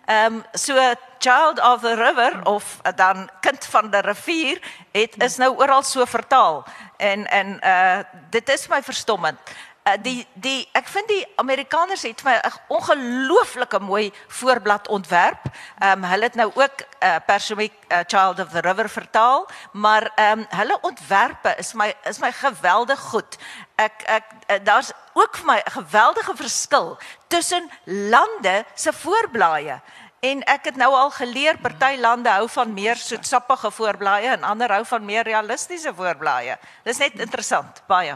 Ehm 0.06 0.34
um, 0.34 0.44
so 0.54 0.78
Child 1.20 1.60
of 1.60 1.82
the 1.82 1.96
River 1.96 2.42
of 2.46 2.80
uh, 2.86 2.92
dan 2.96 3.30
kind 3.42 3.66
van 3.66 3.90
die 3.90 4.02
rivier 4.02 4.60
het 4.92 5.16
is 5.24 5.38
nou 5.42 5.56
oral 5.58 5.84
so 5.84 6.06
vertaal 6.06 6.66
en 6.98 7.26
en 7.28 7.58
uh 7.64 8.04
dit 8.30 8.50
is 8.50 8.68
my 8.68 8.84
verstommend. 8.84 9.40
Uh, 9.86 9.94
die 10.02 10.26
die 10.34 10.66
ek 10.74 10.88
vind 10.90 11.06
die 11.14 11.26
Amerikaners 11.38 12.02
het 12.08 12.22
vir 12.26 12.32
my 12.32 12.38
'n 12.42 12.54
ongelooflike 12.74 13.80
mooi 13.80 14.14
voorblad 14.28 14.88
ontwerp. 14.88 15.46
Ehm 15.80 16.04
um, 16.04 16.10
hulle 16.10 16.24
het 16.24 16.36
nou 16.36 16.52
ook 16.56 16.82
uh, 16.82 17.16
Persian 17.26 17.60
uh, 17.60 18.00
Child 18.08 18.40
of 18.40 18.50
the 18.50 18.62
River 18.66 18.90
vertaal, 18.90 19.48
maar 19.72 20.12
ehm 20.16 20.40
um, 20.40 20.46
hulle 20.50 20.78
ontwerpe 20.82 21.54
is 21.58 21.74
my 21.74 21.94
is 22.04 22.18
my 22.18 22.32
geweldig 22.32 23.00
goed. 23.00 23.38
Ek 23.76 24.02
ek 24.06 24.24
uh, 24.48 24.58
daar's 24.64 24.92
ook 25.14 25.38
vir 25.38 25.46
my 25.46 25.62
'n 25.66 25.72
geweldige 25.72 26.36
verskil 26.36 26.98
tussen 27.28 27.70
lande 27.86 28.66
se 28.74 28.94
voorblaaie. 28.94 29.82
en 30.20 30.44
ek 30.44 30.66
het 30.66 30.76
nou 30.76 30.94
al 30.94 31.12
geleer 31.12 31.58
party 31.58 31.96
lande 32.00 32.30
hou 32.30 32.50
van 32.50 32.74
meer 32.74 32.96
soetsappige 32.96 33.72
voorblaaie 33.72 34.28
en 34.28 34.44
ander 34.44 34.72
hou 34.72 34.86
van 34.86 35.06
meer 35.06 35.24
realistiese 35.24 35.94
voorblaaie. 35.94 36.58
Dis 36.84 36.98
net 36.98 37.20
interessant, 37.20 37.82
baie. 37.88 38.16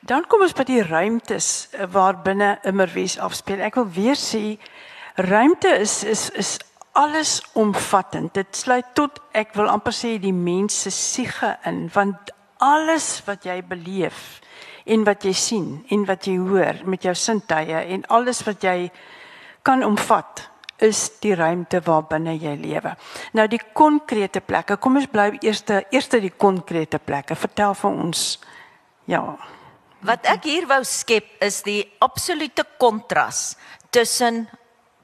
Dan 0.00 0.26
kom 0.28 0.42
ons 0.44 0.52
by 0.56 0.64
die 0.68 0.82
ruimtes 0.84 1.68
eh, 1.72 1.86
waar 1.88 2.18
binne 2.24 2.58
immerwies 2.68 3.18
afspeel. 3.20 3.62
Ek 3.64 3.78
wil 3.80 3.88
weer 3.94 4.18
sê 4.18 4.58
ruimte 5.16 5.70
is 5.80 6.02
is 6.04 6.28
is 6.36 6.58
alles 6.92 7.38
omvattend. 7.56 8.34
Dit 8.34 8.56
sluit 8.56 8.94
tot 8.98 9.20
ek 9.32 9.54
wil 9.56 9.70
amper 9.72 9.94
sê 9.94 10.18
die 10.20 10.34
mens 10.36 10.82
se 10.84 10.92
siege 10.92 11.54
in 11.68 11.86
want 11.94 12.32
alles 12.60 13.22
wat 13.24 13.46
jy 13.48 13.60
beleef 13.64 14.40
en 14.84 15.04
wat 15.08 15.24
jy 15.24 15.32
sien 15.32 15.68
en 15.88 16.04
wat 16.08 16.26
jy 16.28 16.36
hoor 16.36 16.82
met 16.84 17.06
jou 17.06 17.14
sintuie 17.16 17.84
en 17.94 18.04
alles 18.12 18.42
wat 18.44 18.64
jy 18.66 18.90
kan 19.64 19.84
omvat 19.84 20.44
is 20.80 21.06
die 21.20 21.36
ruimte 21.36 21.80
waarbinne 21.84 22.34
jy 22.40 22.56
lewe. 22.60 22.92
Nou 23.36 23.46
die 23.48 23.60
konkrete 23.72 24.40
plekke. 24.40 24.76
Kom 24.80 24.96
ons 25.00 25.08
bly 25.12 25.30
eers 25.40 25.64
eers 25.68 26.12
die 26.16 26.32
konkrete 26.36 26.98
plekke. 26.98 27.36
Vertel 27.36 27.76
vir 27.76 27.90
ons. 28.04 28.26
Ja. 29.08 29.24
Wat 30.00 30.24
ek 30.24 30.46
hier 30.48 30.66
wou 30.70 30.80
skep 30.88 31.42
is 31.44 31.60
die 31.66 31.84
absolute 32.00 32.64
kontras 32.80 33.56
tussen 33.92 34.46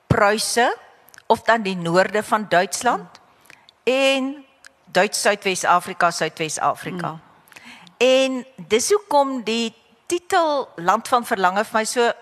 Pruise 0.09 0.65
of 1.29 1.43
dan 1.45 1.63
die 1.67 1.77
noorde 1.77 2.23
van 2.23 2.47
Duitsland 2.49 3.21
en 3.85 4.45
Duits 4.87 5.21
Suidwes-Afrika, 5.21 6.11
Suidwes-Afrika. 6.11 7.09
Hmm. 7.09 7.21
En 7.99 8.47
dis 8.69 8.91
hoekom 8.91 9.43
die 9.45 9.75
titel 10.07 10.69
Land 10.77 11.09
van 11.09 11.27
Verlange 11.27 11.65
vir 11.65 11.77
my 11.77 11.85
so 11.85 12.07
uh, 12.07 12.15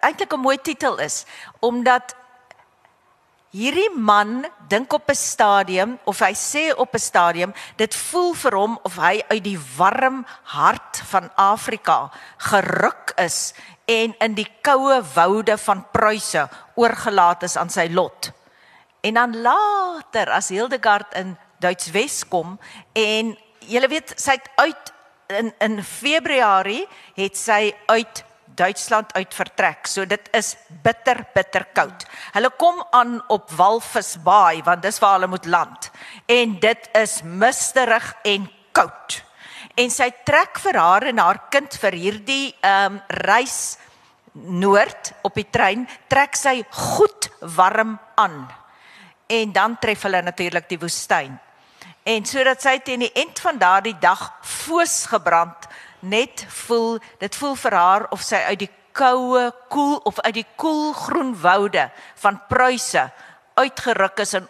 eintlik 0.00 0.32
'n 0.32 0.40
mooi 0.40 0.58
titel 0.58 0.98
is, 0.98 1.24
omdat 1.60 2.16
hierdie 3.54 3.90
man 3.94 4.42
dink 4.68 4.92
op 4.92 5.10
'n 5.10 5.14
stadium 5.14 5.98
of 6.04 6.18
hy 6.18 6.34
sê 6.34 6.74
op 6.76 6.94
'n 6.94 6.98
stadium, 6.98 7.54
dit 7.76 7.94
voel 7.94 8.34
vir 8.34 8.54
hom 8.56 8.78
of 8.82 8.96
hy 8.96 9.22
uit 9.28 9.44
die 9.44 9.60
warm 9.76 10.26
hart 10.42 11.02
van 11.06 11.30
Afrika 11.36 12.10
geruk 12.38 13.12
is 13.16 13.54
en 13.86 14.14
in 14.18 14.34
die 14.34 14.48
koue 14.62 15.02
woude 15.14 15.58
van 15.58 15.86
Pruise 15.92 16.48
oorgelaat 16.74 17.42
is 17.42 17.56
aan 17.56 17.70
sy 17.70 17.88
lot. 17.90 18.32
En 19.00 19.14
dan 19.14 19.40
later 19.40 20.30
as 20.30 20.48
Hildegard 20.48 21.14
in 21.14 21.36
Duitswes 21.58 22.28
kom 22.28 22.58
en 22.92 23.36
julle 23.58 23.88
weet 23.88 24.14
sy 24.16 24.30
het 24.30 24.50
uit 24.56 24.92
in 25.26 25.52
in 25.58 25.82
Februarie 25.84 26.88
het 27.14 27.36
sy 27.36 27.74
uit 27.86 28.24
Duitsland 28.54 29.12
uit 29.14 29.34
vertrek. 29.34 29.86
So 29.86 30.06
dit 30.06 30.28
is 30.32 30.54
bitter 30.82 31.24
bitter 31.34 31.66
koud. 31.72 32.06
Hulle 32.32 32.50
kom 32.58 32.80
aan 32.90 33.18
op 33.28 33.50
Walvisbaai 33.50 34.62
want 34.66 34.82
dis 34.82 34.98
waar 35.02 35.18
hulle 35.18 35.30
moet 35.32 35.46
land. 35.46 35.90
En 36.26 36.58
dit 36.60 36.88
is 36.92 37.20
misterig 37.22 38.14
en 38.22 38.50
koud. 38.72 39.20
En 39.74 39.90
sy 39.90 40.10
trek 40.24 40.58
vir 40.62 40.78
haar 40.78 41.08
en 41.10 41.18
haar 41.18 41.40
kind 41.50 41.80
vir 41.82 41.98
hierdie 41.98 42.44
ehm 42.60 42.98
um, 42.98 43.00
reis 43.26 43.78
noord 44.34 45.12
op 45.22 45.36
die 45.38 45.46
trein, 45.46 45.84
trek 46.10 46.34
sy 46.34 46.64
goed 46.74 47.28
warm 47.54 47.94
aan. 48.18 48.40
En 49.30 49.52
dan 49.54 49.76
tref 49.78 50.02
hulle 50.02 50.22
natuurlik 50.26 50.66
die 50.68 50.78
woestyn 50.82 51.38
en 52.04 52.26
sodat 52.28 52.60
sy 52.60 52.76
teen 52.84 53.06
die 53.06 53.12
end 53.16 53.40
van 53.40 53.58
daardie 53.60 53.96
dag 54.00 54.26
foos 54.44 55.04
gebrand 55.08 55.68
net 56.04 56.46
voel 56.66 56.98
dit 57.18 57.36
voel 57.36 57.54
vir 57.64 57.76
haar 57.80 58.06
of 58.14 58.22
sy 58.22 58.40
uit 58.50 58.58
die 58.66 58.72
koue 58.94 59.48
koel 59.68 59.96
of 60.06 60.20
uit 60.20 60.34
die 60.34 60.46
koel 60.56 60.92
groen 60.92 61.34
woude 61.40 61.88
van 62.22 62.40
Pruise 62.48 63.10
uitgeruk 63.54 64.18
is 64.18 64.34
en 64.34 64.48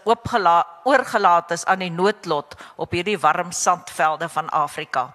oorgelaat 0.85 1.51
is 1.51 1.65
aan 1.65 1.85
die 1.85 1.93
noodlot 1.93 2.57
op 2.77 2.93
hierdie 2.97 3.19
warm 3.21 3.53
sandvelde 3.53 4.29
van 4.29 4.49
Afrika. 4.49 5.13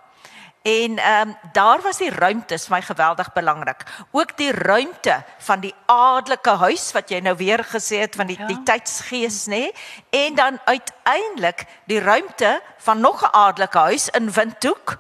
En 0.62 0.98
ehm 0.98 1.30
um, 1.30 1.36
daar 1.54 1.82
was 1.82 1.98
die 1.98 2.10
ruimtes 2.12 2.66
vir 2.68 2.76
my 2.76 2.82
geweldig 2.82 3.32
belangrik. 3.34 3.86
Ook 4.12 4.38
die 4.38 4.52
ruimte 4.52 5.24
van 5.38 5.60
die 5.60 5.74
adelike 5.86 6.50
huis 6.50 6.92
wat 6.92 7.10
jy 7.10 7.22
nou 7.24 7.36
weer 7.40 7.64
gesê 7.64 8.02
het 8.04 8.16
van 8.16 8.28
die 8.28 8.38
ja. 8.40 8.48
die 8.48 8.64
tydsgees 8.64 9.46
nê 9.48 9.60
nee? 9.70 9.74
en 10.10 10.36
dan 10.36 10.60
uiteindelik 10.66 11.66
die 11.86 12.00
ruimte 12.00 12.62
van 12.78 13.00
nog 13.00 13.24
'n 13.24 13.32
adelike 13.32 13.78
huis 13.78 14.10
in 14.10 14.32
Windhoek 14.32 14.98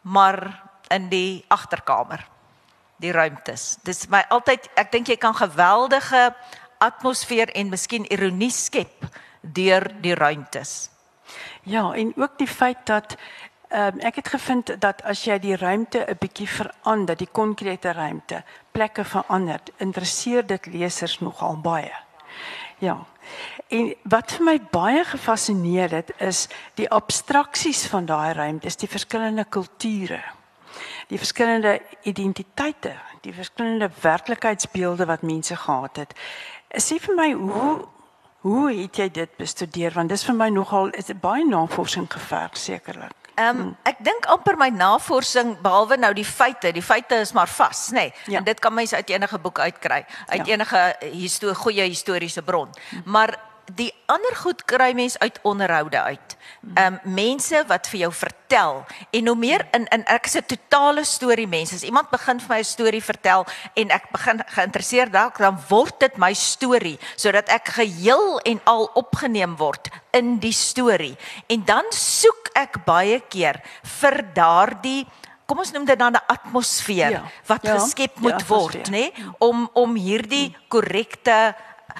maar 0.00 0.61
in 0.92 1.08
die 1.08 1.44
agterkamer. 1.48 2.26
Die 3.02 3.12
ruimtes. 3.12 3.78
Dis 3.82 4.06
my 4.12 4.22
altyd 4.30 4.68
ek 4.78 4.92
dink 4.92 5.08
jy 5.10 5.16
kan 5.18 5.34
geweldige 5.34 6.30
atmosfeer 6.82 7.50
en 7.58 7.72
miskien 7.72 8.06
ironie 8.12 8.52
skep 8.54 9.08
deur 9.42 9.88
die 10.02 10.14
ruimtes. 10.14 10.90
Ja, 11.62 11.92
en 11.94 12.12
ook 12.16 12.38
die 12.38 12.46
feit 12.50 12.86
dat 12.86 13.16
um, 13.70 14.00
ek 14.00 14.20
het 14.20 14.28
gevind 14.34 14.74
dat 14.82 15.02
as 15.08 15.24
jy 15.26 15.38
die 15.42 15.56
ruimte 15.56 16.04
'n 16.06 16.18
bietjie 16.20 16.48
verander, 16.48 17.16
die 17.16 17.30
konkrete 17.32 17.92
ruimte, 17.92 18.42
plekke 18.72 19.04
verander, 19.04 19.60
interesseer 19.76 20.46
dit 20.46 20.66
lesers 20.66 21.20
nogal 21.20 21.56
baie. 21.56 21.94
Ja. 22.78 23.04
En 23.68 23.94
wat 24.02 24.32
vir 24.32 24.44
my 24.44 24.60
baie 24.70 25.04
gefassineer 25.04 25.90
het 25.90 26.12
is 26.18 26.48
die 26.74 26.90
abstraksies 26.90 27.86
van 27.86 28.06
daai 28.06 28.32
ruimtes, 28.32 28.76
die 28.76 28.88
verskillende 28.88 29.44
kulture, 29.44 30.22
die 31.08 31.18
verskillende 31.18 31.80
identiteite, 32.02 32.94
die 33.20 33.34
verskillende 33.34 33.90
werklikheidsbeelde 34.00 35.06
wat 35.06 35.22
mense 35.22 35.56
gehad 35.56 35.96
het. 35.96 36.14
Sê 36.76 36.98
vir 37.00 37.14
my 37.14 37.32
hoe 37.32 37.88
hoe 38.42 38.72
het 38.74 38.98
jy 38.98 39.06
dit 39.14 39.36
bestudeer 39.38 39.94
want 39.94 40.10
dis 40.10 40.24
vir 40.26 40.34
my 40.34 40.48
nogal 40.50 40.90
is 40.98 41.12
baie 41.22 41.44
navorsing 41.46 42.08
geverg 42.10 42.56
sekerlik. 42.58 43.14
Ehm 43.34 43.60
um, 43.60 43.68
ek 43.88 44.02
dink 44.04 44.26
amper 44.28 44.58
my 44.60 44.68
navorsing 44.74 45.54
behalwe 45.62 45.96
nou 45.96 46.10
die 46.12 46.26
feite, 46.26 46.72
die 46.72 46.82
feite 46.82 47.22
is 47.22 47.32
maar 47.32 47.48
vas, 47.48 47.86
nê. 47.90 48.10
Nee. 48.10 48.12
Ja. 48.34 48.38
En 48.38 48.44
dit 48.44 48.58
kan 48.58 48.74
mens 48.74 48.92
uit 48.92 49.10
enige 49.10 49.38
boek 49.38 49.58
uitkry, 49.58 50.04
uit 50.26 50.46
ja. 50.46 50.52
enige 50.52 50.96
historie 51.12 51.54
goeie 51.54 51.86
historiese 51.88 52.42
bron. 52.42 52.68
Hm. 52.90 53.00
Maar 53.04 53.38
die 53.74 53.92
ander 54.10 54.34
goed 54.36 54.64
kry 54.64 54.92
mens 54.92 55.18
uit 55.18 55.38
onderhoude 55.42 56.00
uit. 56.00 56.36
Ehm 56.74 56.98
um, 57.04 57.14
mense 57.14 57.64
wat 57.66 57.86
vir 57.88 58.00
jou 58.00 58.12
vertel 58.12 58.84
en 59.10 59.26
hoe 59.26 59.36
meer 59.36 59.66
in 59.72 59.86
in 59.94 60.04
ek 60.04 60.26
is 60.26 60.36
'n 60.36 60.46
totale 60.46 61.04
storie 61.04 61.46
mens. 61.46 61.72
As 61.72 61.82
iemand 61.82 62.10
begin 62.10 62.40
vir 62.40 62.48
my 62.48 62.58
'n 62.58 62.64
storie 62.64 63.02
vertel 63.02 63.46
en 63.74 63.90
ek 63.90 64.10
begin 64.10 64.42
geïnteresseerd 64.46 65.12
dalk 65.12 65.38
dan 65.38 65.58
word 65.68 66.00
dit 66.00 66.16
my 66.16 66.32
storie 66.32 66.98
sodat 67.16 67.48
ek 67.48 67.68
geheel 67.68 68.40
en 68.44 68.60
al 68.64 68.90
opgeneem 68.94 69.56
word 69.56 69.88
in 70.12 70.38
die 70.38 70.52
storie. 70.52 71.16
En 71.46 71.64
dan 71.64 71.84
soek 71.90 72.50
ek 72.54 72.84
baie 72.84 73.20
keer 73.20 73.62
vir 73.82 74.24
daardie 74.34 75.06
kom 75.46 75.58
ons 75.58 75.72
noem 75.72 75.84
dit 75.84 75.98
dan 75.98 76.14
'n 76.16 76.26
atmosfeer 76.26 77.10
ja, 77.10 77.22
wat 77.46 77.62
ja, 77.62 77.78
geskep 77.78 78.16
moet 78.24 78.40
ja, 78.40 78.46
word, 78.46 78.88
nê, 78.88 79.12
nee? 79.12 79.12
om 79.38 79.68
om 79.72 79.94
hierdie 79.94 80.56
korrekte 80.68 81.54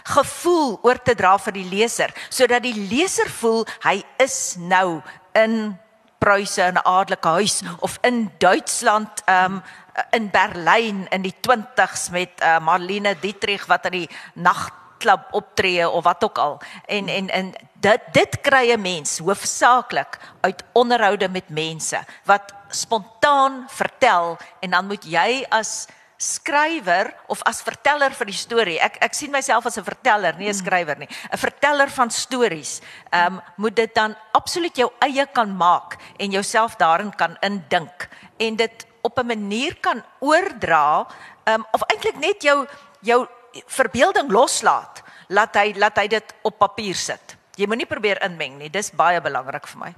gevoel 0.04 0.78
oor 0.82 1.02
te 1.02 1.14
dra 1.14 1.36
vir 1.38 1.52
die 1.52 1.68
leser 1.68 2.14
sodat 2.28 2.62
die 2.62 2.88
leser 2.90 3.30
voel 3.40 3.66
hy 3.84 4.02
is 4.18 4.56
nou 4.58 5.02
in 5.34 5.78
Pruise 6.22 6.62
in 6.62 6.78
'n 6.78 6.86
adelike 6.86 7.28
huis 7.28 7.62
of 7.80 7.98
in 8.02 8.30
Duitsland 8.38 9.22
um 9.26 9.62
in 10.10 10.30
Berlyn 10.30 11.06
in 11.10 11.22
die 11.22 11.34
20s 11.48 12.10
met 12.10 12.40
uh, 12.40 12.58
Marlene 12.64 13.16
Dietrich 13.20 13.66
wat 13.68 13.86
aan 13.86 13.96
die 13.96 14.08
nagklub 14.34 15.28
optree 15.36 15.88
of 15.88 16.04
wat 16.04 16.24
ook 16.24 16.38
al. 16.38 16.60
En 16.86 17.08
en 17.08 17.28
en 17.28 17.52
dit 17.74 18.00
dit 18.12 18.40
kry 18.40 18.72
'n 18.72 18.80
mens 18.80 19.18
hoofsaaklik 19.18 20.18
uit 20.40 20.64
onderhoude 20.72 21.28
met 21.28 21.48
mense 21.48 22.04
wat 22.24 22.54
spontaan 22.68 23.66
vertel 23.68 24.38
en 24.60 24.70
dan 24.70 24.86
moet 24.86 25.04
jy 25.04 25.44
as 25.48 25.86
skrywer 26.22 27.10
of 27.26 27.42
as 27.48 27.62
verteller 27.66 28.14
vir 28.14 28.30
die 28.30 28.36
storie. 28.36 28.78
Ek 28.78 29.00
ek 29.02 29.16
sien 29.18 29.32
myself 29.34 29.66
as 29.66 29.78
'n 29.78 29.84
verteller, 29.84 30.38
nie 30.38 30.48
'n 30.48 30.54
skrywer 30.54 30.98
nie. 30.98 31.08
'n 31.08 31.38
Verteller 31.38 31.90
van 31.90 32.10
stories. 32.10 32.80
Ehm 33.10 33.34
um, 33.34 33.42
moet 33.56 33.74
dit 33.76 33.94
dan 33.94 34.14
absoluut 34.32 34.76
jou 34.76 34.90
eie 35.00 35.26
kan 35.26 35.50
maak 35.56 35.98
en 36.18 36.30
jouself 36.30 36.76
daarin 36.76 37.10
kan 37.10 37.36
indink 37.42 38.08
en 38.38 38.56
dit 38.56 38.86
op 39.02 39.18
'n 39.18 39.26
manier 39.26 39.74
kan 39.80 40.02
oordra, 40.20 41.06
ehm 41.44 41.60
um, 41.60 41.66
of 41.72 41.82
eintlik 41.90 42.18
net 42.18 42.42
jou 42.42 42.66
jou 43.00 43.26
verbeelding 43.66 44.30
loslaat. 44.30 45.02
Laat 45.28 45.54
hy 45.56 45.74
laat 45.76 45.96
hy 45.96 46.06
dit 46.08 46.34
op 46.42 46.58
papier 46.58 46.94
sit. 46.94 47.36
Jy 47.56 47.66
moenie 47.66 47.86
probeer 47.86 48.22
inmeng 48.22 48.58
nie. 48.58 48.70
Dis 48.70 48.90
baie 48.90 49.20
belangrik 49.20 49.66
vir 49.66 49.78
my. 49.78 49.94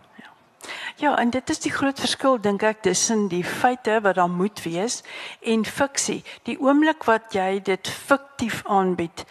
Ja, 0.96 1.18
en 1.18 1.30
dit 1.30 1.50
is 1.50 1.58
die 1.58 1.72
groot 1.74 1.98
verskil 1.98 2.38
dink 2.40 2.62
ek 2.62 2.84
tussen 2.86 3.26
die 3.28 3.42
feite 3.44 3.98
wat 4.04 4.14
daar 4.14 4.30
moet 4.30 4.62
wees 4.62 5.00
en 5.42 5.64
fiksie. 5.66 6.20
Die 6.46 6.54
oomblik 6.62 7.02
wat 7.08 7.34
jy 7.34 7.58
dit 7.66 7.90
fiktief 7.90 8.62
aanbied, 8.70 9.24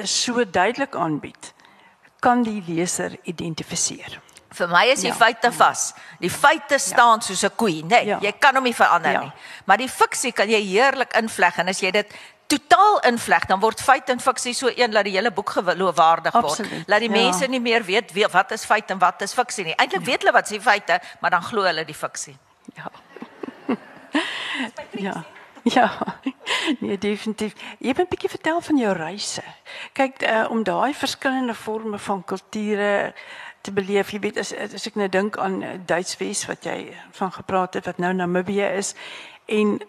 is 0.00 0.14
so 0.24 0.44
duidelik 0.44 0.96
aanbied, 0.96 1.52
kan 2.24 2.46
die 2.46 2.62
leser 2.64 3.18
identifiseer. 3.28 4.20
Vir 4.52 4.68
my 4.68 4.82
is 4.92 5.00
die 5.04 5.08
ja. 5.08 5.16
feite 5.16 5.48
vas. 5.52 5.92
Die 6.20 6.30
feite 6.32 6.78
staan 6.80 7.20
ja. 7.20 7.26
soos 7.26 7.44
'n 7.44 7.56
koei, 7.56 7.82
nee, 7.82 8.06
ja. 8.06 8.18
jy 8.20 8.32
kan 8.38 8.56
hom 8.56 8.64
nie 8.64 8.76
verander 8.76 9.12
ja. 9.12 9.20
nie. 9.20 9.32
Maar 9.64 9.80
die 9.80 9.88
fiksie 9.88 10.32
kan 10.32 10.48
jy 10.48 10.60
heerlik 10.60 11.16
invleg 11.16 11.58
en 11.58 11.68
as 11.68 11.80
jy 11.80 11.90
dit 11.90 12.12
totaal 12.46 13.00
invleg, 13.00 13.46
dan 13.46 13.60
word 13.60 13.80
feit 13.80 14.08
en 14.08 14.20
fiksie 14.20 14.54
so 14.54 14.70
een 14.74 14.90
dat 14.90 15.04
die 15.04 15.14
hele 15.16 15.30
boek 15.30 15.50
geloofwaardig 15.50 16.32
word. 16.32 16.44
Absoluut, 16.44 16.86
Laat 16.86 17.00
die 17.00 17.10
ja. 17.10 17.16
mense 17.16 17.46
nie 17.46 17.60
meer 17.60 17.84
weet 17.84 18.12
wie, 18.12 18.26
wat 18.32 18.50
is 18.50 18.64
feit 18.64 18.90
en 18.90 18.98
wat 18.98 19.22
is 19.22 19.32
fiksie 19.32 19.64
nie. 19.64 19.76
Eintlik 19.76 20.04
weet 20.04 20.24
hulle 20.24 20.32
wat 20.32 20.48
se 20.48 20.60
feite, 20.60 21.00
maar 21.20 21.30
dan 21.30 21.42
glo 21.42 21.62
hulle 21.62 21.84
die 21.84 21.94
fiksie. 21.94 22.36
Ja. 22.74 22.90
ja. 25.06 25.24
Ja. 25.62 25.92
Nee, 26.78 26.98
definitief. 26.98 27.52
Jy 27.78 27.88
het 27.88 27.98
'n 27.98 28.06
bietjie 28.08 28.28
vertel 28.28 28.60
van 28.60 28.76
jou 28.76 28.92
reise. 28.96 29.42
Kyk, 29.92 30.22
uh, 30.22 30.46
om 30.50 30.62
daai 30.62 30.94
verskillende 30.94 31.54
forme 31.54 31.98
van 31.98 32.24
kulture 32.24 33.14
te 33.60 33.72
beleef, 33.72 34.10
jy 34.10 34.18
weet 34.18 34.38
as 34.38 34.50
as 34.54 34.86
ek 34.86 34.94
nou 34.98 35.08
dink 35.08 35.36
aan 35.38 35.62
eh, 35.62 35.78
Duitswes 35.86 36.46
wat 36.46 36.64
jy 36.64 36.96
van 37.10 37.32
gepraat 37.32 37.74
het 37.74 37.86
wat 37.86 37.98
nou 38.02 38.12
Namibië 38.12 38.74
is 38.76 38.94
en 39.46 39.80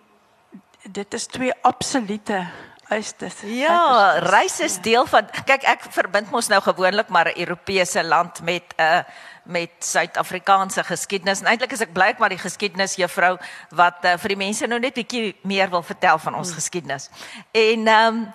dit 0.92 1.14
is 1.14 1.26
twee 1.26 1.54
absolute 1.62 2.48
eistes. 2.92 3.42
Ja, 3.48 4.20
reis 4.20 4.60
is 4.60 4.78
deel 4.84 5.06
van 5.10 5.30
kyk 5.48 5.64
ek 5.64 5.86
verbind 5.96 6.32
mos 6.34 6.50
nou 6.52 6.60
gewoonlik 6.62 7.10
maar 7.10 7.32
'n 7.32 7.40
Europese 7.40 8.04
land 8.04 8.42
met 8.42 8.74
'n 8.78 8.82
uh, 8.82 9.00
met 9.44 9.72
Suid-Afrikaanse 9.80 10.84
geskiedenis. 10.84 11.40
En 11.40 11.48
eintlik 11.48 11.72
is 11.72 11.82
ek 11.82 11.94
bly 11.94 12.06
ek 12.14 12.18
maar 12.18 12.30
die 12.30 12.38
geskiedenis 12.38 12.96
juffrou 12.96 13.38
wat 13.70 14.06
uh, 14.06 14.18
vir 14.18 14.28
die 14.28 14.38
mense 14.38 14.68
nou 14.68 14.80
net 14.80 14.94
bietjie 14.94 15.36
meer 15.44 15.70
wil 15.70 15.84
vertel 15.84 16.18
van 16.18 16.36
ons 16.36 16.48
hmm. 16.48 16.56
geskiedenis. 16.56 17.10
En 17.52 17.88
ehm 17.88 18.16
um, 18.16 18.34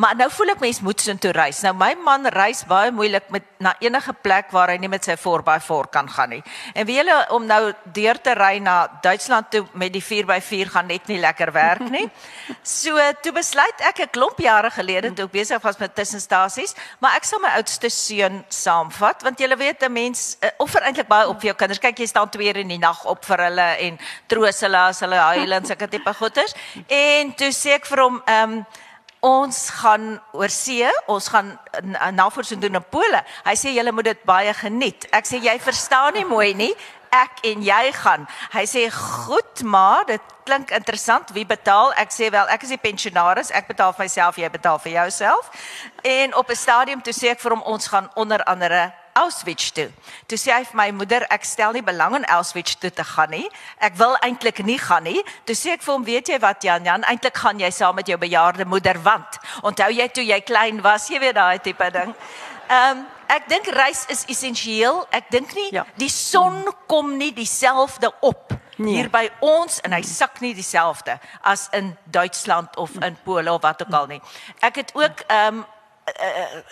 Maar 0.00 0.16
nou 0.16 0.30
voel 0.32 0.54
ek 0.54 0.62
mens 0.64 0.78
moet 0.80 1.02
so 1.02 1.12
toe 1.20 1.32
reis. 1.36 1.60
Nou 1.64 1.74
my 1.76 1.90
man 2.00 2.24
reis 2.32 2.62
baie 2.68 2.92
moeilik 2.94 3.26
met 3.34 3.44
na 3.60 3.74
enige 3.84 4.14
plek 4.24 4.48
waar 4.54 4.72
hy 4.72 4.78
nie 4.80 4.88
met 4.88 5.04
sy 5.04 5.16
4x4 5.20 5.90
kan 5.92 6.08
gaan 6.08 6.32
nie. 6.32 6.40
En 6.72 6.86
wie 6.88 6.96
julle 6.96 7.16
om 7.36 7.44
nou 7.44 7.60
deur 7.92 8.20
te 8.24 8.32
ry 8.38 8.54
na 8.64 8.76
Duitsland 9.04 9.50
toe 9.52 9.66
met 9.76 9.92
die 9.92 10.02
4x4 10.04 10.72
gaan 10.72 10.88
net 10.88 11.10
nie 11.10 11.20
lekker 11.20 11.52
werk 11.52 11.84
nie. 11.92 12.06
So 12.70 12.96
toe 13.22 13.32
besluit 13.34 13.82
ek 13.84 14.00
'n 14.00 14.10
klomp 14.14 14.38
jare 14.40 14.70
gelede 14.70 15.12
toe 15.12 15.26
ek 15.26 15.32
besig 15.32 15.62
was 15.62 15.78
met 15.78 15.94
tussenstasies, 15.94 16.74
maar 16.98 17.16
ek 17.16 17.24
sal 17.24 17.40
my 17.40 17.50
oudste 17.58 17.90
seun 17.90 18.44
saamvat 18.48 19.22
want 19.22 19.40
julle 19.40 19.56
weet 19.56 19.82
'n 19.82 19.92
mens 19.92 20.36
uh, 20.40 20.48
offer 20.58 20.82
eintlik 20.82 21.08
baie 21.08 21.28
op 21.28 21.40
vir 21.40 21.52
jou 21.52 21.56
kinders. 21.56 21.80
Kyk 21.80 21.98
jy 21.98 22.06
staan 22.06 22.30
2 22.30 22.48
ure 22.48 22.60
in 22.60 22.68
die 22.68 22.78
nag 22.78 23.04
op 23.04 23.24
vir 23.24 23.44
hulle 23.48 23.68
en 23.86 23.98
troos 24.26 24.60
hulle 24.60 24.78
as 24.78 25.00
hulle 25.00 25.16
huil 25.16 25.52
en 25.52 25.64
sulke 25.66 25.88
tipe 25.88 26.14
goeters. 26.14 26.54
En 26.88 27.34
toe 27.34 27.52
sê 27.52 27.76
ek 27.76 27.86
vir 27.86 28.00
hom 28.00 28.22
ehm 28.24 28.52
um, 28.60 28.64
ons 29.20 29.56
gaan 29.80 30.14
oor 30.32 30.48
see, 30.48 30.88
ons 31.06 31.28
gaan 31.28 31.52
navorsing 32.16 32.60
doen 32.60 32.80
in 32.80 32.86
Pole. 32.90 33.20
Hy 33.44 33.54
sê 33.58 33.74
julle 33.74 33.92
moet 33.92 34.12
dit 34.12 34.24
baie 34.28 34.54
geniet. 34.56 35.06
Ek 35.12 35.28
sê 35.28 35.40
jy 35.44 35.58
verstaan 35.60 36.16
nie 36.16 36.24
mooi 36.24 36.54
nie. 36.56 36.72
Ek 37.10 37.42
en 37.50 37.64
jy 37.66 37.90
gaan. 37.96 38.26
Hy 38.52 38.62
sê 38.70 38.84
goed, 38.94 39.64
maar 39.66 40.06
dit 40.06 40.22
klink 40.46 40.70
interessant. 40.70 41.32
Wie 41.34 41.44
betaal? 41.46 41.92
Ek 41.98 42.14
sê 42.14 42.30
wel, 42.30 42.46
ek 42.54 42.64
is 42.64 42.72
die 42.72 42.80
pensionaris. 42.80 43.50
Ek 43.50 43.66
betaal 43.68 43.92
vir 43.96 44.06
myself, 44.06 44.38
jy 44.38 44.50
betaal 44.50 44.78
vir 44.78 44.92
jouself. 44.92 45.50
En 46.06 46.34
op 46.34 46.50
'n 46.50 46.56
stadium 46.56 47.02
toe 47.02 47.12
sê 47.12 47.34
ek 47.34 47.40
vir 47.40 47.50
hom 47.50 47.62
ons 47.62 47.86
gaan 47.86 48.10
onder 48.14 48.44
andere 48.44 48.92
Auschwitz 49.18 49.70
toe. 49.76 49.88
Toe 50.26 50.38
sê 50.38 50.52
hy 50.54 50.64
vir 50.68 50.78
my 50.78 50.88
moeder, 50.94 51.26
ek 51.32 51.44
stel 51.48 51.74
nie 51.76 51.84
belang 51.86 52.16
in 52.18 52.26
Auschwitz 52.30 52.76
toe 52.80 52.90
te 52.90 53.04
gaan 53.04 53.30
nie. 53.34 53.46
Ek 53.78 53.96
wil 54.00 54.16
eintlik 54.26 54.62
nie 54.66 54.78
gaan 54.78 55.06
nie. 55.08 55.22
Toe 55.48 55.56
sê 55.58 55.74
ek 55.76 55.82
vir 55.86 55.94
hom, 55.94 56.04
weet 56.06 56.32
jy 56.32 56.38
wat 56.42 56.64
Jan, 56.64 56.86
Jan, 56.86 57.06
eintlik 57.10 57.36
gaan 57.42 57.60
jy 57.60 57.70
saam 57.74 57.98
met 57.98 58.08
jou 58.08 58.18
bejaarde 58.20 58.64
moeder 58.64 59.00
want. 59.02 59.40
Onthou 59.62 59.90
jy 59.94 60.08
toe 60.08 60.24
jy 60.24 60.40
klein 60.46 60.82
was, 60.84 61.08
jy 61.10 61.20
weet 61.22 61.38
daai 61.38 61.58
tipe 61.58 61.90
ding. 61.94 62.14
Ehm 62.70 63.00
um, 63.00 63.08
ek 63.30 63.44
dink 63.46 63.68
reis 63.74 64.04
is 64.10 64.24
essensieel. 64.26 65.04
Ek 65.14 65.28
dink 65.30 65.52
nie 65.54 65.68
ja. 65.70 65.84
die 65.98 66.10
son 66.10 66.64
kom 66.90 67.16
nie 67.18 67.30
dieselfde 67.34 68.10
op 68.26 68.54
nee. 68.76 68.96
hier 68.96 69.10
by 69.10 69.28
ons 69.44 69.78
en 69.86 69.94
hy 69.94 70.02
sak 70.06 70.40
nie 70.42 70.52
dieselfde 70.54 71.14
as 71.46 71.68
in 71.76 71.92
Duitsland 72.10 72.76
of 72.76 72.96
in 72.98 73.18
Pole 73.24 73.52
of 73.52 73.62
wat 73.62 73.82
ook 73.84 73.94
al 73.94 74.08
nie. 74.16 74.20
Ek 74.60 74.82
het 74.82 74.94
ook 74.98 75.26
ehm 75.28 75.62
um, 75.62 75.66
uh, 76.10 76.62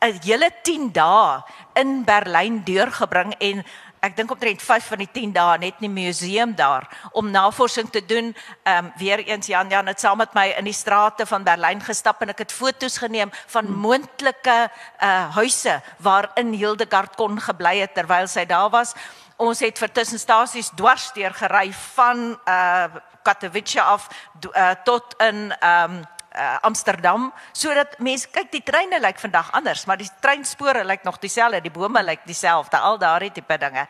'n 0.00 0.20
hele 0.22 0.50
10 0.62 0.92
dae 0.92 1.42
in 1.74 2.04
Berlyn 2.04 2.62
deurgebring 2.64 3.34
en 3.38 3.64
ek 4.04 4.16
dink 4.16 4.30
omtrent 4.30 4.62
5 4.62 4.90
van 4.92 5.00
die 5.02 5.08
10 5.12 5.32
dae 5.34 5.58
net 5.58 5.80
in 5.80 5.88
die 5.88 6.04
museum 6.04 6.52
daar 6.54 6.86
om 7.12 7.30
navorsing 7.30 7.88
te 7.90 8.04
doen. 8.04 8.34
Ehm 8.62 8.84
um, 8.84 8.92
weer 9.00 9.18
eens 9.24 9.46
Jan 9.46 9.68
Jan 9.68 9.86
het 9.86 10.00
saam 10.00 10.18
met 10.18 10.34
my 10.34 10.46
in 10.58 10.64
die 10.64 10.76
strate 10.76 11.26
van 11.26 11.44
Berlyn 11.44 11.80
gestap 11.80 12.22
en 12.22 12.28
ek 12.28 12.44
het 12.44 12.52
foto's 12.52 12.98
geneem 12.98 13.32
van 13.46 13.72
moontlike 13.72 14.70
uh 15.02 15.34
huise 15.34 15.80
waarin 15.98 16.52
Hildegard 16.52 17.16
kon 17.16 17.40
gebly 17.40 17.78
het 17.80 17.94
terwyl 17.94 18.28
sy 18.28 18.44
daar 18.44 18.70
was. 18.70 18.94
Ons 19.36 19.60
het 19.60 19.78
vir 19.78 19.92
tussenstasies 19.92 20.70
dwars 20.76 21.10
deur 21.12 21.34
gery 21.34 21.72
van 21.96 22.38
uh 22.46 22.88
Katowice 23.26 23.82
af 23.82 24.06
uh, 24.54 24.70
tot 24.84 25.14
in 25.18 25.50
ehm 25.58 25.90
um, 25.90 26.04
uh, 26.36 26.58
Amsterdam 26.62 27.32
sodat 27.52 27.98
mense 27.98 28.28
kyk 28.32 28.52
die 28.52 28.62
treine 28.62 29.00
lyk 29.00 29.18
vandag 29.20 29.50
anders 29.56 29.86
maar 29.86 29.98
die 30.00 30.10
treinspore 30.20 30.84
lyk 30.84 31.04
nog 31.04 31.18
dieselfde 31.18 31.60
die 31.64 31.72
bome 31.72 32.02
lyk 32.02 32.24
dieselfde 32.26 32.78
al 32.78 32.98
daardie 32.98 33.32
tipe 33.32 33.58
dinge. 33.58 33.86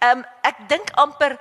Ehm 0.00 0.18
um, 0.18 0.24
ek 0.42 0.66
dink 0.68 0.90
amper 0.98 1.36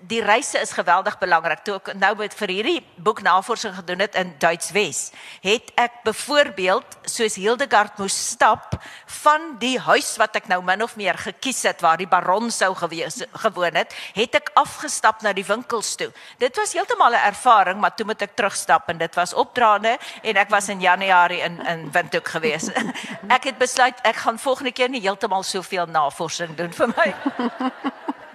die 0.00 0.20
reise 0.22 0.58
is 0.58 0.72
geweldig 0.74 1.18
belangrik. 1.18 1.62
Toe 1.64 1.76
ek 1.78 1.92
nou 1.98 2.12
met 2.18 2.34
vir 2.34 2.52
hierdie 2.52 2.78
boek 3.02 3.20
navorsing 3.22 3.74
gedoen 3.76 4.02
het 4.02 4.16
in 4.18 4.32
Duitswes, 4.42 5.12
het 5.44 5.70
ek 5.78 6.00
byvoorbeeld 6.06 6.96
soos 7.06 7.36
Hildegard 7.38 7.98
moes 8.02 8.16
stap 8.32 8.74
van 9.22 9.54
die 9.62 9.76
huis 9.78 10.08
wat 10.18 10.36
ek 10.40 10.50
nou 10.50 10.58
min 10.66 10.82
of 10.82 10.96
meer 10.98 11.18
gekies 11.20 11.62
het 11.68 11.84
waar 11.84 12.00
die 12.00 12.08
baron 12.10 12.50
sou 12.50 12.72
gewees 12.74 13.22
gewoon 13.46 13.78
het, 13.78 13.94
het 14.16 14.40
ek 14.40 14.50
afgestap 14.58 15.22
na 15.22 15.32
die 15.36 15.46
winkels 15.46 15.94
toe. 16.00 16.10
Dit 16.42 16.58
was 16.58 16.74
heeltemal 16.74 17.14
'n 17.14 17.26
ervaring, 17.30 17.80
maar 17.80 17.94
toe 17.94 18.06
moet 18.06 18.22
ek 18.22 18.36
terugstap 18.36 18.88
en 18.88 18.98
dit 18.98 19.14
was 19.14 19.34
opdraande 19.34 19.98
en 20.22 20.36
ek 20.36 20.50
was 20.50 20.68
in 20.68 20.80
Januarie 20.80 21.42
in 21.42 21.62
in 21.66 21.90
Windhoek 21.92 22.28
gewees. 22.28 22.70
ek 23.36 23.44
het 23.44 23.58
besluit 23.58 23.98
ek 24.02 24.16
gaan 24.16 24.38
volgende 24.38 24.72
keer 24.72 24.88
nie 24.88 25.00
heeltemal 25.00 25.42
soveel 25.42 25.86
navorsing 25.86 26.56
doen 26.56 26.72
vir 26.72 26.88
my. 26.88 27.14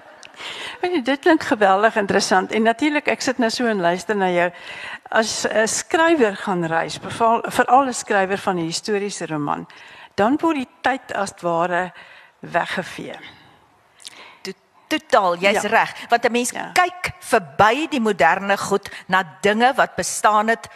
Weet 0.81 0.91
jy, 0.91 1.01
dit 1.01 1.19
klink 1.19 1.43
geweldig 1.43 1.95
interessant 1.95 2.51
en 2.51 2.63
natuurlik 2.63 3.07
ek 3.07 3.21
sit 3.21 3.37
nou 3.37 3.49
so 3.49 3.67
en 3.67 3.81
luister 3.81 4.15
na 4.15 4.29
jou. 4.29 4.51
As 5.09 5.45
'n 5.47 5.67
skrywer 5.67 6.35
gaan 6.35 6.65
reis, 6.65 6.99
beval 6.99 7.43
veral 7.47 7.87
'n 7.87 7.93
skrywer 7.93 8.37
van 8.37 8.57
'n 8.57 8.65
historiese 8.65 9.25
roman, 9.25 9.67
dan 10.15 10.37
word 10.41 10.55
die 10.55 10.69
tyd 10.81 11.13
as 11.13 11.33
ware 11.41 11.93
weggevee. 12.39 13.19
Totaal, 14.91 15.37
jy's 15.39 15.63
ja. 15.63 15.69
reg. 15.69 15.95
Want 16.09 16.25
'n 16.25 16.31
mens 16.31 16.51
ja. 16.51 16.71
kyk 16.73 17.13
verby 17.19 17.87
die 17.89 18.01
moderne 18.01 18.57
goed 18.57 18.89
na 19.07 19.23
dinge 19.41 19.73
wat 19.75 19.95
bestaan 19.95 20.47
het 20.47 20.67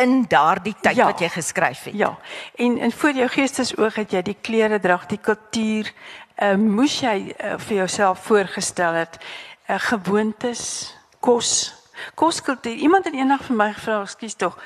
in 0.00 0.24
daardie 0.28 0.74
tyd 0.80 0.96
ja. 0.96 1.04
wat 1.04 1.20
jy 1.20 1.28
geskryf 1.28 1.84
het. 1.84 1.94
Ja. 1.94 2.18
En 2.54 2.78
en 2.78 2.92
voor 2.92 3.12
jou 3.12 3.28
geestesoog 3.28 3.94
het 3.94 4.12
jy 4.12 4.22
die 4.22 4.36
klere 4.40 4.80
drag, 4.80 5.06
die 5.06 5.20
kultuur, 5.20 5.92
uh, 6.40 6.54
moes 6.56 7.00
jy 7.00 7.32
uh, 7.32 7.58
vir 7.58 7.76
jouself 7.76 8.24
voorgestel 8.26 8.92
het 8.92 9.18
uh, 9.20 9.78
gewoontes, 9.78 10.94
kos, 11.20 11.74
koskultuur. 12.14 12.74
Iemand 12.74 13.04
het 13.04 13.14
eendag 13.14 13.44
vir 13.44 13.56
my 13.56 13.72
gevra, 13.72 14.04
"Skus 14.06 14.34
tog, 14.34 14.58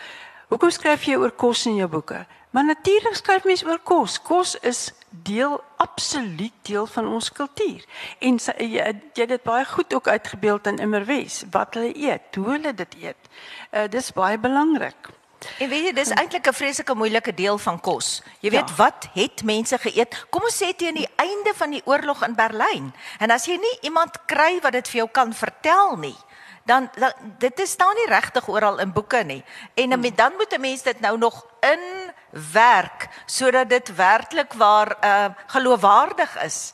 hoekom 0.49 0.71
skryf 0.71 1.05
jy 1.05 1.17
oor 1.17 1.31
kos 1.31 1.67
in 1.67 1.77
jou 1.77 1.89
boeke?" 1.89 2.27
Maar 2.55 2.65
natuurlik 2.65 3.15
skryf 3.15 3.45
mense 3.45 3.67
oor 3.67 3.81
kos. 3.83 4.23
Kos 4.23 4.59
is 4.61 4.93
deel 5.11 5.61
absoluut 5.77 6.53
deel 6.63 6.87
van 6.87 7.09
ons 7.09 7.33
kultuur. 7.33 7.85
En 8.19 8.39
jy, 8.39 8.55
jy 8.63 8.85
het 9.25 9.29
dit 9.29 9.43
baie 9.43 9.65
goed 9.65 9.95
ook 9.95 10.09
uitgebeeld 10.09 10.67
in 10.67 10.79
Immerwes 10.79 11.43
wat 11.51 11.75
hulle 11.75 11.91
eet, 11.99 12.35
hoe 12.35 12.47
hulle 12.51 12.75
dit 12.75 12.95
eet. 13.03 13.31
Uh 13.71 13.89
dis 13.91 14.13
baie 14.13 14.39
belangrik. 14.39 15.11
En 15.59 15.69
weet 15.69 15.85
jy, 15.85 15.93
dis 15.93 16.11
eintlik 16.11 16.47
'n 16.49 16.53
vreeslike 16.53 16.95
moeilike 16.95 17.35
deel 17.35 17.59
van 17.59 17.81
kos. 17.81 18.23
Jy 18.41 18.51
weet 18.51 18.69
ja. 18.69 18.75
wat 18.77 19.09
het 19.15 19.43
mense 19.45 19.79
geëet? 19.79 20.27
Kom 20.31 20.43
ons 20.43 20.63
sê 20.63 20.75
teen 20.77 20.95
die 20.95 21.09
einde 21.17 21.53
van 21.55 21.71
die 21.71 21.83
oorlog 21.85 22.23
in 22.23 22.35
Berlyn. 22.35 22.93
En 23.19 23.31
as 23.31 23.47
jy 23.47 23.57
nie 23.57 23.79
iemand 23.81 24.19
kry 24.27 24.61
wat 24.63 24.73
dit 24.73 24.89
vir 24.89 24.99
jou 24.99 25.09
kan 25.09 25.35
vertel 25.35 25.97
nie, 25.97 26.17
dan, 26.65 26.91
dan 26.97 27.13
dit 27.39 27.61
is 27.61 27.71
staan 27.71 27.95
nie 27.95 28.09
regtig 28.09 28.49
oral 28.49 28.79
in 28.79 28.93
boeke 28.93 29.23
nie. 29.25 29.45
En 29.75 29.93
hmm. 29.93 30.15
dan 30.15 30.33
moet 30.37 30.53
'n 30.53 30.61
mens 30.61 30.83
dit 30.83 31.01
nou 31.01 31.19
nog 31.19 31.47
in 31.61 32.13
werk 32.53 33.09
sodat 33.27 33.69
dit 33.69 33.95
werklik 33.95 34.53
waar 34.53 34.97
uh 35.05 35.27
geloofwaardig 35.47 36.43
is. 36.43 36.73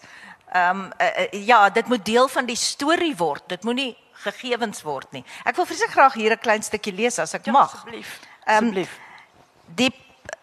Ehm 0.52 0.80
um, 0.80 0.92
uh, 0.98 1.06
uh, 1.32 1.46
ja, 1.46 1.70
dit 1.70 1.86
moet 1.86 2.04
deel 2.04 2.28
van 2.28 2.44
die 2.44 2.56
storie 2.56 3.16
word. 3.16 3.42
Dit 3.46 3.62
moenie 3.62 3.96
gegewens 4.12 4.82
word 4.82 5.12
nie. 5.12 5.24
Ek 5.44 5.56
wil 5.56 5.66
vreeslik 5.66 5.90
graag 5.90 6.12
hier 6.12 6.32
'n 6.32 6.38
klein 6.38 6.62
stukkie 6.62 6.92
lees 6.92 7.18
as 7.18 7.34
ek 7.34 7.44
ja, 7.44 7.52
mag. 7.52 7.74
Asseblief. 7.74 8.18
Um, 8.50 8.72
die 9.78 9.92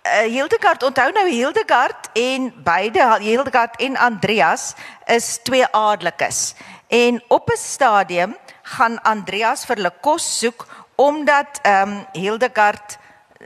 uh, 0.07 0.27
Hildegard 0.31 0.83
onthou 0.83 1.09
nou 1.11 1.25
Hildegard 1.27 2.07
en 2.15 2.53
beide 2.63 3.03
Hildegard 3.19 3.75
en 3.83 3.97
Andreas 3.97 4.75
is 5.05 5.39
twee 5.43 5.65
adellikes. 5.75 6.55
En 6.87 7.19
op 7.27 7.49
'n 7.51 7.57
stadium 7.59 8.37
gaan 8.61 9.01
Andreas 9.01 9.65
vir 9.65 9.75
hulle 9.75 9.93
kos 10.01 10.39
soek 10.39 10.67
omdat 10.95 11.59
ehm 11.61 11.89
um, 11.89 12.05
Hildegard 12.13 12.97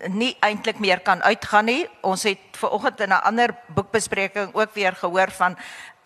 nie 0.08 0.38
eintlik 0.39 0.80
meer 0.80 1.00
kan 1.00 1.24
uitgaan 1.24 1.65
nie. 1.65 1.88
Ons 2.02 2.24
het 2.24 2.39
ver 2.52 2.69
oggend 2.69 3.00
in 3.00 3.10
'n 3.10 3.24
ander 3.24 3.56
boekbespreking 3.67 4.54
ook 4.54 4.74
weer 4.74 4.93
gehoor 4.93 5.32
van 5.32 5.58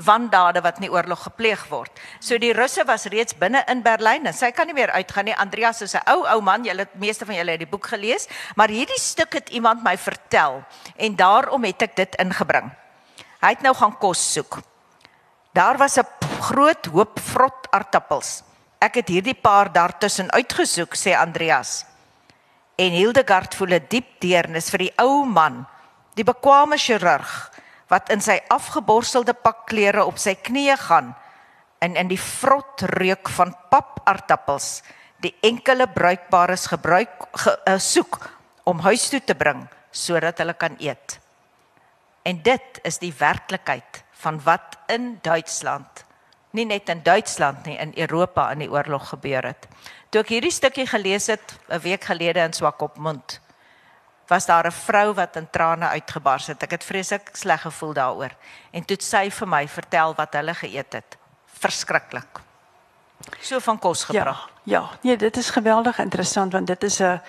wandade 0.04 0.62
wat 0.62 0.80
in 0.80 0.88
die 0.90 0.92
oorlog 0.92 1.22
gepleeg 1.24 1.62
word. 1.72 1.92
So 2.20 2.38
die 2.38 2.54
Russe 2.54 2.84
was 2.88 3.08
reeds 3.12 3.36
binne 3.38 3.64
in 3.72 3.84
Berlyn 3.86 4.28
en 4.28 4.36
sy 4.36 4.52
kan 4.52 4.68
nie 4.68 4.76
meer 4.76 4.92
uitgaan 4.92 5.30
nie. 5.30 5.36
Andreas 5.36 5.82
is 5.82 5.96
'n 5.96 6.04
ou 6.12 6.26
ou 6.28 6.42
man. 6.42 6.64
Julle 6.64 6.88
meeste 6.94 7.26
van 7.26 7.36
julle 7.36 7.52
het 7.52 7.60
die 7.60 7.70
boek 7.70 7.88
gelees, 7.88 8.28
maar 8.56 8.70
hierdie 8.70 9.00
stuk 9.00 9.34
het 9.34 9.50
iemand 9.50 9.84
my 9.84 9.98
vertel 9.98 10.64
en 10.96 11.16
daarom 11.16 11.64
het 11.64 11.82
ek 11.82 11.96
dit 11.96 12.16
ingebring. 12.16 12.72
Hy 13.42 13.50
het 13.50 13.62
nou 13.62 13.74
gaan 13.76 13.98
kos 13.98 14.34
soek. 14.34 14.60
Daar 15.54 15.78
was 15.78 15.98
'n 15.98 16.08
groot 16.42 16.86
hoop 16.86 17.20
vrot 17.20 17.68
aartappels. 17.72 18.44
Ek 18.80 18.96
het 18.96 19.08
hierdie 19.08 19.40
paar 19.42 19.72
daartussen 19.72 20.32
uitgesoek, 20.32 20.96
sê 20.96 21.16
Andreas. 21.16 21.86
En 22.76 22.92
Hildegard 22.92 23.56
voel 23.56 23.76
'n 23.76 23.86
diep 23.90 24.20
deernis 24.20 24.70
vir 24.70 24.78
die 24.80 24.94
ou 24.98 25.26
man, 25.26 25.66
die 26.16 26.24
bekwame 26.24 26.78
chirurg 26.78 27.55
wat 27.90 28.10
in 28.14 28.22
sy 28.22 28.40
afgeborstelde 28.50 29.34
pakklere 29.34 30.06
op 30.06 30.18
sy 30.22 30.36
knieë 30.36 30.78
gaan 30.88 31.14
en 31.80 31.96
in 31.96 32.10
die 32.10 32.20
vrot 32.22 32.82
reuk 32.98 33.30
van 33.30 33.54
papaartappels 33.70 34.82
die 35.24 35.34
enkele 35.46 35.88
bruikbares 35.88 36.68
gebruik 36.72 37.28
ge, 37.34 37.54
uh, 37.68 37.78
soek 37.80 38.20
om 38.66 38.82
huis 38.86 39.08
toe 39.10 39.22
te 39.22 39.36
bring 39.38 39.66
sodat 39.96 40.42
hulle 40.42 40.56
kan 40.60 40.76
eet. 40.84 41.20
En 42.26 42.42
dit 42.44 42.82
is 42.84 42.98
die 43.00 43.14
werklikheid 43.16 44.02
van 44.26 44.42
wat 44.44 44.76
in 44.92 45.16
Duitsland, 45.24 46.04
nie 46.58 46.66
net 46.66 46.90
in 46.90 47.04
Duitsland 47.06 47.68
nie, 47.70 47.78
in 47.80 47.94
Europa 47.96 48.50
in 48.52 48.66
die 48.66 48.72
oorlog 48.72 49.12
gebeur 49.14 49.46
het. 49.52 49.70
Toe 50.10 50.24
ek 50.24 50.34
hierdie 50.34 50.54
stukkie 50.54 50.88
gelees 50.90 51.30
het 51.32 51.56
'n 51.70 51.80
week 51.84 52.04
gelede 52.04 52.44
in 52.44 52.54
Swakopmund, 52.54 53.40
was 54.28 54.46
daar 54.46 54.66
'n 54.66 54.72
vrou 54.72 55.14
wat 55.14 55.36
in 55.36 55.50
trane 55.50 55.88
uitgebars 55.88 56.48
het. 56.48 56.64
Ek 56.64 56.72
het 56.72 56.84
vreeslik 56.84 57.30
sleg 57.34 57.62
gevoel 57.62 57.94
daaroor. 57.94 58.32
En 58.72 58.86
toe 58.86 58.98
sy 59.00 59.30
vir 59.32 59.48
my 59.48 59.68
vertel 59.68 60.16
wat 60.16 60.34
hulle 60.34 60.54
geëet 60.54 60.94
het. 60.94 61.18
Verskriklik. 61.60 62.40
So 63.40 63.60
van 63.60 63.80
kos 63.80 64.04
gepraat. 64.04 64.50
Ja, 64.64 64.80
ja, 64.80 64.90
nee, 65.02 65.18
dit 65.18 65.38
is 65.38 65.50
geweldig 65.50 66.00
interessant 66.00 66.52
want 66.52 66.68
dit 66.68 66.84
is 66.84 67.00
'n 67.00 67.22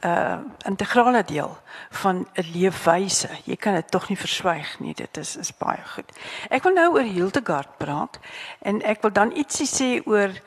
'n 0.00 0.08
uh, 0.08 0.38
integrale 0.64 1.24
deel 1.24 1.58
van 1.90 2.28
'n 2.34 2.46
leefwyse. 2.52 3.28
Jy 3.44 3.56
kan 3.56 3.74
dit 3.74 3.90
tog 3.90 4.08
nie 4.08 4.18
verswyg 4.18 4.78
nie. 4.78 4.94
Dit 4.94 5.16
is 5.16 5.36
is 5.36 5.56
baie 5.56 5.82
goed. 5.86 6.12
Ek 6.48 6.62
wil 6.62 6.72
nou 6.72 6.92
oor 6.92 7.02
Hildegard 7.02 7.76
praat 7.76 8.18
en 8.58 8.82
ek 8.82 9.02
wil 9.02 9.12
dan 9.12 9.36
ietsie 9.36 9.66
sê 9.66 10.06
oor 10.06 10.28
'n 10.28 10.40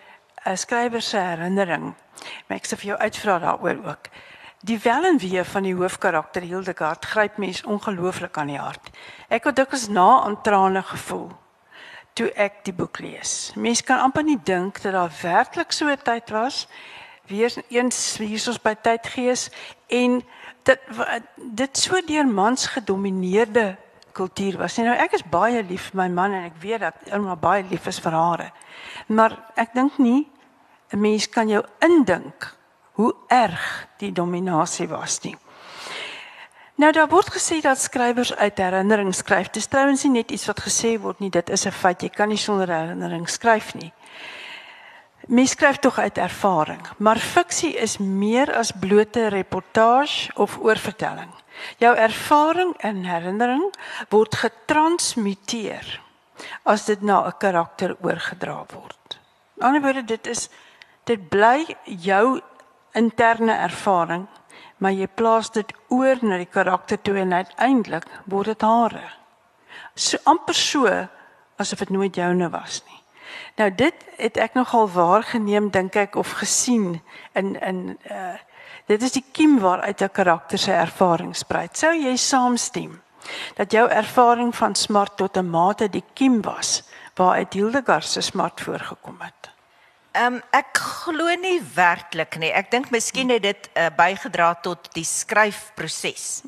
uh, 0.46 0.56
skrywer 0.56 1.02
se 1.02 1.18
herinnering. 1.18 1.94
Maar 2.48 2.58
ek 2.58 2.66
sê 2.66 2.76
vir 2.78 2.86
jou 2.86 2.98
uitvra 2.98 3.40
daaroor 3.40 3.86
ook. 3.86 4.10
Die 4.64 4.80
welenwee 4.80 5.44
van 5.44 5.66
die 5.68 5.74
hoofkarakter 5.76 6.42
Hildegard 6.42 7.06
gryp 7.06 7.38
mens 7.38 7.64
ongelooflik 7.64 8.38
aan 8.38 8.48
die 8.48 8.60
hart. 8.60 8.94
Ek 9.28 9.44
het 9.44 9.58
dikwels 9.60 9.90
na 9.92 10.22
aan 10.24 10.38
trane 10.42 10.80
gevoel 10.88 11.32
toe 12.16 12.30
ek 12.40 12.62
die 12.64 12.74
boek 12.78 13.02
lees. 13.04 13.52
Mens 13.60 13.82
kan 13.84 14.00
amper 14.00 14.24
nie 14.24 14.38
dink 14.40 14.80
dat 14.86 14.96
daar 14.96 15.12
werklik 15.22 15.76
so 15.76 15.90
'n 15.92 15.98
tyd 16.04 16.30
was 16.30 16.68
weer 17.28 17.52
eens 17.68 18.18
hiersoos 18.18 18.62
by 18.62 18.76
tydgees 18.76 19.50
en 19.88 20.24
dit 20.64 20.80
dit 21.38 21.78
so 21.78 22.00
deur 22.06 22.28
mans 22.28 22.68
gedomeineerde 22.68 23.76
kultuur 24.12 24.58
was. 24.58 24.78
Nou 24.78 24.96
ek 24.96 25.12
is 25.12 25.24
baie 25.24 25.64
lief 25.64 25.90
vir 25.92 25.98
my 25.98 26.08
man 26.08 26.32
en 26.32 26.44
ek 26.44 26.62
weet 26.62 26.80
dat 26.80 26.96
Irma 27.06 27.36
baie 27.36 27.66
lief 27.70 27.88
is 27.88 28.00
vir 28.00 28.12
haar. 28.12 28.52
Maar 29.08 29.40
ek 29.56 29.74
dink 29.74 29.98
nie 29.98 30.30
'n 30.94 31.00
mens 31.00 31.30
kan 31.30 31.50
jou 31.50 31.66
indink 31.80 32.63
hoe 32.94 33.14
erg 33.28 33.88
die 33.98 34.12
dominasie 34.12 34.88
was 34.88 35.20
nie. 35.22 35.36
Nou 36.76 36.92
daar 36.92 37.10
word 37.10 37.30
gesê 37.30 37.60
dat 37.62 37.78
skrywers 37.78 38.34
uit 38.36 38.58
herinnering 38.58 39.14
skryf. 39.16 39.52
Dit 39.54 39.62
is 39.62 39.70
trouens 39.70 40.04
nie 40.04 40.12
net 40.12 40.32
iets 40.32 40.46
wat 40.50 40.62
gesê 40.66 40.96
word 41.02 41.20
nie, 41.20 41.30
dit 41.30 41.50
is 41.50 41.66
'n 41.66 41.72
feit. 41.72 42.02
Jy 42.02 42.10
kan 42.10 42.28
nie 42.30 42.38
sonder 42.38 42.68
herinnering 42.68 43.30
skryf 43.30 43.74
nie. 43.74 43.94
Mens 45.28 45.52
skryf 45.52 45.78
tog 45.78 46.00
uit 46.00 46.18
ervaring, 46.18 46.82
maar 46.98 47.18
fiksie 47.18 47.76
is 47.78 47.98
meer 47.98 48.56
as 48.56 48.72
blote 48.72 49.28
reportage 49.28 50.32
of 50.36 50.58
oorvertelling. 50.60 51.32
Jou 51.78 51.96
ervaring 51.96 52.74
en 52.78 53.06
herinnering 53.06 53.74
word 54.10 54.36
getransmuteer 54.36 56.02
as 56.64 56.86
dit 56.86 57.02
na 57.02 57.26
'n 57.28 57.38
karakter 57.38 57.96
oorgedra 58.02 58.66
word. 58.68 59.20
Aan 59.60 59.74
die 59.74 59.82
ander 59.82 59.82
woorde 59.82 60.06
dit 60.06 60.28
is 60.28 60.50
dit 61.04 61.30
bly 61.30 61.76
jou 61.86 62.42
interne 62.94 63.54
ervaring, 63.54 64.28
maar 64.78 64.92
jy 64.92 65.08
plaas 65.08 65.52
dit 65.52 65.74
oor 65.90 66.18
na 66.22 66.38
die 66.38 66.50
karakter 66.50 67.02
toe 67.02 67.18
en 67.22 67.34
uiteindelik 67.34 68.06
word 68.26 68.54
dit 68.54 68.62
hare. 68.62 69.06
So 69.96 70.18
amper 70.24 70.58
so 70.58 70.90
asof 71.58 71.80
dit 71.80 71.90
nooit 71.90 72.16
joune 72.16 72.50
was 72.50 72.82
nie. 72.88 73.00
Nou 73.58 73.70
dit 73.76 74.06
het 74.18 74.38
ek 74.38 74.58
nogal 74.58 74.90
waargeneem 74.90 75.70
dink 75.72 75.96
ek 75.96 76.18
of 76.20 76.40
gesien 76.42 77.02
in 77.34 77.56
in 77.62 77.86
uh 78.10 78.36
dit 78.92 79.02
is 79.02 79.14
die 79.16 79.24
kiem 79.32 79.60
waaruit 79.64 80.02
'n 80.02 80.12
karakter 80.12 80.58
se 80.58 80.72
ervaring 80.72 81.36
spruit. 81.36 81.78
Sou 81.78 81.94
jy 81.94 82.16
saamstem 82.18 83.02
dat 83.56 83.72
jou 83.72 83.90
ervaring 83.90 84.56
van 84.56 84.76
smart 84.76 85.18
tot 85.18 85.38
'n 85.38 85.50
mate 85.50 85.90
die 85.90 86.04
kiem 86.14 86.42
was 86.42 86.84
waaruit 87.16 87.54
Hildegard 87.54 88.06
se 88.06 88.22
smart 88.22 88.62
voorgekom 88.62 89.16
het? 89.20 89.53
Ehm 90.14 90.36
um, 90.36 90.42
ek 90.54 90.78
glo 90.78 91.26
nie 91.42 91.58
werklik 91.74 92.36
nie. 92.38 92.52
Ek 92.54 92.68
dink 92.70 92.92
miskien 92.94 93.32
het 93.34 93.42
dit 93.42 93.70
uh, 93.74 93.88
bygedra 93.98 94.52
tot 94.62 94.92
die 94.94 95.06
skryfproses. 95.10 96.44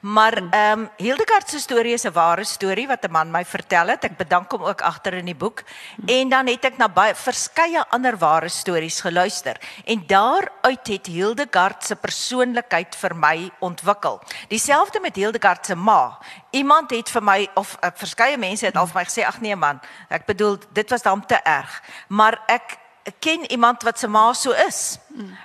Maar 0.00 0.38
ehm 0.40 0.86
um, 0.86 0.86
Hildegard 0.96 1.52
se 1.52 1.60
storie 1.60 1.92
is 1.92 2.06
'n 2.08 2.12
ware 2.16 2.44
storie 2.44 2.86
wat 2.88 3.04
'n 3.04 3.12
man 3.12 3.30
my 3.30 3.44
vertel 3.44 3.92
het. 3.92 4.04
Ek 4.04 4.16
bedank 4.16 4.50
hom 4.52 4.64
ook 4.64 4.80
agter 4.80 5.14
in 5.14 5.28
die 5.28 5.36
boek. 5.36 5.60
En 6.06 6.28
dan 6.28 6.46
het 6.46 6.64
ek 6.64 6.78
na 6.78 6.88
baie 6.88 7.14
verskeie 7.14 7.84
ander 7.90 8.16
ware 8.16 8.48
stories 8.48 9.00
geluister 9.00 9.60
en 9.84 10.06
daaruit 10.06 10.86
het 10.88 11.06
Hildegard 11.06 11.84
se 11.84 11.96
persoonlikheid 11.96 12.96
vir 12.96 13.16
my 13.16 13.50
ontwikkel. 13.60 14.22
Dieselfde 14.48 15.00
met 15.00 15.16
Hildegard 15.16 15.66
se 15.66 15.74
ma. 15.74 16.18
Iemand 16.50 16.90
het 16.90 17.10
vir 17.10 17.22
my 17.22 17.48
of 17.54 17.76
uh, 17.84 17.90
verskeie 17.94 18.38
mense 18.38 18.66
het 18.66 18.76
al 18.76 18.86
vir 18.86 18.96
my 18.96 19.04
gesê 19.04 19.26
ag 19.26 19.40
nee 19.40 19.56
man, 19.56 19.80
ek 20.08 20.26
bedoel 20.26 20.58
dit 20.72 20.90
was 20.90 21.02
dan 21.02 21.26
te 21.26 21.36
erg. 21.44 21.82
Maar 22.08 22.40
ek 22.46 22.80
ken 23.18 23.50
iemand 23.50 23.82
wat 23.82 23.98
se 23.98 24.06
ma 24.06 24.32
so 24.32 24.50
is. 24.50 24.98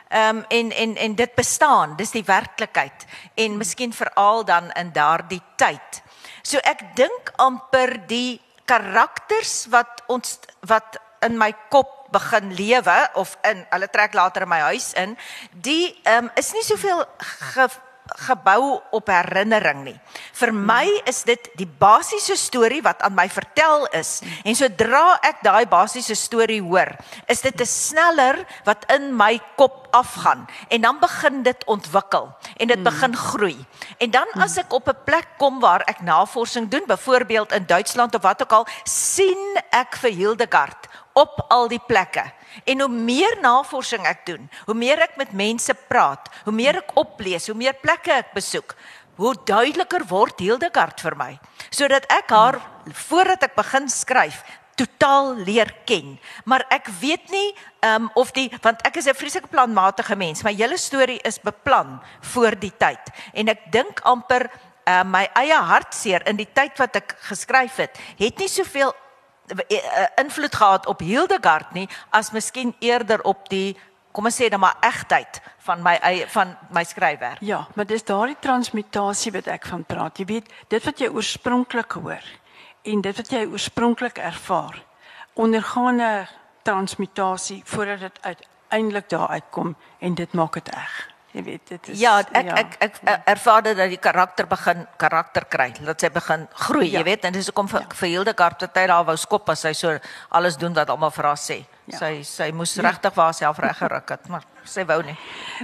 Ehm 0.09 0.37
um, 0.37 0.45
en 0.47 0.71
en 0.71 0.95
en 0.95 1.15
dit 1.15 1.35
bestaan, 1.35 1.95
dis 1.95 2.11
die 2.11 2.23
werklikheid 2.23 3.05
en 3.33 3.57
miskien 3.57 3.93
veral 3.93 4.45
dan 4.45 4.71
in 4.71 4.91
daardie 4.91 5.41
tyd. 5.55 6.01
So 6.41 6.57
ek 6.57 6.95
dink 6.95 7.31
amper 7.35 8.07
die 8.07 8.41
karakters 8.65 9.65
wat 9.69 10.03
ons 10.07 10.39
wat 10.59 10.99
in 11.25 11.37
my 11.37 11.53
kop 11.69 12.07
begin 12.11 12.53
lewe 12.55 12.97
of 13.13 13.37
in 13.43 13.65
hulle 13.69 13.89
trek 13.91 14.13
later 14.13 14.45
in 14.45 14.51
my 14.51 14.59
huis 14.59 14.93
in, 14.93 15.17
die 15.51 15.95
ehm 16.03 16.25
um, 16.25 16.31
is 16.35 16.53
nie 16.53 16.63
soveel 16.63 17.05
gebou 18.27 18.81
op 18.91 19.07
herinnering 19.11 19.83
nie. 19.83 19.95
Vir 20.33 20.51
my 20.53 20.85
is 21.09 21.23
dit 21.27 21.49
die 21.59 21.67
basiese 21.67 22.37
storie 22.39 22.81
wat 22.85 23.01
aan 23.01 23.15
my 23.15 23.27
vertel 23.29 23.87
is 23.97 24.21
en 24.43 24.55
sodra 24.55 25.19
ek 25.25 25.43
daai 25.45 25.65
basiese 25.69 26.15
storie 26.15 26.61
hoor, 26.61 26.95
is 27.27 27.41
dit 27.41 27.61
'n 27.61 27.65
sneller 27.65 28.45
wat 28.65 28.85
in 28.91 29.15
my 29.15 29.39
kop 29.55 29.87
afgaan 29.91 30.47
en 30.69 30.81
dan 30.81 30.99
begin 30.99 31.43
dit 31.43 31.65
ontwikkel 31.65 32.35
en 32.57 32.67
dit 32.67 32.83
begin 32.83 33.15
groei. 33.15 33.65
En 33.97 34.11
dan 34.11 34.27
as 34.35 34.57
ek 34.57 34.73
op 34.73 34.87
'n 34.87 35.03
plek 35.05 35.27
kom 35.37 35.59
waar 35.59 35.81
ek 35.85 36.01
navorsing 36.01 36.69
doen, 36.69 36.83
byvoorbeeld 36.87 37.51
in 37.51 37.65
Duitsland 37.65 38.15
of 38.15 38.21
wat 38.21 38.41
ook 38.41 38.51
al, 38.51 38.67
sien 38.83 39.57
ek 39.71 39.95
vir 39.95 40.11
Hildegard 40.11 40.87
op 41.17 41.41
al 41.53 41.67
die 41.71 41.81
plekke. 41.81 42.23
En 42.65 42.83
hoe 42.85 42.91
meer 42.91 43.37
navorsing 43.41 44.05
ek 44.07 44.25
doen, 44.29 44.45
hoe 44.69 44.77
meer 44.77 45.01
ek 45.07 45.17
met 45.17 45.33
mense 45.33 45.73
praat, 45.89 46.29
hoe 46.45 46.53
meer 46.53 46.81
ek 46.83 46.93
oplees, 46.99 47.49
hoe 47.49 47.57
meer 47.57 47.77
plekke 47.81 48.13
ek 48.21 48.31
besoek, 48.37 48.75
hoe 49.17 49.33
duideliker 49.49 50.05
word 50.09 50.39
Hildegard 50.39 51.01
vir 51.01 51.17
my, 51.17 51.31
sodat 51.73 52.05
ek 52.13 52.29
haar 52.33 52.61
voordat 53.07 53.49
ek 53.49 53.57
begin 53.57 53.89
skryf 53.89 54.43
totaal 54.77 55.33
leer 55.41 55.71
ken. 55.89 56.15
Maar 56.45 56.67
ek 56.73 56.91
weet 57.01 57.31
nie 57.33 57.49
ehm 57.81 58.07
um, 58.07 58.11
of 58.19 58.31
die 58.35 58.45
want 58.61 58.83
ek 58.85 58.99
is 59.01 59.07
'n 59.09 59.17
vreeslike 59.17 59.49
planmatige 59.49 60.15
mens. 60.15 60.43
My 60.43 60.53
hele 60.53 60.77
storie 60.77 61.19
is 61.25 61.41
beplan 61.41 61.99
voor 62.21 62.53
die 62.59 62.73
tyd. 62.77 63.01
En 63.33 63.49
ek 63.49 63.71
dink 63.71 63.99
amper 64.05 64.49
uh, 64.85 65.03
my 65.03 65.25
eie 65.33 65.57
hartseer 65.57 66.27
in 66.27 66.37
die 66.37 66.49
tyd 66.53 66.77
wat 66.77 66.95
ek 66.95 67.17
geskryf 67.29 67.75
het, 67.75 67.97
het 68.17 68.37
nie 68.37 68.49
soveel 68.49 68.93
invloed 70.15 70.55
gehad 70.55 70.87
op 70.87 70.99
Hildegard 70.99 71.73
nie 71.73 71.89
as 72.09 72.31
miskien 72.31 72.75
eerder 72.79 73.21
op 73.23 73.49
die 73.49 73.77
kom 74.11 74.25
ons 74.25 74.39
sê 74.41 74.49
dan 74.49 74.59
maar 74.59 74.79
egtheid 74.81 75.41
van 75.67 75.83
my 75.85 75.93
eie 76.01 76.25
van 76.33 76.55
my 76.73 76.81
skryfwerk. 76.83 77.41
Ja, 77.45 77.67
maar 77.75 77.85
dis 77.85 78.03
daardie 78.03 78.37
transmutasie 78.41 79.31
wat 79.35 79.47
ek 79.53 79.67
van 79.69 79.83
praat. 79.85 80.17
Jy 80.17 80.25
weet, 80.25 80.49
dit 80.73 80.83
wat 80.83 80.99
jy 80.99 81.11
oorspronklik 81.13 81.91
hoor 82.01 82.25
en 82.87 83.01
dit 83.03 83.17
wat 83.19 83.29
jy 83.29 83.43
oorspronklik 83.45 84.17
ervaar, 84.17 84.81
ondergaan 85.35 86.01
'n 86.01 86.27
transmutasie 86.63 87.61
voordat 87.65 87.99
dit 87.99 88.19
uiteindelik 88.21 89.09
daar 89.09 89.27
uitkom 89.27 89.75
en 89.99 90.15
dit 90.15 90.33
maak 90.33 90.53
dit 90.53 90.69
reg. 90.73 91.16
Jy 91.37 91.43
weet, 91.45 91.63
dit 91.69 91.89
is 91.93 91.99
Ja, 92.01 92.17
ek 92.19 92.49
ja. 92.49 92.55
ek 92.63 92.75
ek, 92.81 92.99
ek 93.05 93.31
ervaar 93.35 93.61
dat 93.67 93.81
die 93.91 94.01
karakter 94.01 94.47
begin 94.49 94.85
karakter 94.97 95.45
kry, 95.45 95.69
dat 95.85 96.01
sy 96.01 96.09
begin 96.09 96.47
groei, 96.65 96.89
ja. 96.89 96.99
jy 96.99 97.03
weet, 97.11 97.27
en 97.29 97.35
dis 97.37 97.49
hoekom 97.51 97.69
vir, 97.69 97.85
ja. 97.85 97.97
vir 97.99 98.13
Hildegard 98.15 98.59
tot 98.63 98.73
tyd 98.73 98.89
daar 98.89 99.05
wou 99.05 99.17
skop 99.17 99.49
as 99.53 99.61
sy 99.67 99.73
so 99.77 99.97
alles 100.29 100.57
doen 100.57 100.73
wat 100.73 100.89
almal 100.89 101.13
vir 101.13 101.29
haar 101.29 101.41
sê. 101.41 101.61
Ja. 101.61 101.76
Sy 101.87 102.19
sy 102.27 102.49
moes 102.51 102.73
ja. 102.75 102.83
regtig 102.83 103.13
vir 103.15 103.23
haarself 103.23 103.59
reg 103.63 103.77
geruk 103.79 104.11
het, 104.11 104.25
maar 104.27 104.43
sy 104.67 104.83
wou 104.89 104.97
nie. 105.07 105.15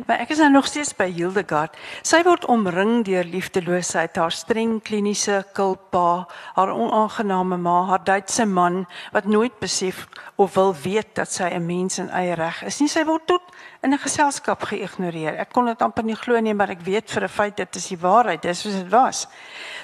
Maar 0.07 0.21
ek 0.23 0.29
is 0.31 0.39
nou 0.39 0.47
nog 0.53 0.69
steeds 0.71 0.93
by 0.95 1.09
Hildegard. 1.11 1.75
Sy 2.07 2.21
word 2.23 2.45
omring 2.47 3.01
deur 3.03 3.27
liefdeloosheid, 3.27 4.15
haar 4.15 4.31
streng 4.31 4.77
kliniese 4.87 5.41
kulpa, 5.57 6.23
haar 6.55 6.71
onaangename 6.71 7.57
ma, 7.59 7.75
haar 7.89 8.05
Duitse 8.07 8.45
man 8.47 8.85
wat 9.11 9.27
nooit 9.27 9.57
besef 9.59 10.05
of 10.39 10.55
wil 10.55 10.71
weet 10.85 11.11
dat 11.19 11.31
sy 11.31 11.51
'n 11.51 11.65
mens 11.65 11.99
in 11.99 12.09
eie 12.09 12.35
reg 12.39 12.63
is. 12.63 12.79
Nie 12.79 12.87
sy 12.87 13.03
word 13.03 13.27
tot 13.27 13.43
in 13.83 13.91
'n 13.93 13.99
geselskap 13.99 14.63
geïgnoreer. 14.63 15.35
Ek 15.39 15.51
kon 15.51 15.65
dit 15.65 15.81
amper 15.81 16.03
nie 16.03 16.15
glo 16.15 16.39
nie, 16.39 16.53
maar 16.53 16.69
ek 16.69 16.85
weet 16.87 17.11
vir 17.11 17.23
'n 17.23 17.29
feit 17.29 17.57
dit 17.57 17.75
is 17.75 17.87
die 17.87 17.99
waarheid. 17.99 18.41
Dis 18.41 18.61
soos 18.61 18.73
dit 18.73 18.89
was. 18.89 19.27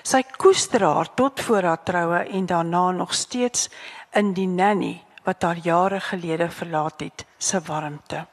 Sy 0.03 0.23
koester 0.37 0.83
haar 0.83 1.13
tot 1.15 1.41
voor 1.41 1.63
haar 1.63 1.83
troue 1.83 2.23
en 2.31 2.45
daarna 2.45 2.91
nog 2.91 3.13
steeds 3.13 3.69
in 4.13 4.33
die 4.33 4.47
nanny 4.47 5.03
wat 5.30 5.41
haar 5.41 5.57
jare 5.61 5.99
gelede 5.99 6.49
verlaat 6.49 6.99
het 6.99 7.25
se 7.38 7.61
warmte. 7.61 8.25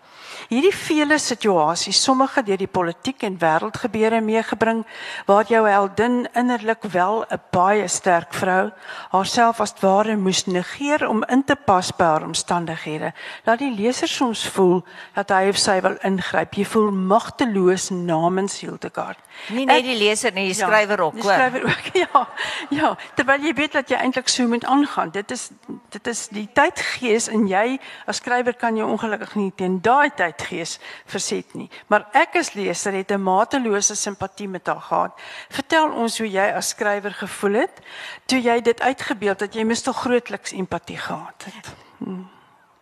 Hierdie 0.49 0.75
vele 0.75 1.19
situasies, 1.19 2.03
sommige 2.03 2.43
deur 2.43 2.61
die 2.61 2.71
politiek 2.71 3.23
en 3.23 3.39
wêreldgebeure 3.39 4.21
meegebring, 4.21 4.85
waar 5.27 5.45
jou 5.51 5.65
heldin 5.69 6.29
innerlik 6.35 6.85
wel 6.93 7.25
'n 7.31 7.41
baie 7.51 7.89
sterk 7.89 8.35
vrou 8.35 8.71
haarself 9.11 9.61
as 9.61 9.75
ware 9.81 10.17
moes 10.17 10.45
negeer 10.47 11.09
om 11.09 11.25
in 11.29 11.45
te 11.45 11.57
pas 11.57 11.93
by 11.93 12.05
haar 12.05 12.23
omstandighede. 12.23 13.13
Laat 13.45 13.59
die 13.59 13.75
leser 13.75 14.09
soms 14.09 14.49
voel 14.49 14.85
dat 15.15 15.31
hy 15.31 15.49
of 15.49 15.59
sy 15.59 15.81
wil 15.81 15.97
ingryp. 16.03 16.55
Jy 16.55 16.65
voel 16.65 16.91
magteloos 16.91 17.91
namens 17.91 18.61
Hildegard. 18.61 19.19
Nie 19.53 19.67
net 19.69 19.85
die 19.85 19.97
leser 19.99 20.33
nie, 20.33 20.49
die 20.49 20.57
ja, 20.57 20.67
skrywer 20.67 21.01
ook. 21.01 21.15
Die 21.15 21.23
skrywer 21.23 21.65
ook. 21.65 21.85
Ja. 21.97 22.29
Ja, 22.71 22.97
terwyl 23.15 23.41
jy 23.41 23.53
weet 23.57 23.73
dat 23.73 23.89
jy 23.91 23.97
eintlik 23.97 24.29
so 24.29 24.47
moet 24.49 24.65
aangaan. 24.65 25.11
Dit 25.11 25.31
is 25.31 25.51
dit 25.91 26.07
is 26.07 26.27
die 26.29 26.49
tydgees 26.53 27.29
en 27.33 27.47
jy 27.49 27.79
as 28.07 28.21
skrywer 28.21 28.57
kan 28.59 28.77
jou 28.77 28.89
ongelukkig 28.91 29.35
nie 29.39 29.53
teen 29.57 29.79
daai 29.83 30.11
tydgees 30.17 30.79
verset 31.07 31.55
nie. 31.55 31.69
Maar 31.87 32.07
ek 32.13 32.37
as 32.41 32.53
leser 32.55 32.93
het 32.93 33.13
'n 33.13 33.23
matelose 33.23 33.95
simpatie 33.95 34.49
met 34.49 34.67
haar 34.67 34.81
gehad. 34.81 35.21
Vertel 35.49 35.93
ons 35.93 36.19
hoe 36.19 36.31
jy 36.31 36.53
as 36.53 36.69
skrywer 36.69 37.15
gevoel 37.15 37.53
het 37.53 37.81
toe 38.27 38.41
jy 38.41 38.61
dit 38.61 38.81
uitgebeeld 38.81 39.41
het. 39.41 39.55
Jy 39.55 39.65
moes 39.65 39.83
tog 39.83 39.97
grootliks 39.97 40.53
empatie 40.53 40.99
gehad 40.99 41.45
het. 41.45 41.75
Hmm. 41.99 42.29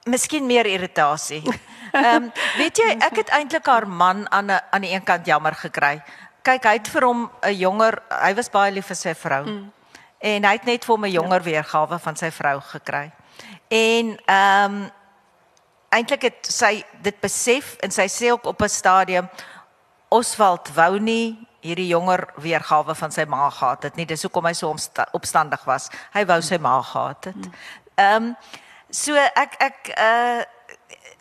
Miskien 0.05 0.47
meer 0.47 0.67
irritasie. 0.67 1.43
Ehm 1.93 2.23
um, 2.23 2.33
weet 2.61 2.77
jy, 2.77 2.97
ek 2.99 3.17
het 3.17 3.29
eintlik 3.29 3.67
haar 3.67 3.89
man 3.89 4.31
aan 4.31 4.51
'n 4.51 4.61
aan 4.71 4.81
die 4.81 4.93
een 4.93 5.05
kant 5.05 5.27
jammer 5.27 5.55
gekry. 5.55 6.03
Kyk, 6.43 6.65
hy 6.65 6.73
het 6.73 6.89
vir 6.89 7.03
hom 7.03 7.31
'n 7.43 7.55
jonger, 7.55 8.03
hy 8.11 8.35
was 8.35 8.51
baie 8.51 8.73
lief 8.73 8.87
vir 8.87 8.97
sy 8.97 9.15
vrou. 9.15 9.45
Mm. 9.45 9.73
En 10.19 10.45
hy 10.45 10.53
het 10.53 10.65
net 10.65 10.85
vir 10.85 10.95
hom 10.95 11.05
'n 11.05 11.11
jonger 11.11 11.41
ja. 11.41 11.45
weergawe 11.45 11.99
van 11.99 12.17
sy 12.17 12.31
vrou 12.31 12.61
gekry. 12.61 13.13
En 13.69 14.19
ehm 14.27 14.75
um, 14.75 14.91
eintlik 15.95 16.29
het 16.29 16.51
sy 16.51 16.85
dit 17.03 17.21
besef 17.23 17.77
en 17.85 17.95
sy 17.95 18.07
sê 18.11 18.33
ook 18.33 18.47
op 18.51 18.63
'n 18.63 18.69
stadium 18.69 19.29
Oswald 20.09 20.71
wou 20.75 20.99
nie 20.99 21.39
hierdie 21.65 21.89
jonger 21.89 22.29
weergawe 22.37 22.95
van 22.95 23.11
sy 23.11 23.25
ma 23.25 23.51
gehad 23.51 23.83
het 23.83 23.97
nie. 23.97 24.07
Dis 24.07 24.23
hoekom 24.23 24.45
hy 24.45 24.53
so 24.53 24.75
opstandig 25.13 25.65
was. 25.65 25.89
Hy 26.13 26.25
wou 26.29 26.41
sy 26.43 26.59
ma 26.59 26.83
gehad 26.83 27.25
het. 27.25 27.49
Ehm 27.97 28.17
um, 28.17 28.37
so 28.91 29.15
ek 29.17 29.57
ek 29.59 29.95
uh 29.99 30.43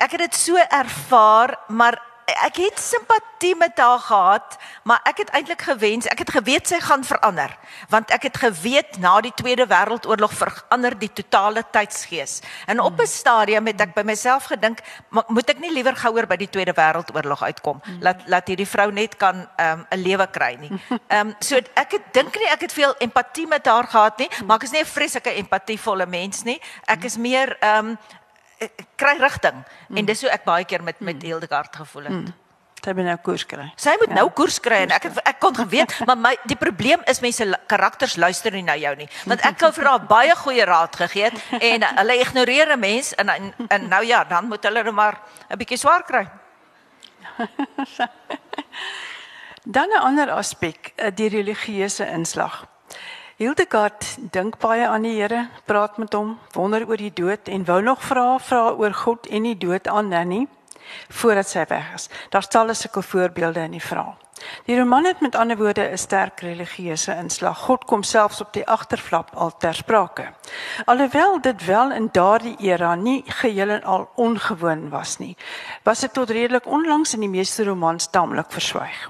ek 0.04 0.12
het 0.12 0.20
dit 0.20 0.36
so 0.36 0.58
ervaar, 0.58 1.56
maar 1.68 2.02
ek 2.26 2.56
het 2.56 2.80
simpatie 2.80 3.56
met 3.56 3.78
haar 3.78 4.00
gehad, 4.00 4.58
maar 4.84 5.02
ek 5.04 5.18
het 5.24 5.30
eintlik 5.36 5.62
gewens, 5.62 6.08
ek 6.08 6.24
het 6.24 6.32
geweet 6.32 6.68
sy 6.68 6.80
gaan 6.84 7.04
verander, 7.04 7.52
want 7.90 8.12
ek 8.16 8.30
het 8.30 8.38
geweet 8.38 8.98
na 9.04 9.16
die 9.22 9.34
Tweede 9.36 9.66
Wêreldoorlog 9.68 10.34
verander 10.34 10.96
die 11.00 11.12
totale 11.14 11.64
tydsgees. 11.72 12.42
En 12.68 12.80
op 12.80 13.00
'n 13.00 13.08
stadium 13.08 13.68
het 13.68 13.82
ek 13.82 13.94
by 13.94 14.02
myself 14.02 14.46
gedink, 14.46 14.80
moet 15.10 15.50
ek 15.50 15.60
nie 15.60 15.72
liewer 15.72 15.96
gouer 15.96 16.28
by 16.28 16.36
die 16.36 16.50
Tweede 16.50 16.74
Wêreldoorlog 16.74 17.44
uitkom, 17.44 17.82
laat 18.00 18.22
laat 18.28 18.48
hierdie 18.48 18.68
vrou 18.68 18.92
net 18.92 19.18
kan 19.18 19.48
ehm, 19.58 19.80
'n 19.80 19.86
um, 19.92 20.04
lewe 20.04 20.28
kry 20.28 20.58
nie. 20.60 20.72
Ehm 21.08 21.28
um, 21.28 21.36
so 21.40 21.56
ek 21.56 21.92
het 21.92 22.14
dink 22.14 22.36
nie 22.36 22.50
ek 22.52 22.62
het 22.62 22.74
veel 22.74 22.96
empatie 23.00 23.48
met 23.48 23.66
haar 23.66 23.88
gehad 23.88 24.18
nie, 24.18 24.30
maar 24.46 24.56
ek 24.56 24.64
is 24.64 24.72
nie 24.72 24.82
'n 24.82 24.86
vreeslike 24.86 25.34
empathievolle 25.34 26.06
mens 26.06 26.44
nie. 26.44 26.62
Ek 26.86 27.04
is 27.04 27.18
meer 27.18 27.58
ehm 27.60 27.86
um, 27.86 27.98
kry 28.96 29.18
rigting 29.20 29.64
mm. 29.64 29.98
en 29.98 30.06
dis 30.06 30.22
hoe 30.22 30.32
ek 30.32 30.44
baie 30.44 30.66
keer 30.66 30.84
met 30.84 31.00
met 31.00 31.16
mm. 31.16 31.28
Hildegard 31.28 31.76
gevoel 31.76 32.04
het. 32.04 32.12
Mm. 32.12 32.34
Sy 32.84 32.92
moet 32.92 33.08
nou 33.08 33.16
koers 33.24 33.46
kry. 33.48 33.70
Sy 33.80 33.94
moet 34.02 34.12
ja. 34.12 34.16
nou 34.18 34.26
koers 34.36 34.58
kry 34.60 34.82
en 34.84 34.92
ek 34.92 35.06
het, 35.08 35.20
ek 35.30 35.38
kon 35.40 35.56
geweet, 35.62 35.94
maar 36.08 36.20
my 36.20 36.34
die 36.50 36.58
probleem 36.60 37.04
is 37.08 37.22
mense 37.24 37.46
karakters 37.72 38.18
luister 38.20 38.52
nie 38.52 38.66
na 38.68 38.76
jou 38.80 38.92
nie. 39.00 39.08
Want 39.24 39.46
ek 39.48 39.64
het 39.64 39.78
vir 39.78 39.88
haar 39.88 40.04
baie 40.10 40.36
goeie 40.36 40.66
raad 40.68 41.00
gegee 41.00 41.32
en 41.72 41.88
hulle 42.02 42.20
ignoreer 42.20 42.76
'n 42.76 42.80
mens 42.80 43.14
en, 43.16 43.30
en 43.30 43.54
en 43.70 43.88
nou 43.88 44.04
ja, 44.06 44.24
dan 44.28 44.52
moet 44.52 44.64
hulle 44.68 44.84
nou 44.84 44.96
maar 44.96 45.22
'n 45.50 45.58
bietjie 45.58 45.80
swaar 45.80 46.04
kry. 46.04 46.28
dan 49.78 49.90
'n 49.90 50.04
ander 50.04 50.32
aspek, 50.32 50.92
eh, 50.96 51.12
die 51.16 51.30
religieuse 51.30 52.06
inslag. 52.06 52.68
Hildegard 53.42 54.06
dink 54.30 54.60
baie 54.62 54.86
aan 54.86 55.08
die 55.08 55.16
Here, 55.18 55.48
praat 55.66 55.96
met 55.98 56.14
hom, 56.14 56.36
wonder 56.54 56.84
oor 56.86 57.02
die 57.02 57.14
dood 57.18 57.50
en 57.50 57.64
wou 57.66 57.80
nog 57.82 58.04
vra 58.06 58.36
vra 58.38 58.68
oor 58.78 58.94
God 58.94 59.26
en 59.26 59.48
die 59.48 59.56
dood 59.58 59.90
aan 59.90 60.12
Nanny 60.12 60.44
voordat 61.10 61.50
sy 61.50 61.64
weg 61.72 61.88
is. 61.96 62.06
Daar 62.30 62.46
staan 62.46 62.70
al 62.70 62.78
sulke 62.78 63.02
voorbeelde 63.02 63.64
in 63.66 63.74
die 63.74 63.82
verhaal. 63.82 64.14
Die 64.68 64.78
roman 64.78 65.08
het 65.10 65.24
met 65.26 65.36
ander 65.36 65.58
woorde 65.58 65.88
'n 65.90 65.98
sterk 65.98 66.44
religieuse 66.46 67.16
inslag. 67.16 67.58
God 67.58 67.86
kom 67.86 68.04
selfs 68.04 68.42
op 68.42 68.54
die 68.54 68.68
agterflap 68.68 69.32
al 69.34 69.58
ter 69.58 69.74
sprake. 69.74 70.34
Alhoewel 70.86 71.42
dit 71.42 71.66
wel 71.66 71.92
in 71.92 72.10
daardie 72.12 72.56
era 72.60 72.96
nie 72.96 73.24
geheel 73.26 73.70
en 73.70 73.84
al 73.84 74.10
ongewoon 74.16 74.90
was 74.90 75.18
nie, 75.18 75.38
was 75.84 76.00
dit 76.00 76.14
tot 76.14 76.30
redelik 76.30 76.66
onlangs 76.66 77.14
in 77.14 77.20
die 77.20 77.30
meeste 77.30 77.64
romans 77.64 78.10
taamlik 78.10 78.52
verswyg 78.52 79.10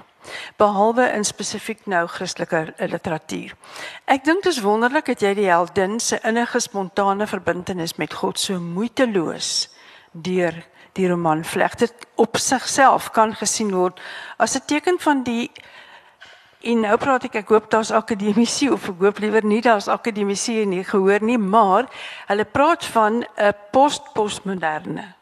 behalwe 0.56 1.08
in 1.12 1.24
spesifiek 1.24 1.86
nou 1.86 2.06
Christelike 2.06 2.74
literatuur. 2.78 3.54
Ek 4.04 4.24
dink 4.24 4.42
dit 4.44 4.52
is 4.52 4.62
wonderlik 4.62 5.06
dat 5.06 5.22
jy 5.22 5.34
die 5.34 5.50
heldin 5.50 6.00
se 6.00 6.18
innige 6.22 6.60
spontane 6.60 7.26
verbintenis 7.26 7.96
met 7.96 8.14
God 8.14 8.38
so 8.38 8.60
moeiteloos 8.60 9.68
deur 10.12 10.54
die 10.94 11.08
roman 11.10 11.44
vleg 11.44 11.74
dit 11.74 12.06
op 12.22 12.36
sigself 12.38 13.10
kan 13.14 13.34
gesien 13.34 13.72
word 13.74 14.00
as 14.38 14.54
'n 14.56 14.66
teken 14.66 14.98
van 14.98 15.22
die 15.22 15.50
en 16.62 16.80
nou 16.80 16.96
praat 16.96 17.24
ek 17.24 17.34
ek 17.34 17.48
hoop 17.48 17.70
daar's 17.70 17.90
akademici 17.90 18.70
of 18.70 18.88
ek 18.88 19.00
hoop 19.00 19.18
liewer 19.18 19.44
nie 19.44 19.60
daar's 19.60 19.88
akademici 19.88 20.64
nie 20.66 20.84
gehoor 20.84 21.22
nie 21.22 21.38
maar 21.38 21.90
hulle 22.28 22.44
praat 22.44 22.84
van 22.84 23.24
'n 23.36 23.52
post-postmoderne 23.72 25.14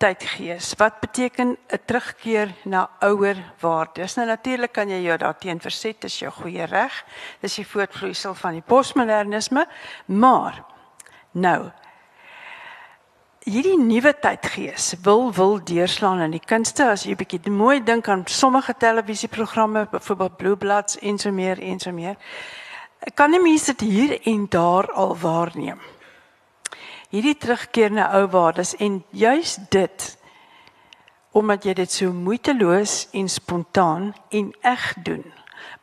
tydgees. 0.00 0.72
Wat 0.76 1.00
beteken 1.00 1.56
'n 1.68 1.80
terugkeer 1.84 2.54
na 2.64 2.90
ouer 3.00 3.36
waardes? 3.60 4.14
Nou 4.14 4.26
natuurlik 4.26 4.72
kan 4.72 4.88
jy 4.88 5.02
jou 5.02 5.16
daarteen 5.18 5.60
verset, 5.60 6.00
dis 6.00 6.18
jou 6.18 6.32
goeie 6.32 6.64
reg. 6.64 7.04
Dis 7.40 7.54
die 7.54 7.66
voortvloeisel 7.66 8.34
van 8.34 8.52
die 8.52 8.62
postmodernisme, 8.66 9.66
maar 10.06 10.64
nou 11.30 11.70
hierdie 13.44 13.78
nuwe 13.78 14.12
tydgees 14.20 14.94
wil 15.02 15.32
wil 15.32 15.64
deurslaan 15.64 16.20
in 16.20 16.30
die 16.30 16.44
kunste 16.44 16.90
as 16.90 17.04
jy 17.04 17.14
bietjie 17.16 17.50
mooi 17.50 17.80
dink 17.84 18.08
aan 18.08 18.26
sommige 18.26 18.74
televisieprogramme, 18.74 19.86
byvoorbeeld 19.90 20.36
Blue 20.36 20.56
Bloods 20.56 20.98
en 20.98 21.18
so 21.18 21.32
meer 21.32 21.58
en 21.58 21.80
so 21.80 21.92
meer. 21.92 22.16
Kan 23.14 23.32
jy 23.32 23.40
mense 23.40 23.72
dit 23.72 23.88
hier 23.88 24.20
en 24.28 24.46
daar 24.48 24.92
al 24.92 25.16
waarneem? 25.16 25.80
Hierdie 27.10 27.36
terugkeer 27.36 27.92
na 27.92 28.10
ou 28.18 28.26
waardes 28.30 28.76
en 28.78 29.02
juis 29.10 29.58
dit 29.70 30.16
omdat 31.30 31.64
jy 31.64 31.74
dit 31.74 31.90
so 31.90 32.12
moeiteloos 32.12 33.08
en 33.14 33.28
spontaan 33.28 34.14
en 34.34 34.50
eg 34.66 34.94
doen 35.06 35.26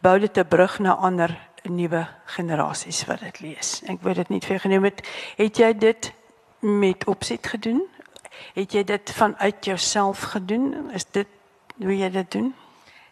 bou 0.03 0.19
dit 0.19 0.37
'n 0.37 0.47
brug 0.47 0.79
na 0.79 0.95
ander 0.95 1.47
nuwe 1.63 2.07
generasies 2.25 3.05
wat 3.05 3.19
dit 3.19 3.39
lees. 3.39 3.81
Ek 3.87 4.01
wou 4.01 4.13
dit 4.13 4.29
net 4.29 4.45
vir 4.45 4.59
genoem 4.59 4.83
het. 4.83 5.01
Het 5.37 5.57
jy 5.57 5.73
dit 5.77 6.11
met 6.59 7.05
opset 7.05 7.47
gedoen? 7.47 7.81
Het 8.53 8.73
jy 8.73 8.83
dit 8.83 9.11
vanuit 9.11 9.65
jouself 9.65 10.21
gedoen? 10.21 10.91
Is 10.93 11.05
dit 11.11 11.27
hoe 11.77 11.97
jy 11.97 12.09
dit 12.09 12.31
doen? 12.31 12.55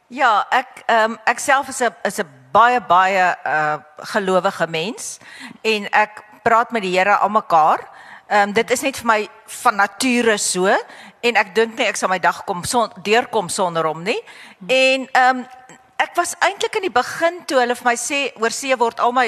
Ja, 0.07 0.45
ek 0.49 0.83
ehm 0.85 1.11
um, 1.11 1.17
ek 1.25 1.39
self 1.39 1.67
is 1.69 1.81
'n 1.81 1.95
is 2.03 2.19
'n 2.19 2.29
baie 2.51 2.81
baie 2.81 3.35
uh 3.45 3.77
gelowige 3.97 4.67
mens 4.67 5.19
en 5.61 5.89
ek 5.91 6.23
praat 6.43 6.71
met 6.71 6.81
die 6.81 6.97
Here 6.97 7.17
almekaar. 7.17 7.94
Ehm 8.27 8.49
um, 8.49 8.53
dit 8.53 8.71
is 8.71 8.81
net 8.81 8.97
vir 8.97 9.05
my 9.05 9.19
van 9.61 9.75
nature 9.77 10.37
so 10.41 10.65
en 11.21 11.35
ek 11.37 11.51
dink 11.53 11.75
nie 11.77 11.85
ek 11.85 11.99
sal 11.99 12.09
my 12.09 12.17
dag 12.17 12.39
kom 12.47 12.63
son, 12.65 12.89
deurkom 13.05 13.51
sonder 13.53 13.85
hom 13.85 14.01
nie. 14.01 14.17
En 14.65 15.05
ehm 15.05 15.43
um, 15.43 15.43
ek 16.01 16.17
was 16.17 16.33
eintlik 16.41 16.79
in 16.79 16.87
die 16.87 16.95
begin 16.95 17.37
toe 17.45 17.59
hulle 17.61 17.75
vir 17.77 17.85
my 17.85 17.93
sê 17.95 18.31
oor 18.41 18.51
see 18.51 18.73
word 18.75 18.99
al 18.99 19.13
my 19.13 19.27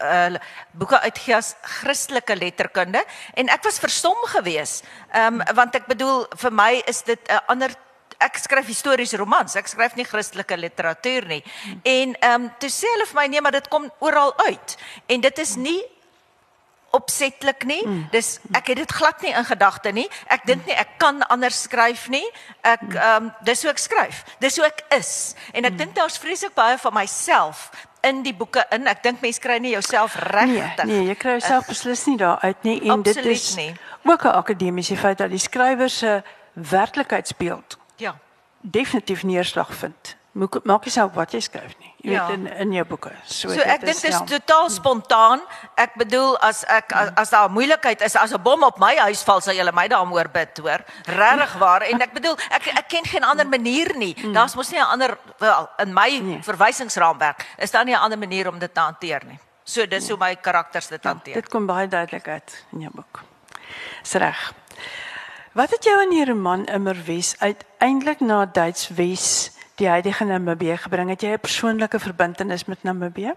uh 0.00 0.40
boeke 0.72 1.02
uitgee 1.04 1.36
as 1.36 1.52
Christelike 1.82 2.34
letterkunde 2.38 3.04
en 3.36 3.52
ek 3.52 3.68
was 3.68 3.82
verstom 3.82 4.16
geweest. 4.32 4.88
Ehm 5.12 5.42
um, 5.42 5.44
want 5.60 5.76
ek 5.76 5.92
bedoel 5.92 6.24
vir 6.40 6.56
my 6.64 6.72
is 6.88 7.04
dit 7.04 7.20
'n 7.28 7.44
ander 7.46 7.76
ek 8.20 8.38
skryf 8.38 8.66
historiese 8.66 9.16
romans. 9.16 9.56
Ek 9.56 9.68
skryf 9.68 9.96
nie 9.96 10.04
Christelike 10.04 10.56
literatuur 10.56 11.28
nie. 11.28 11.44
En 11.84 12.16
ehm 12.16 12.42
um, 12.42 12.50
toe 12.58 12.72
sê 12.72 12.88
hulle 12.96 13.06
vir 13.12 13.20
my 13.20 13.26
nee, 13.26 13.40
maar 13.40 13.52
dit 13.52 13.68
kom 13.68 13.92
oral 14.00 14.32
uit. 14.46 14.76
En 15.08 15.20
dit 15.20 15.38
is 15.38 15.56
nie 15.56 15.82
opsetlik 16.90 17.64
nie. 17.64 17.86
Mm. 17.86 18.06
Dis 18.10 18.38
ek 18.52 18.72
het 18.72 18.80
dit 18.82 18.92
glad 18.92 19.22
nie 19.22 19.32
in 19.32 19.44
gedagte 19.44 19.92
nie. 19.94 20.08
Ek 20.26 20.46
dink 20.46 20.66
nie 20.66 20.74
ek 20.74 20.96
kan 20.98 21.22
anders 21.28 21.62
skryf 21.62 22.08
nie. 22.08 22.26
Ek 22.60 22.82
ehm 22.88 23.30
um, 23.30 23.30
dis 23.46 23.62
hoe 23.62 23.70
ek 23.70 23.78
skryf. 23.78 24.24
Dis 24.42 24.56
hoe 24.58 24.66
ek 24.66 24.84
is. 24.98 25.34
En 25.52 25.64
ek 25.64 25.72
mm. 25.72 25.78
dink 25.84 25.94
daar's 25.94 26.18
vreeslik 26.18 26.54
baie 26.54 26.78
van 26.78 26.94
myself 26.94 27.70
in 28.06 28.22
die 28.22 28.34
boeke 28.34 28.64
in. 28.74 28.88
Ek 28.90 29.02
dink 29.02 29.22
mense 29.22 29.40
kry 29.40 29.58
nie 29.62 29.74
jouself 29.76 30.16
regtig. 30.30 30.84
Nee, 30.84 31.00
nee, 31.00 31.08
jy 31.12 31.18
kry 31.20 31.36
jouself 31.38 31.70
beslis 31.70 32.06
nie 32.10 32.18
daar 32.20 32.40
uit 32.42 32.62
nie 32.66 32.78
en 32.90 33.02
dit 33.02 33.24
is 33.24 33.54
nie. 33.56 33.74
ook 34.02 34.24
'n 34.24 34.36
akademiese 34.42 34.96
feit 34.96 35.18
dat 35.18 35.30
die 35.30 35.38
skrywer 35.38 35.90
se 35.90 36.22
werklikheidsbeeld 36.52 37.78
ja, 37.96 38.16
definitief 38.60 39.22
neerslag 39.22 39.74
vind 39.74 40.16
Maak 40.30 40.60
maak 40.62 40.84
jy 40.86 40.92
self 40.94 41.16
wat 41.18 41.32
jy 41.34 41.40
skryf 41.42 41.72
nie. 41.82 41.88
Jy 42.06 42.12
ja. 42.12 42.26
weet 42.28 42.36
in 42.36 42.44
in 42.62 42.74
jou 42.76 42.84
boeke. 42.86 43.10
So, 43.26 43.50
so 43.50 43.64
ek 43.66 43.82
dink 43.82 43.98
dit 43.98 44.12
is 44.12 44.14
ja. 44.14 44.20
totaal 44.30 44.68
spontaan. 44.70 45.42
Ek 45.74 45.96
bedoel 45.98 46.36
as 46.46 46.62
ek 46.70 46.94
as, 46.94 47.10
as 47.18 47.32
daar 47.34 47.50
moeilikheid 47.50 48.04
is, 48.06 48.14
as 48.14 48.30
'n 48.30 48.42
bom 48.42 48.62
op 48.62 48.78
my 48.78 48.94
huis 49.10 49.24
val, 49.26 49.42
sal 49.42 49.58
julle 49.58 49.74
my 49.74 49.88
daaroor 49.90 50.30
bid, 50.30 50.62
hoor. 50.62 50.86
Regtig 51.10 51.56
waar. 51.58 51.82
En 51.82 52.00
ek 52.06 52.14
bedoel 52.14 52.38
ek 52.50 52.70
ek 52.78 52.88
ken 52.88 53.04
geen 53.10 53.26
ander 53.26 53.48
manier 53.48 53.90
nie. 53.96 54.14
Mm. 54.14 54.32
Daar's 54.32 54.54
mos 54.54 54.70
nie 54.70 54.78
'n 54.78 54.86
ander 54.86 55.18
wel 55.38 55.68
in 55.82 55.92
my 55.92 56.10
nee. 56.22 56.42
verwysingsraamwerk 56.42 57.46
is 57.58 57.70
daar 57.70 57.84
nie 57.84 57.94
'n 57.94 58.02
ander 58.02 58.18
manier 58.18 58.48
om 58.48 58.58
dit 58.58 58.74
te 58.74 58.80
hanteer 58.80 59.26
nie. 59.26 59.38
So 59.64 59.86
dis 59.86 60.06
nee. 60.06 60.14
hoe 60.14 60.18
my 60.18 60.36
karakters 60.36 60.86
dit 60.86 61.02
ja, 61.02 61.10
hanteer. 61.10 61.34
Dit 61.34 61.48
kom 61.48 61.66
baie 61.66 61.88
duidelik 61.88 62.28
uit 62.28 62.64
in 62.72 62.80
jou 62.80 62.92
boek. 62.94 63.22
Dis 64.02 64.12
reg. 64.12 64.52
Wat 65.52 65.70
het 65.70 65.84
jou 65.84 66.02
in 66.02 66.10
die 66.10 66.24
roman 66.24 66.66
Immer 66.66 66.96
Wes 67.04 67.34
uiteindelik 67.38 68.20
na 68.20 68.46
Duits 68.46 68.88
Wes 68.88 69.58
die 69.80 69.88
huidige 69.88 70.24
Namibië 70.24 70.76
gebring? 70.84 71.08
Het 71.08 71.22
jy 71.22 71.32
'n 71.32 71.40
persoonlike 71.40 71.98
verbintenis 71.98 72.64
met 72.64 72.82
Namibië? 72.82 73.34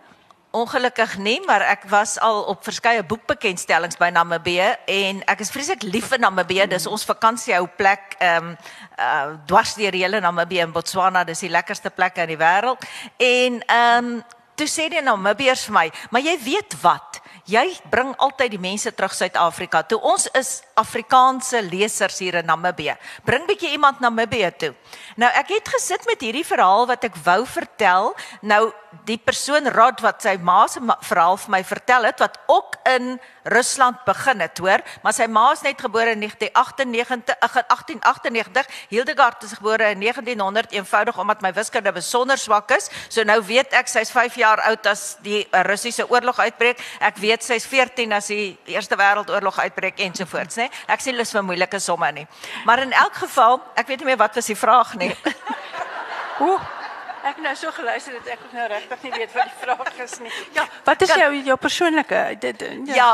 Ongelukkig 0.52 1.18
nie, 1.18 1.42
maar 1.46 1.62
ek 1.62 1.84
was 1.90 2.20
al 2.20 2.44
op 2.44 2.64
verskeie 2.64 3.04
boekbekendstellings 3.04 3.98
by 3.98 4.10
Namibië 4.10 4.76
en 4.86 5.24
ek 5.26 5.40
is 5.40 5.50
vreeslik 5.50 5.82
lief 5.82 6.08
vir 6.08 6.20
Namibië. 6.20 6.68
Dis 6.68 6.86
ons 6.88 7.06
vakansiehou 7.06 7.68
plek. 7.78 8.16
Ehm 8.20 8.46
um, 8.46 8.58
uh 9.00 9.38
dwars 9.46 9.74
deur 9.74 9.94
hele 9.94 10.20
Namibië 10.20 10.60
en 10.60 10.72
Botswana, 10.72 11.24
dis 11.24 11.40
die 11.40 11.50
lekkerste 11.50 11.90
plekke 11.90 12.22
in 12.22 12.28
die 12.28 12.38
wêreld. 12.38 12.86
En 13.18 13.64
ehm 13.66 14.06
um, 14.06 14.24
toe 14.56 14.68
sê 14.68 14.90
die 14.90 15.02
Namibiërs 15.02 15.66
vir 15.66 15.74
my, 15.74 15.92
"Maar 16.10 16.22
jy 16.22 16.38
weet 16.44 16.82
wat? 16.82 17.22
Jy 17.44 17.66
bring 17.92 18.14
altyd 18.24 18.54
die 18.56 18.62
mense 18.62 18.92
terug 18.96 19.12
Suid-Afrika. 19.12 19.82
Toe 19.84 20.00
ons 20.00 20.30
is 20.40 20.62
Afrikaanse 20.80 21.60
lesers 21.62 22.22
hier 22.24 22.38
in 22.40 22.48
Namibië. 22.48 22.96
Bring 23.28 23.44
bietjie 23.50 23.74
iemand 23.76 24.00
na 24.00 24.08
Namibië 24.08 24.52
toe." 24.58 24.74
Nou 25.16 25.32
ek 25.32 25.50
het 25.50 25.68
gesit 25.68 26.06
met 26.08 26.22
hierdie 26.22 26.46
verhaal 26.46 26.88
wat 26.88 27.04
ek 27.04 27.16
wou 27.24 27.46
vertel. 27.46 28.16
Nou 28.42 28.72
die 29.06 29.18
persoon 29.18 29.68
Rod 29.74 30.02
wat 30.04 30.22
sy 30.24 30.36
ma 30.42 30.64
se 30.72 30.82
verhaal 31.08 31.38
vir 31.42 31.52
my 31.52 31.62
vertel 31.68 32.06
het 32.08 32.22
wat 32.24 32.38
ook 32.52 32.76
in 32.90 33.20
Rusland 33.52 34.04
begin 34.06 34.40
het, 34.40 34.58
hoor, 34.64 34.80
maar 35.04 35.14
sy 35.16 35.26
ma 35.28 35.50
is 35.52 35.64
net 35.66 35.82
gebore 35.82 36.14
in 36.16 36.22
1998 36.24 37.36
1898. 37.42 38.70
Hildegard 38.90 39.44
is 39.44 39.56
gebore 39.58 39.90
in 39.92 40.00
1900 40.00 40.72
eenvoudig 40.72 41.18
omdat 41.20 41.42
my 41.42 41.52
wiskunde 41.54 41.92
besonder 41.92 42.38
swak 42.38 42.72
is. 42.72 42.90
So 43.10 43.24
nou 43.28 43.40
weet 43.44 43.74
ek 43.76 43.92
sy's 43.92 44.12
5 44.14 44.38
jaar 44.40 44.64
oud 44.70 44.88
as 44.88 45.18
die 45.26 45.44
Russiese 45.68 46.08
oorlog 46.10 46.40
uitbreek. 46.40 46.80
Ek 47.04 47.20
weet 47.22 47.44
sy's 47.44 47.68
14 47.68 48.14
as 48.16 48.32
die 48.32 48.58
Eerste 48.72 48.96
Wêreldoorlog 49.00 49.60
uitbreek 49.60 50.00
ensovoorts, 50.08 50.62
né? 50.62 50.70
Ek 50.88 51.04
sien 51.04 51.18
lus 51.20 51.34
vir 51.36 51.44
moeilike 51.44 51.80
somme 51.84 52.12
nie. 52.16 52.28
Maar 52.66 52.86
in 52.88 52.96
elk 52.96 53.26
geval, 53.26 53.60
ek 53.76 53.88
weet 53.92 54.04
nie 54.04 54.14
meer 54.14 54.22
wat 54.24 54.40
was 54.40 54.48
die 54.52 54.60
vraag 54.60 54.96
nie. 55.02 55.12
Ooh. 56.44 56.83
Ek 57.24 57.40
nou 57.40 57.54
so 57.56 57.72
geluister 57.72 58.14
dat 58.18 58.34
ek 58.36 58.42
nou 58.52 58.68
regtig 58.68 59.04
nie 59.06 59.12
weet 59.16 59.34
wat 59.34 59.48
die 59.48 59.60
vraag 59.62 60.00
is 60.04 60.18
nie. 60.20 60.32
Ja, 60.58 60.68
wat 60.84 61.02
is 61.06 61.14
jou 61.16 61.30
jou 61.48 61.58
persoonlike 61.58 62.22
dit 62.44 62.66
ja, 62.92 62.96
ja 62.96 63.10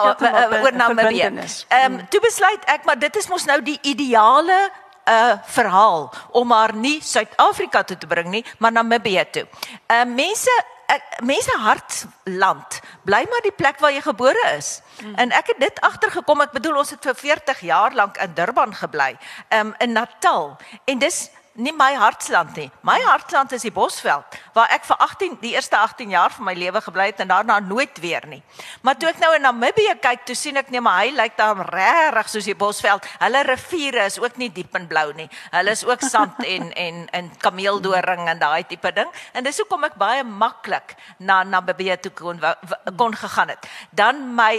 oor 0.62 0.74
Namibië. 0.74 1.30
Ehm 1.30 1.94
um, 1.94 2.00
toe 2.10 2.22
besluit 2.24 2.66
ek 2.66 2.90
maar 2.90 3.00
dit 3.00 3.16
is 3.22 3.30
mos 3.30 3.46
nou 3.46 3.62
die 3.62 3.78
ideale 3.82 4.58
'n 5.10 5.12
uh, 5.14 5.38
verhaal 5.46 6.10
om 6.32 6.48
maar 6.48 6.74
nie 6.74 7.02
Suid-Afrika 7.02 7.84
toe 7.84 7.98
te 7.98 8.08
bring 8.08 8.28
nie, 8.30 8.46
maar 8.58 8.72
Namibië 8.72 9.26
toe. 9.32 9.48
Ehm 9.88 10.10
uh, 10.10 10.16
mense 10.16 10.58
ek 10.90 11.22
mense 11.22 11.54
hartland 11.62 12.80
bly 13.06 13.22
maar 13.30 13.44
die 13.46 13.54
plek 13.54 13.80
waar 13.80 13.94
jy 13.94 14.02
gebore 14.02 14.46
is. 14.58 14.80
Mm. 15.04 15.16
En 15.16 15.34
ek 15.38 15.54
het 15.54 15.60
dit 15.62 15.82
agtergekom, 15.86 16.42
ek 16.42 16.56
bedoel 16.58 16.82
ons 16.82 16.94
het 16.96 17.06
vir 17.12 17.16
40 17.16 17.60
jaar 17.70 17.94
lank 17.94 18.18
in 18.18 18.34
Durban 18.34 18.74
gebly, 18.76 19.14
um, 19.54 19.74
in 19.80 19.94
Natal. 19.94 20.56
En 20.90 21.00
dis 21.00 21.30
nie 21.60 21.74
my 21.76 21.92
hartsland 22.00 22.56
nie. 22.58 22.68
My 22.88 22.98
hartsland 23.04 23.52
is 23.56 23.66
die 23.68 23.74
Bosveld 23.74 24.38
waar 24.56 24.72
ek 24.74 24.86
vir 24.88 25.00
18 25.04 25.36
die 25.42 25.52
eerste 25.56 25.78
18 25.78 26.14
jaar 26.14 26.32
van 26.34 26.48
my 26.48 26.56
lewe 26.58 26.82
gebly 26.84 27.10
het 27.12 27.20
en 27.24 27.32
daarna 27.32 27.60
nooit 27.64 28.00
weer 28.04 28.26
nie. 28.28 28.40
Maar 28.86 28.98
toe 29.00 29.10
ek 29.12 29.20
nou 29.22 29.32
in 29.36 29.44
Namibië 29.46 29.98
kyk, 30.02 30.24
toe 30.28 30.38
sien 30.38 30.60
ek 30.60 30.72
nee, 30.72 30.82
maar 30.84 31.04
hy 31.04 31.12
lyk 31.16 31.36
daar 31.40 31.60
regtig 31.70 32.32
soos 32.34 32.50
die 32.50 32.58
Bosveld. 32.60 33.08
Hulle 33.20 33.44
riviere 33.48 34.08
is 34.10 34.20
ook 34.22 34.40
nie 34.42 34.50
diep 34.56 34.76
en 34.80 34.88
blou 34.90 35.08
nie. 35.18 35.28
Hulle 35.54 35.76
is 35.76 35.86
ook 35.88 36.04
sand 36.08 36.40
en 36.54 36.72
en 36.72 37.06
en 37.20 37.32
kameeldoring 37.44 38.28
en 38.32 38.42
daai 38.42 38.64
tipe 38.70 38.94
ding. 38.96 39.12
En 39.34 39.46
dis 39.46 39.60
hoekom 39.64 39.88
ek 39.90 40.00
baie 40.00 40.24
maklik 40.24 40.96
na 41.20 41.44
Namibië 41.44 42.00
toe 42.04 42.16
kon 42.16 42.44
kon 42.98 43.16
gegaan 43.16 43.56
het. 43.56 43.68
Dan 43.92 44.30
my 44.36 44.54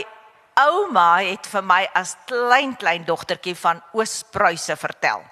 ouma 0.60 1.22
het 1.24 1.46
vir 1.48 1.64
my 1.64 1.84
as 1.96 2.16
klein 2.28 2.74
klein 2.76 3.06
dogtertjie 3.08 3.54
van 3.56 3.80
Oos-Pruise 3.96 4.76
vertel 4.76 5.24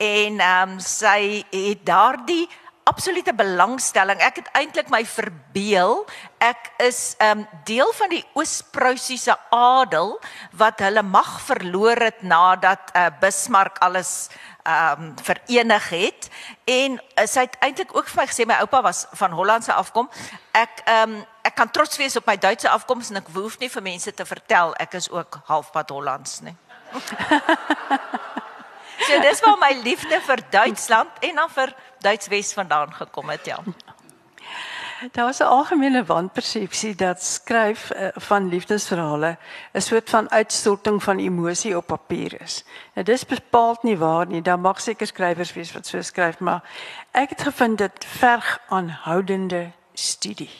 en 0.00 0.40
ehm 0.40 0.74
um, 0.74 0.80
sy 0.80 1.44
het 1.52 1.84
daardie 1.84 2.48
absolute 2.88 3.34
belangstelling. 3.36 4.18
Ek 4.24 4.40
het 4.40 4.48
eintlik 4.56 4.88
my 4.90 5.02
verbeel 5.06 6.00
ek 6.40 6.70
is 6.80 7.14
ehm 7.20 7.42
um, 7.42 7.60
deel 7.68 7.92
van 7.98 8.08
die 8.12 8.22
Oos-Pruisiese 8.34 9.36
adel 9.54 10.16
wat 10.56 10.80
hulle 10.80 11.02
mag 11.04 11.34
verloor 11.44 12.00
het 12.00 12.22
nadat 12.22 12.90
uh, 12.94 13.10
Bismarck 13.20 13.78
alles 13.84 14.30
ehm 14.64 15.10
um, 15.10 15.12
verenig 15.22 15.88
het 15.92 16.30
en 16.64 16.96
uh, 16.96 17.26
sy 17.26 17.44
het 17.46 17.60
eintlik 17.60 17.92
ook 17.96 18.08
vir 18.08 18.22
my 18.22 18.26
gesê 18.32 18.48
my 18.48 18.58
oupa 18.64 18.82
was 18.88 19.04
van 19.12 19.36
Hollandse 19.36 19.76
afkom. 19.76 20.08
Ek 20.56 20.82
ehm 20.86 21.20
um, 21.20 21.20
ek 21.44 21.54
kan 21.56 21.70
trots 21.72 21.96
wees 21.96 22.16
op 22.16 22.26
my 22.26 22.36
Duitse 22.36 22.68
afkoms 22.68 23.10
en 23.10 23.20
ek 23.20 23.30
hoef 23.36 23.58
nie 23.60 23.70
vir 23.72 23.82
mense 23.82 24.12
te 24.14 24.24
vertel 24.24 24.74
ek 24.80 24.96
is 24.96 25.10
ook 25.10 25.42
halfpad 25.52 25.90
Hollands 25.90 26.40
nie. 26.48 26.56
So 29.00 29.20
dis 29.20 29.40
waar 29.40 29.58
my 29.58 29.72
liefde 29.82 30.20
vir 30.20 30.42
Duitsland 30.50 31.10
en 31.20 31.34
dan 31.34 31.50
vir 31.50 31.74
Duitswes 32.00 32.52
vandaan 32.52 32.92
gekom 32.94 33.28
het, 33.28 33.46
ja. 33.46 33.58
Daar 35.12 35.24
was 35.24 35.38
'n 35.38 35.42
algemene 35.42 36.04
wanpersepsie 36.04 36.94
dat 36.94 37.22
skryf 37.22 37.92
uh, 37.92 38.08
van 38.14 38.48
liefdesverhale 38.48 39.38
'n 39.72 39.80
soort 39.80 40.10
van 40.10 40.30
uitstorting 40.30 41.02
van 41.02 41.18
emosie 41.18 41.76
op 41.76 41.86
papier 41.86 42.40
is. 42.40 42.64
Nou 42.94 43.04
dis 43.04 43.26
bepaald 43.26 43.82
nie 43.82 43.98
waar 43.98 44.26
nie. 44.26 44.42
Daar 44.42 44.58
mag 44.58 44.80
seker 44.80 45.06
skrywers 45.06 45.52
wees 45.52 45.72
wat 45.72 45.86
so 45.86 46.00
skryf, 46.00 46.38
maar 46.38 46.62
ek 47.10 47.28
het 47.28 47.42
gevind 47.42 47.78
dit 47.78 48.04
verg 48.04 48.60
aanhoudende 48.68 49.70
studie. 49.92 50.50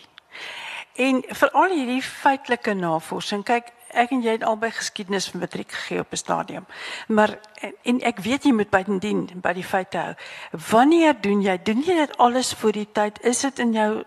En 0.95 1.24
vir 1.28 1.51
al 1.51 1.70
hierdie 1.70 2.03
feitelike 2.03 2.74
navorsing, 2.74 3.45
kyk, 3.45 3.72
ek 3.93 4.11
en 4.11 4.22
jy 4.22 4.36
het 4.36 4.45
albei 4.45 4.70
geskiedenis 4.70 5.28
van 5.30 5.41
matriek 5.41 5.72
gegee 5.72 6.01
op 6.01 6.12
'n 6.12 6.16
stadium. 6.16 6.66
Maar 7.09 7.38
en, 7.61 7.74
en 7.82 8.01
ek 8.01 8.18
weet 8.18 8.45
jy 8.45 8.53
moet 8.53 8.70
bytendien 8.70 9.28
by 9.34 9.53
die 9.53 9.64
feite 9.64 9.99
hou. 9.99 10.14
Wanneer 10.70 11.20
doen 11.20 11.43
jy 11.43 11.59
doen 11.62 11.82
jy 11.82 11.95
dit 11.95 12.16
alles 12.16 12.53
voor 12.53 12.72
die 12.72 12.88
tyd? 12.93 13.22
Is 13.22 13.41
dit 13.41 13.59
in 13.59 13.72
jou 13.72 14.05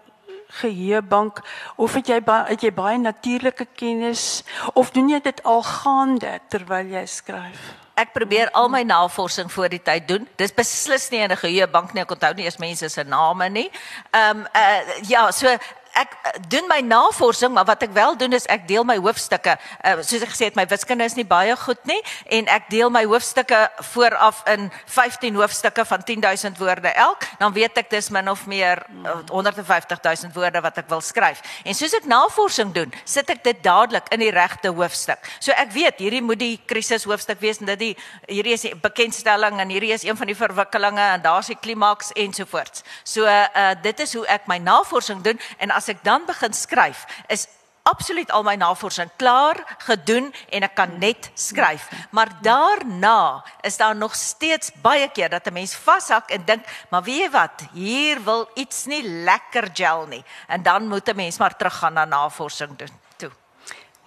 geheuebank 0.48 1.42
of 1.76 1.94
het 1.94 2.08
jy 2.08 2.22
het 2.26 2.62
jy 2.62 2.74
baie 2.74 2.98
natuurlike 2.98 3.68
kennis 3.76 4.44
of 4.74 4.92
doen 4.92 5.10
jy 5.10 5.20
dit 5.20 5.44
al 5.44 5.64
gaande 5.64 6.40
terwyl 6.50 6.86
jy 6.86 7.06
skryf? 7.06 7.74
Ek 7.94 8.10
probeer 8.14 8.50
al 8.58 8.70
my 8.74 8.82
navorsing 8.82 9.52
voor 9.52 9.70
die 9.70 9.82
tyd 9.82 10.08
doen. 10.08 10.28
Dis 10.36 10.54
beslis 10.54 11.10
nie 11.10 11.20
in 11.20 11.32
'n 11.32 11.38
geheuebank 11.38 11.94
nie. 11.94 12.02
Ek 12.02 12.12
onthou 12.12 12.34
nie 12.34 12.46
eens 12.46 12.58
mense 12.58 12.90
se 12.90 13.04
name 13.04 13.50
nie. 13.50 13.72
Ehm 14.12 14.38
um, 14.38 14.48
uh, 14.56 15.02
ja, 15.08 15.32
so 15.32 15.58
ek 15.94 16.14
eh, 16.24 16.40
doen 16.50 16.68
my 16.68 16.80
navorsing, 16.86 17.54
maar 17.54 17.66
wat 17.66 17.84
ek 17.86 17.94
wel 17.94 18.18
doen 18.18 18.34
is 18.34 18.46
ek 18.52 18.66
deel 18.68 18.86
my 18.88 18.98
hoofstukke. 18.98 19.56
Uh, 19.86 19.96
soos 20.02 20.24
ek 20.26 20.32
gesê 20.34 20.50
het, 20.50 20.58
my 20.58 20.66
wiskunde 20.70 21.06
is 21.06 21.16
nie 21.18 21.26
baie 21.28 21.56
goed 21.60 21.82
nie 21.90 22.00
en 22.34 22.50
ek 22.52 22.70
deel 22.74 22.92
my 22.94 23.04
hoofstukke 23.06 23.60
vooraf 23.94 24.42
in 24.50 24.70
15 24.92 25.38
hoofstukke 25.38 25.86
van 25.86 26.04
10000 26.04 26.58
woorde 26.62 26.94
elk. 26.98 27.28
Dan 27.40 27.54
weet 27.56 27.78
ek 27.84 27.92
dis 27.94 28.10
min 28.14 28.30
of 28.32 28.46
meer 28.50 28.82
uh, 29.06 29.20
150000 29.30 30.34
woorde 30.36 30.64
wat 30.66 30.82
ek 30.82 30.90
wil 30.92 31.04
skryf. 31.06 31.44
En 31.64 31.78
soos 31.78 31.94
ek 31.98 32.10
navorsing 32.10 32.74
doen, 32.76 32.94
sit 33.06 33.30
ek 33.30 33.44
dit 33.46 33.64
dadelik 33.64 34.10
in 34.14 34.24
die 34.26 34.32
regte 34.34 34.74
hoofstuk. 34.74 35.22
So 35.40 35.54
ek 35.58 35.74
weet 35.76 36.02
hierdie 36.04 36.24
moet 36.26 36.42
die 36.42 36.58
krisis 36.70 37.06
hoofstuk 37.10 37.42
wees 37.44 37.62
en 37.62 37.70
dit 37.74 37.82
die 37.84 37.94
hierdie 38.28 38.56
is 38.58 38.66
die 38.66 38.74
bekendstelling 38.76 39.62
en 39.62 39.74
hierdie 39.74 39.94
is 39.94 40.06
een 40.08 40.18
van 40.18 40.30
die 40.30 40.38
verwikkelinge 40.38 41.06
en 41.18 41.24
daar's 41.24 41.52
die 41.52 41.60
klimaks 41.60 42.14
ensovoorts. 42.18 42.84
So 43.04 43.28
uh, 43.28 43.74
dit 43.84 44.00
is 44.04 44.16
hoe 44.18 44.26
ek 44.32 44.48
my 44.50 44.58
navorsing 44.64 45.22
doen 45.26 45.40
en 45.60 45.72
as 45.72 45.83
ek 45.88 46.04
dan 46.04 46.26
begin 46.26 46.54
skryf, 46.54 47.06
is 47.28 47.48
absoluut 47.84 48.32
al 48.32 48.44
my 48.48 48.56
navorsing 48.56 49.12
klaar 49.20 49.60
gedoen 49.84 50.30
en 50.56 50.66
ek 50.66 50.76
kan 50.78 50.96
net 51.00 51.30
skryf. 51.36 51.90
Maar 52.16 52.32
daarna 52.42 53.44
is 53.62 53.78
daar 53.78 53.96
nog 53.96 54.16
steeds 54.16 54.72
baie 54.82 55.10
keer 55.12 55.30
dat 55.30 55.48
'n 55.48 55.54
mens 55.54 55.76
vashak 55.76 56.30
en 56.30 56.46
dink, 56.46 56.66
maar 56.90 57.04
weet 57.04 57.20
jy 57.20 57.30
wat, 57.30 57.64
hier 57.74 58.24
wil 58.24 58.50
iets 58.56 58.86
nie 58.86 59.04
lekker 59.04 59.70
gel 59.74 60.06
nie. 60.08 60.24
En 60.48 60.64
dan 60.64 60.88
moet 60.88 61.10
'n 61.10 61.16
mens 61.16 61.38
maar 61.38 61.56
teruggaan 61.56 61.94
na 61.94 62.06
navorsing 62.06 62.78
doen 62.78 63.00
toe. 63.18 63.32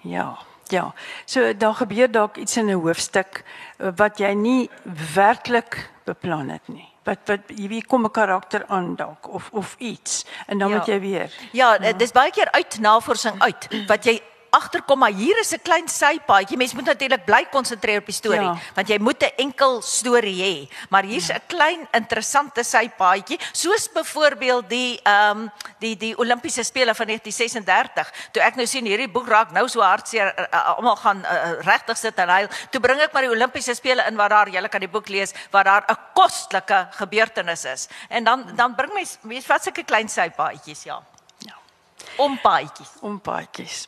Ja. 0.00 0.38
Ja. 0.68 0.94
So 1.24 1.56
daar 1.56 1.74
gebeur 1.74 2.10
dalk 2.10 2.36
iets 2.36 2.56
in 2.56 2.66
'n 2.66 2.80
hoofstuk 2.80 3.44
eh, 3.78 3.88
wat 3.96 4.18
jy 4.18 4.32
nie 4.32 4.70
werklik 5.14 5.90
beplan 6.04 6.48
het 6.48 6.68
nie 6.68 6.95
wat 7.06 7.18
wat 7.30 7.52
jy 7.54 7.68
wie 7.70 7.82
kom 7.86 8.04
'n 8.04 8.10
karakter 8.10 8.64
aan 8.68 8.94
dalk 8.96 9.28
of 9.28 9.48
of 9.52 9.74
iets 9.78 10.24
en 10.46 10.58
dan 10.58 10.68
ja. 10.68 10.76
moet 10.76 10.86
jy 10.86 11.00
weer. 11.00 11.32
Ja, 11.52 11.76
ja, 11.80 11.92
dis 11.92 12.12
baie 12.12 12.30
keer 12.30 12.50
uit 12.50 12.80
navorsing 12.80 13.42
uit 13.42 13.68
wat 13.86 14.04
jy 14.04 14.20
agterkom 14.56 14.98
maar 14.98 15.12
hier 15.12 15.38
is 15.38 15.52
'n 15.52 15.62
klein 15.62 15.88
sypaadjie. 15.88 16.56
Mens 16.56 16.74
moet 16.74 16.84
natuurlik 16.84 17.24
bly 17.24 17.46
konsentreer 17.50 18.00
op 18.00 18.06
die 18.06 18.14
storie 18.14 18.40
ja. 18.40 18.56
want 18.74 18.88
jy 18.88 18.98
moet 18.98 19.22
'n 19.22 19.32
enkel 19.36 19.82
storie 19.82 20.40
hê. 20.42 20.56
Maar 20.88 21.04
hier's 21.04 21.28
'n 21.28 21.32
ja. 21.32 21.40
klein 21.46 21.88
interessante 21.92 22.62
sypaadjie, 22.62 23.38
soos 23.52 23.88
byvoorbeeld 23.92 24.68
die 24.68 25.00
ehm 25.02 25.38
um, 25.38 25.50
die 25.78 25.96
die 25.96 26.14
Olimpiese 26.18 26.62
spele 26.62 26.94
van 26.94 27.06
1936. 27.06 28.12
Toe 28.32 28.42
ek 28.42 28.56
nou 28.56 28.66
sien 28.66 28.84
hierdie 28.84 29.08
boek 29.08 29.28
raak 29.28 29.50
nou 29.52 29.68
so 29.68 29.80
hartseer 29.80 30.32
uh, 30.38 30.44
uh, 30.52 30.76
almal 30.76 30.96
gaan 30.96 31.24
uh, 31.24 31.32
uh, 31.32 31.60
regtig 31.60 31.96
sit 31.96 32.18
en 32.18 32.28
huil. 32.28 32.48
Toe 32.70 32.80
bring 32.80 33.00
ek 33.00 33.12
maar 33.12 33.22
die 33.22 33.30
Olimpiese 33.30 33.74
spele 33.74 34.04
in 34.08 34.16
waar 34.16 34.28
daar 34.28 34.48
jy 34.48 34.68
kan 34.68 34.80
die 34.80 34.90
boek 34.90 35.08
lees 35.08 35.34
waar 35.50 35.64
daar 35.64 35.84
'n 35.88 35.98
kostelike 36.14 36.88
gebeurtenis 36.90 37.64
is. 37.64 37.88
En 38.08 38.24
dan 38.24 38.44
dan 38.54 38.74
bring 38.74 38.92
mens 38.92 39.18
mens 39.22 39.44
vat 39.44 39.62
sulke 39.62 39.84
klein 39.84 40.08
sypaadjies 40.08 40.82
ja. 40.82 41.02
Ja. 41.38 41.56
Ompaadjies. 42.16 42.90
Ompaadjies. 43.00 43.86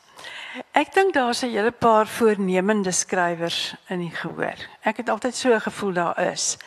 Ek 0.72 0.92
dink 0.94 1.14
daar's 1.14 1.42
'n 1.42 1.50
hele 1.50 1.70
paar 1.70 2.06
voornemende 2.06 2.92
skrywers 2.92 3.74
in 3.88 3.98
die 3.98 4.10
gehoor. 4.10 4.58
Ek 4.82 4.96
het 4.96 5.08
altyd 5.08 5.34
so 5.34 5.54
'n 5.54 5.60
gevoel 5.60 5.92
daar 5.92 6.18
is. 6.32 6.58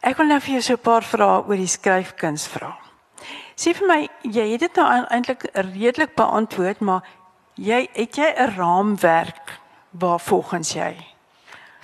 Ek 0.00 0.16
wil 0.16 0.26
nou 0.26 0.40
vir 0.40 0.52
jou 0.52 0.62
so 0.62 0.72
'n 0.72 0.78
paar 0.78 1.02
vrae 1.02 1.44
oor 1.46 1.56
die 1.56 1.66
skryfkuns 1.66 2.46
vra. 2.46 2.76
Sê 3.56 3.74
vir 3.74 3.86
my, 3.86 4.08
jy 4.22 4.50
het 4.52 4.60
dit 4.60 4.76
nou 4.76 5.06
eintlik 5.06 5.42
redelik 5.52 6.14
beantwoord, 6.14 6.80
maar 6.80 7.02
jy 7.54 7.88
het 7.92 8.16
jy 8.16 8.34
'n 8.36 8.56
raamwerk 8.56 9.60
waar 9.90 10.20
volgens 10.20 10.72
jy 10.72 11.11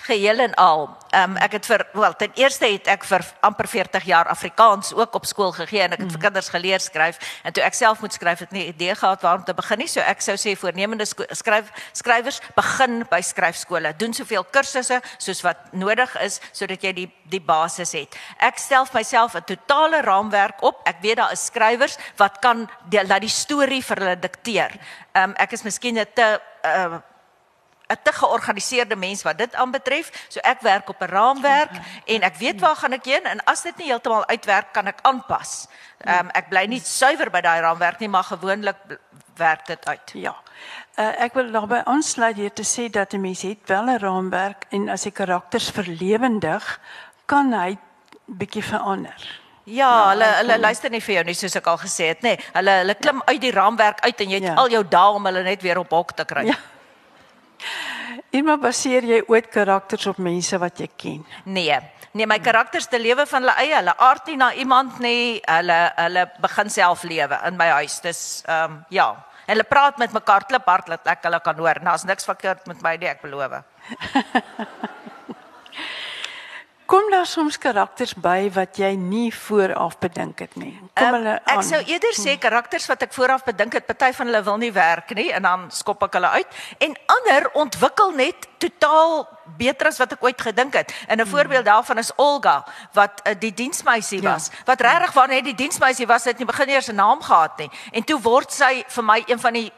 geheel 0.06 0.38
en 0.38 0.54
al. 0.54 0.88
Ehm 1.10 1.30
um, 1.30 1.36
ek 1.36 1.52
het 1.52 1.66
vir 1.66 1.86
wel 1.92 2.14
ten 2.16 2.32
eerste 2.34 2.66
het 2.66 2.86
ek 2.86 3.04
vir 3.04 3.24
amper 3.40 3.68
40 3.68 4.04
jaar 4.04 4.28
Afrikaans 4.28 4.92
ook 4.94 5.14
op 5.14 5.26
skool 5.26 5.52
gegee 5.52 5.80
en 5.82 5.92
ek 5.96 6.04
het 6.04 6.12
vir 6.12 6.20
kinders 6.20 6.48
geleer 6.48 6.80
skryf 6.80 7.18
en 7.42 7.52
toe 7.52 7.64
ek 7.64 7.74
self 7.74 8.00
moet 8.00 8.12
skryf 8.12 8.38
het 8.44 8.52
nie 8.54 8.66
idee 8.68 8.94
gehad 8.94 9.22
waar 9.22 9.40
om 9.40 9.44
te 9.44 9.54
begin 9.54 9.78
nie. 9.78 9.88
So 9.88 10.00
ek 10.00 10.22
sou 10.22 10.36
sê 10.36 10.54
voornemende 10.56 11.06
skryf 11.06 11.72
skrywers 11.92 12.40
begin 12.56 13.02
by 13.10 13.20
skryfskole. 13.20 13.94
Doen 13.98 14.14
soveel 14.14 14.44
kursusse 14.44 15.00
soos 15.18 15.42
wat 15.42 15.72
nodig 15.72 16.14
is 16.22 16.40
sodat 16.52 16.84
jy 16.84 16.92
die 16.92 17.08
die 17.28 17.40
basis 17.40 17.92
het. 17.92 18.16
Ek 18.38 18.58
stel 18.58 18.86
myself 18.92 19.34
'n 19.34 19.44
totale 19.44 20.02
raamwerk 20.02 20.62
op. 20.62 20.80
Ek 20.86 21.02
weet 21.02 21.16
daar 21.16 21.32
is 21.32 21.44
skrywers 21.44 21.98
wat 22.16 22.38
kan 22.40 22.68
die, 22.88 23.06
laat 23.06 23.20
die 23.20 23.28
storie 23.28 23.82
vir 23.82 23.96
hulle 23.96 24.16
dikteer. 24.16 24.78
Ehm 25.12 25.30
um, 25.30 25.34
ek 25.36 25.52
is 25.52 25.62
miskien 25.62 25.98
'n 25.98 26.06
te 26.14 26.40
uh, 26.64 27.00
'n 27.88 27.98
te 28.02 28.12
georganiseerde 28.12 28.96
mens 28.96 29.22
wat 29.22 29.38
dit 29.38 29.54
aanbetref. 29.54 30.26
So 30.28 30.40
ek 30.40 30.60
werk 30.60 30.88
op 30.88 31.00
'n 31.02 31.08
raamwerk 31.08 31.70
en 32.04 32.22
ek 32.22 32.36
weet 32.36 32.60
waar 32.60 32.76
gaan 32.76 32.92
ek 32.92 33.04
heen 33.04 33.24
en 33.24 33.44
as 33.44 33.62
dit 33.62 33.76
nie 33.76 33.86
heeltemal 33.86 34.26
uitwerk 34.26 34.72
kan 34.72 34.86
ek 34.86 34.98
aanpas. 35.02 35.68
Ehm 35.98 36.18
um, 36.18 36.30
ek 36.30 36.48
bly 36.48 36.66
nie 36.66 36.80
suiwer 36.80 37.30
by 37.30 37.40
daai 37.40 37.60
raamwerk 37.60 37.98
nie, 37.98 38.08
maar 38.08 38.24
gewoonlik 38.24 38.76
werk 39.36 39.66
dit 39.66 39.86
uit. 39.86 40.12
Ja. 40.12 40.36
Uh, 40.98 41.22
ek 41.22 41.34
wil 41.34 41.50
daarbey 41.50 41.82
aansluit 41.84 42.36
hier 42.36 42.52
te 42.52 42.64
sê 42.66 42.90
dat 42.90 43.12
'n 43.12 43.20
mens 43.20 43.42
het 43.42 43.58
wel 43.66 43.84
'n 43.84 43.98
raamwerk 43.98 44.64
en 44.68 44.88
as 44.88 45.02
die 45.02 45.12
karakters 45.12 45.70
verlewendig 45.70 46.80
kan 47.26 47.52
hy 47.52 47.78
bietjie 48.26 48.64
verander. 48.64 49.40
Ja, 49.64 49.74
ja, 49.74 50.08
hulle 50.08 50.24
hulle 50.24 50.58
luister 50.58 50.90
nie 50.90 51.00
vir 51.00 51.14
jou 51.14 51.24
nie 51.24 51.34
soos 51.34 51.56
ek 51.56 51.66
al 51.66 51.78
gesê 51.78 52.08
het 52.08 52.22
nê. 52.22 52.36
Nee, 52.36 52.44
hulle 52.52 52.70
hulle 52.70 52.94
klim 52.94 53.16
ja. 53.16 53.26
uit 53.26 53.40
die 53.40 53.52
raamwerk 53.52 54.00
uit 54.00 54.20
en 54.20 54.28
jy 54.28 54.34
het 54.34 54.44
ja. 54.44 54.54
al 54.54 54.68
jou 54.68 54.88
dae 54.88 55.12
om 55.12 55.24
hulle 55.24 55.42
net 55.42 55.62
weer 55.62 55.78
op 55.78 55.90
hok 55.90 56.12
te 56.12 56.24
kry. 56.24 56.46
Ja. 56.46 56.54
Irma, 58.30 58.56
baseer 58.60 59.06
jy 59.06 59.20
ooit 59.28 59.48
karakters 59.52 60.06
op 60.10 60.18
mense 60.22 60.58
wat 60.58 60.80
jy 60.80 60.88
ken? 60.96 61.22
Nee. 61.44 61.78
Nee, 62.16 62.26
my 62.26 62.38
karakters 62.40 62.88
te 62.88 62.98
lewe 62.98 63.26
van 63.28 63.44
hulle 63.44 63.54
eie, 63.60 63.74
hulle 63.76 63.94
aard 64.02 64.30
nie 64.30 64.36
na 64.40 64.48
iemand 64.56 64.98
nie. 65.04 65.38
Hulle 65.44 65.78
hulle 65.98 66.24
begin 66.42 66.72
self 66.72 67.04
lewe 67.06 67.38
in 67.46 67.58
my 67.60 67.68
huis. 67.78 68.00
Dis 68.04 68.22
ehm 68.46 68.78
um, 68.78 68.78
ja. 68.94 69.10
Hulle 69.48 69.64
praat 69.64 69.96
met 69.96 70.12
mekaar 70.12 70.44
klip 70.44 70.66
hard 70.68 70.90
dat 70.92 71.06
ek 71.08 71.22
hulle 71.24 71.40
kan 71.40 71.56
hoor. 71.56 71.78
Daar's 71.80 72.04
niks 72.04 72.28
verkeerd 72.28 72.66
met 72.68 72.82
my 72.84 72.96
nie, 73.00 73.08
ek 73.08 73.22
beloof. 73.24 73.54
Kom 76.88 77.10
daar 77.10 77.26
soms 77.28 77.58
karakters 77.60 78.14
by 78.16 78.46
wat 78.54 78.78
jy 78.80 78.94
nie 78.96 79.28
vooraf 79.34 79.98
bedink 80.00 80.38
het 80.40 80.54
nie. 80.56 80.70
Kom 80.96 81.10
um, 81.10 81.16
hulle 81.18 81.34
aan. 81.36 81.58
Ek 81.58 81.66
sou 81.68 81.80
eerder 81.82 82.14
sê 82.16 82.30
hm. 82.30 82.40
karakters 82.40 82.86
wat 82.88 83.02
ek 83.04 83.12
vooraf 83.12 83.44
bedink 83.44 83.76
het, 83.76 83.84
party 83.84 84.08
van 84.16 84.30
hulle 84.30 84.40
wil 84.46 84.56
nie 84.62 84.70
werk 84.72 85.12
nie 85.18 85.26
en 85.36 85.44
dan 85.44 85.66
skop 85.68 86.06
ek 86.06 86.16
hulle 86.16 86.30
uit 86.38 86.56
en 86.86 86.96
ander 87.12 87.50
ontwikkel 87.60 88.14
net 88.16 88.48
totaal 88.64 89.26
beter 89.60 89.90
as 89.90 90.00
wat 90.00 90.14
ek 90.16 90.24
ooit 90.24 90.40
gedink 90.40 90.80
het. 90.80 90.94
En 91.06 91.18
'n 91.18 91.26
hmm. 91.26 91.34
voorbeeld 91.34 91.68
daarvan 91.68 92.00
is 92.00 92.12
Olga 92.16 92.64
wat 92.96 93.20
uh, 93.20 93.36
die 93.36 93.52
diensmeisie 93.52 94.22
ja. 94.22 94.32
was. 94.32 94.48
Ja. 94.48 94.64
Wat 94.72 94.80
regtig 94.80 95.12
waar 95.12 95.28
net 95.28 95.44
die 95.44 95.58
diensmeisie 95.60 96.06
was, 96.06 96.24
het 96.24 96.38
nie 96.38 96.48
begin 96.48 96.68
eers 96.68 96.88
'n 96.88 96.94
naam 96.94 97.20
gehad 97.20 97.58
nie. 97.58 97.70
En 97.92 98.04
toe 98.04 98.20
word 98.20 98.52
sy 98.52 98.84
vir 98.88 99.04
my 99.04 99.22
een 99.26 99.40
van 99.40 99.52
die 99.52 99.72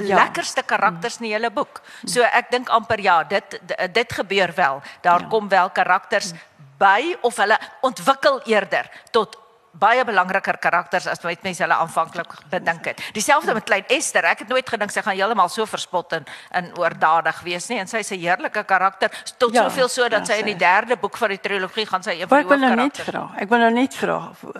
ja. 0.00 0.16
lekkerste 0.16 0.62
karakters 0.62 1.18
in 1.20 1.28
die 1.28 1.32
hele 1.34 1.50
boek. 1.50 1.82
So 2.04 2.22
ek 2.22 2.50
dink 2.50 2.68
amper 2.68 3.00
ja, 3.00 3.22
dit 3.24 3.58
dit 3.92 4.12
gebeur 4.12 4.52
wel. 4.56 4.82
Daar 5.02 5.26
ja. 5.26 5.30
kom 5.32 5.48
wel 5.48 5.70
karakters 5.70 6.32
by 6.78 7.16
of 7.22 7.36
hulle 7.36 7.58
ontwikkel 7.80 8.40
eerder 8.44 8.90
tot 9.10 9.38
baie 9.78 10.04
belangriker 10.04 10.58
karakters 10.62 11.06
as 11.10 11.22
wat 11.24 11.42
mense 11.44 11.62
hulle 11.64 11.76
aanvanklik 11.76 12.32
bedink 12.50 12.90
het. 12.90 13.02
Dieselfde 13.16 13.54
met 13.54 13.66
klein 13.68 13.84
Esther. 13.92 14.24
Ek 14.24 14.44
het 14.44 14.48
nooit 14.48 14.68
gedink 14.68 14.92
sy 14.94 15.02
gaan 15.04 15.16
heeltemal 15.16 15.50
so 15.52 15.66
verspot 15.68 16.12
en 16.16 16.26
in 16.60 16.70
oordadig 16.80 17.40
wees 17.46 17.68
nie 17.70 17.78
en 17.82 17.90
sy 17.90 17.98
is 18.04 18.12
'n 18.12 18.20
heerlike 18.20 18.64
karakter 18.64 19.10
tot 19.38 19.52
ja, 19.54 19.62
soveel 19.62 19.88
so 19.88 20.08
dat 20.08 20.26
ja, 20.26 20.34
sy 20.34 20.40
in 20.40 20.46
die 20.46 20.56
derde 20.56 20.96
boek 20.96 21.16
van 21.16 21.28
die 21.28 21.40
trilogie 21.40 21.86
gaan 21.86 22.02
sy 22.02 22.20
een 22.20 22.28
van 22.28 22.42
die 22.42 22.48
hoofkarakters. 22.48 23.08
Ek 23.08 23.12
wil 23.12 23.20
nou 23.20 23.24
net 23.24 23.32
vra. 23.32 23.42
Ek 23.42 23.48
wil 23.48 23.58
nou 23.58 23.70
net 23.70 23.94
vra. 23.94 24.18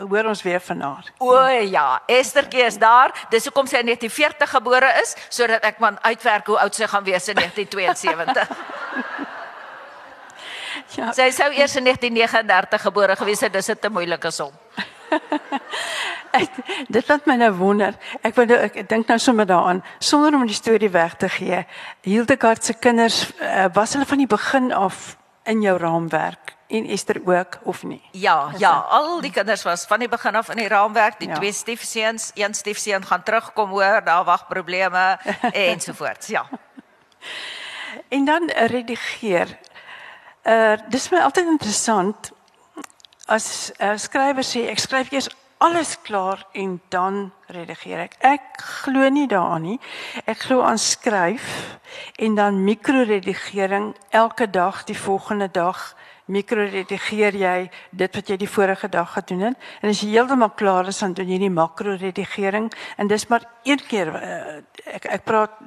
Hoor 0.08 0.24
ons 0.26 0.42
weer 0.42 0.60
vanaand. 0.60 1.12
O 1.18 1.38
ja, 1.48 2.02
Estherkie 2.06 2.64
is 2.64 2.78
daar. 2.78 3.12
Dis 3.30 3.44
hoekom 3.44 3.66
sy 3.66 3.78
in 3.78 3.86
1940 3.86 4.50
gebore 4.50 4.92
is 5.02 5.16
sodat 5.28 5.64
ek 5.64 5.78
man 5.78 5.98
uitwerk 6.02 6.46
hoe 6.46 6.58
oud 6.58 6.74
sy 6.74 6.86
gaan 6.86 7.04
wees 7.04 7.28
in 7.28 7.34
1972. 7.34 8.48
Ja. 10.94 11.10
Sy 11.12 11.30
sou 11.34 11.48
eers 11.52 11.74
in 11.76 11.84
1939 11.88 12.84
gebore 12.86 13.16
gewees 13.18 13.40
het, 13.40 13.52
dis 13.52 13.68
'n 13.68 13.78
te 13.80 13.88
moeilike 13.88 14.30
som. 14.30 14.52
ek, 16.40 16.58
dit 16.88 17.08
laat 17.08 17.26
my 17.26 17.36
nou 17.40 17.52
wonder. 17.58 17.94
Ek 18.22 18.34
wil 18.38 18.48
nou, 18.50 18.58
ek, 18.68 18.76
ek 18.82 18.88
dink 18.90 19.08
nou 19.10 19.18
sommer 19.22 19.48
daaraan 19.48 19.82
sonder 19.98 20.34
om 20.34 20.46
die 20.46 20.56
storie 20.56 20.90
weg 20.92 21.16
te 21.20 21.30
gee. 21.32 21.62
Hildegard 22.06 22.64
se 22.64 22.74
kinders 22.74 23.24
uh, 23.40 23.68
was 23.74 23.96
hulle 23.96 24.08
van 24.08 24.22
die 24.22 24.30
begin 24.30 24.72
af 24.72 25.16
in 25.46 25.62
jou 25.62 25.76
raamwerk 25.78 26.56
en 26.66 26.86
Esther 26.90 27.20
ook 27.24 27.58
of 27.62 27.82
nie? 27.82 28.02
Ja, 28.10 28.50
Is 28.54 28.60
ja, 28.60 28.74
het? 28.74 28.90
al 28.90 29.20
die 29.20 29.30
kinders 29.30 29.62
was 29.62 29.86
van 29.86 29.98
die 30.02 30.08
begin 30.08 30.34
af 30.34 30.48
in 30.50 30.56
die 30.56 30.68
raamwerk. 30.68 31.18
Die 31.18 31.28
ja. 31.28 31.34
twee 31.34 31.52
stiefseuns, 31.52 32.30
een 32.34 32.54
stiefseun 32.54 33.06
gaan 33.06 33.22
terugkom 33.22 33.70
hoor, 33.70 34.00
daar 34.04 34.24
wag 34.24 34.46
probleme 34.46 35.18
ensovoorts. 35.70 36.26
Ja. 36.26 36.46
En 38.08 38.24
dan 38.24 38.50
redigeer. 38.50 39.58
Uh 40.42 40.76
dis 40.88 41.08
my 41.10 41.18
altyd 41.18 41.46
interessant 41.46 42.30
as 43.26 43.72
'n 43.78 43.84
uh, 43.84 43.98
skrywer 43.98 44.44
sê 44.44 44.70
ek 44.70 44.78
skryf 44.78 45.12
eers 45.12 45.28
alles 45.58 45.96
klaar 46.02 46.46
en 46.52 46.80
dan 46.88 47.32
redigeer 47.48 47.98
ek. 47.98 48.16
Ek 48.20 48.60
glo 48.82 49.08
nie 49.08 49.26
daaraan 49.26 49.62
nie. 49.62 49.80
Ek 50.26 50.38
glo 50.38 50.60
aan 50.62 50.78
skryf 50.78 51.78
en 52.18 52.34
dan 52.34 52.64
mikroredigering 52.64 53.94
elke 54.10 54.50
dag 54.50 54.84
die 54.84 54.98
volgende 54.98 55.48
dag 55.48 55.96
mikroredigeer 56.26 57.36
jy 57.38 57.58
dit 57.94 58.16
wat 58.18 58.30
jy 58.30 58.36
die 58.40 58.50
vorige 58.50 58.88
dag 58.90 59.12
gedoen 59.14 59.44
het 59.46 59.68
en 59.80 59.92
as 59.92 60.00
jy 60.02 60.10
heeltemal 60.16 60.50
klaar 60.58 60.88
is 60.90 60.98
dan 60.98 61.14
doen 61.14 61.30
jy 61.30 61.38
die 61.44 61.52
makroredigering 61.54 62.66
en 62.98 63.10
dis 63.10 63.28
maar 63.30 63.46
een 63.66 63.82
keer 63.88 64.12
uh, 64.14 64.56
ek 64.96 65.08
ek 65.18 65.24
praat 65.24 65.58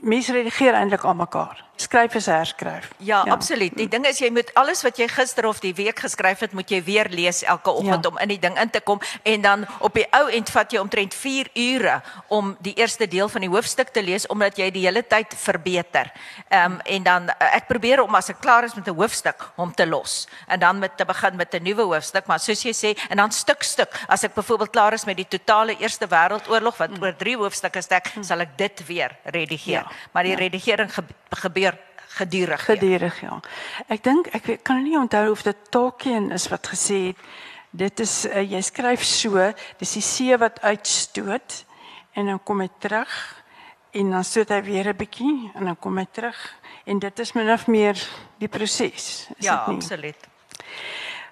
mense 0.00 0.32
redigeer 0.32 0.76
eintlik 0.78 1.04
aan 1.04 1.16
mekaar. 1.16 1.64
Skryf 1.78 2.14
is 2.14 2.26
herskryf. 2.26 2.90
Ja, 2.96 3.22
ja, 3.24 3.32
absoluut. 3.32 3.76
Die 3.78 3.86
ding 3.88 4.06
is 4.06 4.18
jy 4.18 4.32
moet 4.34 4.48
alles 4.58 4.80
wat 4.82 4.98
jy 4.98 5.06
gister 5.12 5.46
of 5.46 5.60
die 5.62 5.70
week 5.78 6.00
geskryf 6.02 6.40
het, 6.42 6.54
moet 6.56 6.70
jy 6.70 6.80
weer 6.82 7.06
lees 7.10 7.44
elke 7.46 7.70
oggend 7.70 8.02
ja. 8.04 8.10
om 8.10 8.18
in 8.18 8.32
die 8.32 8.38
ding 8.42 8.56
in 8.58 8.70
te 8.70 8.80
kom 8.82 8.98
en 9.22 9.44
dan 9.44 9.62
op 9.78 9.94
die 9.94 10.06
ou 10.18 10.24
end 10.34 10.50
vat 10.50 10.74
jy 10.74 10.82
omtrent 10.82 11.14
4 11.14 11.50
ure 11.54 12.00
om 12.34 12.56
die 12.66 12.74
eerste 12.82 13.06
deel 13.06 13.30
van 13.30 13.46
die 13.46 13.50
hoofstuk 13.52 13.92
te 13.94 14.02
lees 14.02 14.26
omdat 14.26 14.58
jy 14.58 14.72
die 14.74 14.82
hele 14.88 15.04
tyd 15.06 15.34
verbeter. 15.38 16.10
Ehm 16.48 16.78
um, 16.78 16.80
en 16.88 17.06
dan 17.06 17.30
ek 17.46 17.70
probeer 17.70 18.02
om 18.02 18.14
as 18.18 18.30
ek 18.34 18.40
klaar 18.42 18.66
is 18.66 18.74
met 18.74 18.88
'n 18.88 18.98
hoofstuk 18.98 19.46
om 19.56 19.70
te 19.74 19.86
los 19.86 20.26
en 20.48 20.58
dan 20.58 20.78
met 20.78 20.96
te 20.96 21.04
begin 21.04 21.36
met 21.36 21.54
'n 21.54 21.62
nuwe 21.62 21.82
hoofstuk, 21.82 22.26
maar 22.26 22.40
soos 22.40 22.62
jy 22.62 22.74
sê 22.74 22.98
en 23.08 23.16
dan 23.16 23.30
stuk 23.30 23.62
stuk. 23.62 23.94
As 24.08 24.24
ek 24.24 24.34
byvoorbeeld 24.34 24.70
klaar 24.70 24.92
is 24.92 25.04
met 25.04 25.16
die 25.16 25.28
totale 25.28 25.78
Eerste 25.78 26.06
Wêreldoorlog 26.06 26.76
wat 26.76 26.90
mm. 26.90 27.02
oor 27.02 27.16
3 27.16 27.37
hoofstukke 27.38 27.82
strek, 27.82 28.12
mm. 28.14 28.26
sal 28.26 28.44
ek 28.44 28.56
dit 28.58 28.86
weer 28.86 29.16
redigeer. 29.24 29.84
Ja, 29.86 30.10
maar 30.12 30.28
die 30.28 30.36
ja. 30.36 30.42
redigering 30.44 30.90
ge 30.94 31.04
gebeur 31.42 31.78
gedurig. 32.18 32.64
Gedurig, 32.64 33.20
ja. 33.20 33.40
Ek 33.88 34.02
dink 34.02 34.30
ek 34.34 34.64
kan 34.66 34.82
nie 34.82 34.96
onthou 34.98 35.30
of 35.30 35.44
dit 35.46 35.70
Tolkien 35.70 36.32
is 36.34 36.48
wat 36.50 36.66
gesê 36.72 37.12
het 37.12 37.28
dit 37.70 38.00
is 38.00 38.14
uh, 38.26 38.42
jy 38.42 38.60
skryf 38.64 39.04
so, 39.04 39.50
dis 39.80 39.96
die 39.98 40.04
see 40.04 40.36
wat 40.40 40.60
uitstoot 40.64 41.64
en 42.16 42.32
dan 42.32 42.40
kom 42.44 42.62
hy 42.64 42.70
terug 42.80 43.12
en 43.96 44.14
dan 44.14 44.24
stoot 44.24 44.50
hy 44.52 44.62
weer 44.64 44.88
'n 44.88 44.96
bietjie 44.96 45.50
en 45.54 45.64
dan 45.64 45.76
kom 45.76 45.98
hy 45.98 46.06
terug 46.12 46.38
en 46.86 46.98
dit 46.98 47.18
is 47.18 47.32
min 47.34 47.50
of 47.50 47.66
meer 47.66 47.96
die 48.38 48.48
proses. 48.48 49.28
Ja, 49.38 49.64
absoluut. 49.66 50.16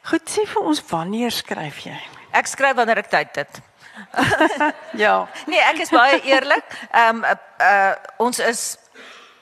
Goed, 0.03 0.29
sê 0.29 0.47
vir 0.47 0.63
ons 0.63 0.83
wanneer 0.91 1.31
skryf 1.31 1.87
jy? 1.87 1.97
Ek 2.33 2.47
skryf 2.47 2.77
wanneer 2.77 2.99
ek 2.99 3.11
tyd 3.11 3.37
het. 3.37 3.61
ja. 5.05 5.29
Nee, 5.47 5.61
ek 5.61 5.85
is 5.87 5.93
baie 5.95 6.21
eerlik. 6.23 6.65
Ehm 6.91 7.23
um, 7.23 7.25
uh, 7.25 7.37
uh, 7.61 7.95
ons 8.17 8.39
is 8.39 8.77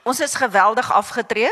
Ons 0.05 0.19
is 0.21 0.35
geweldig 0.37 0.91
afgetree 0.93 1.49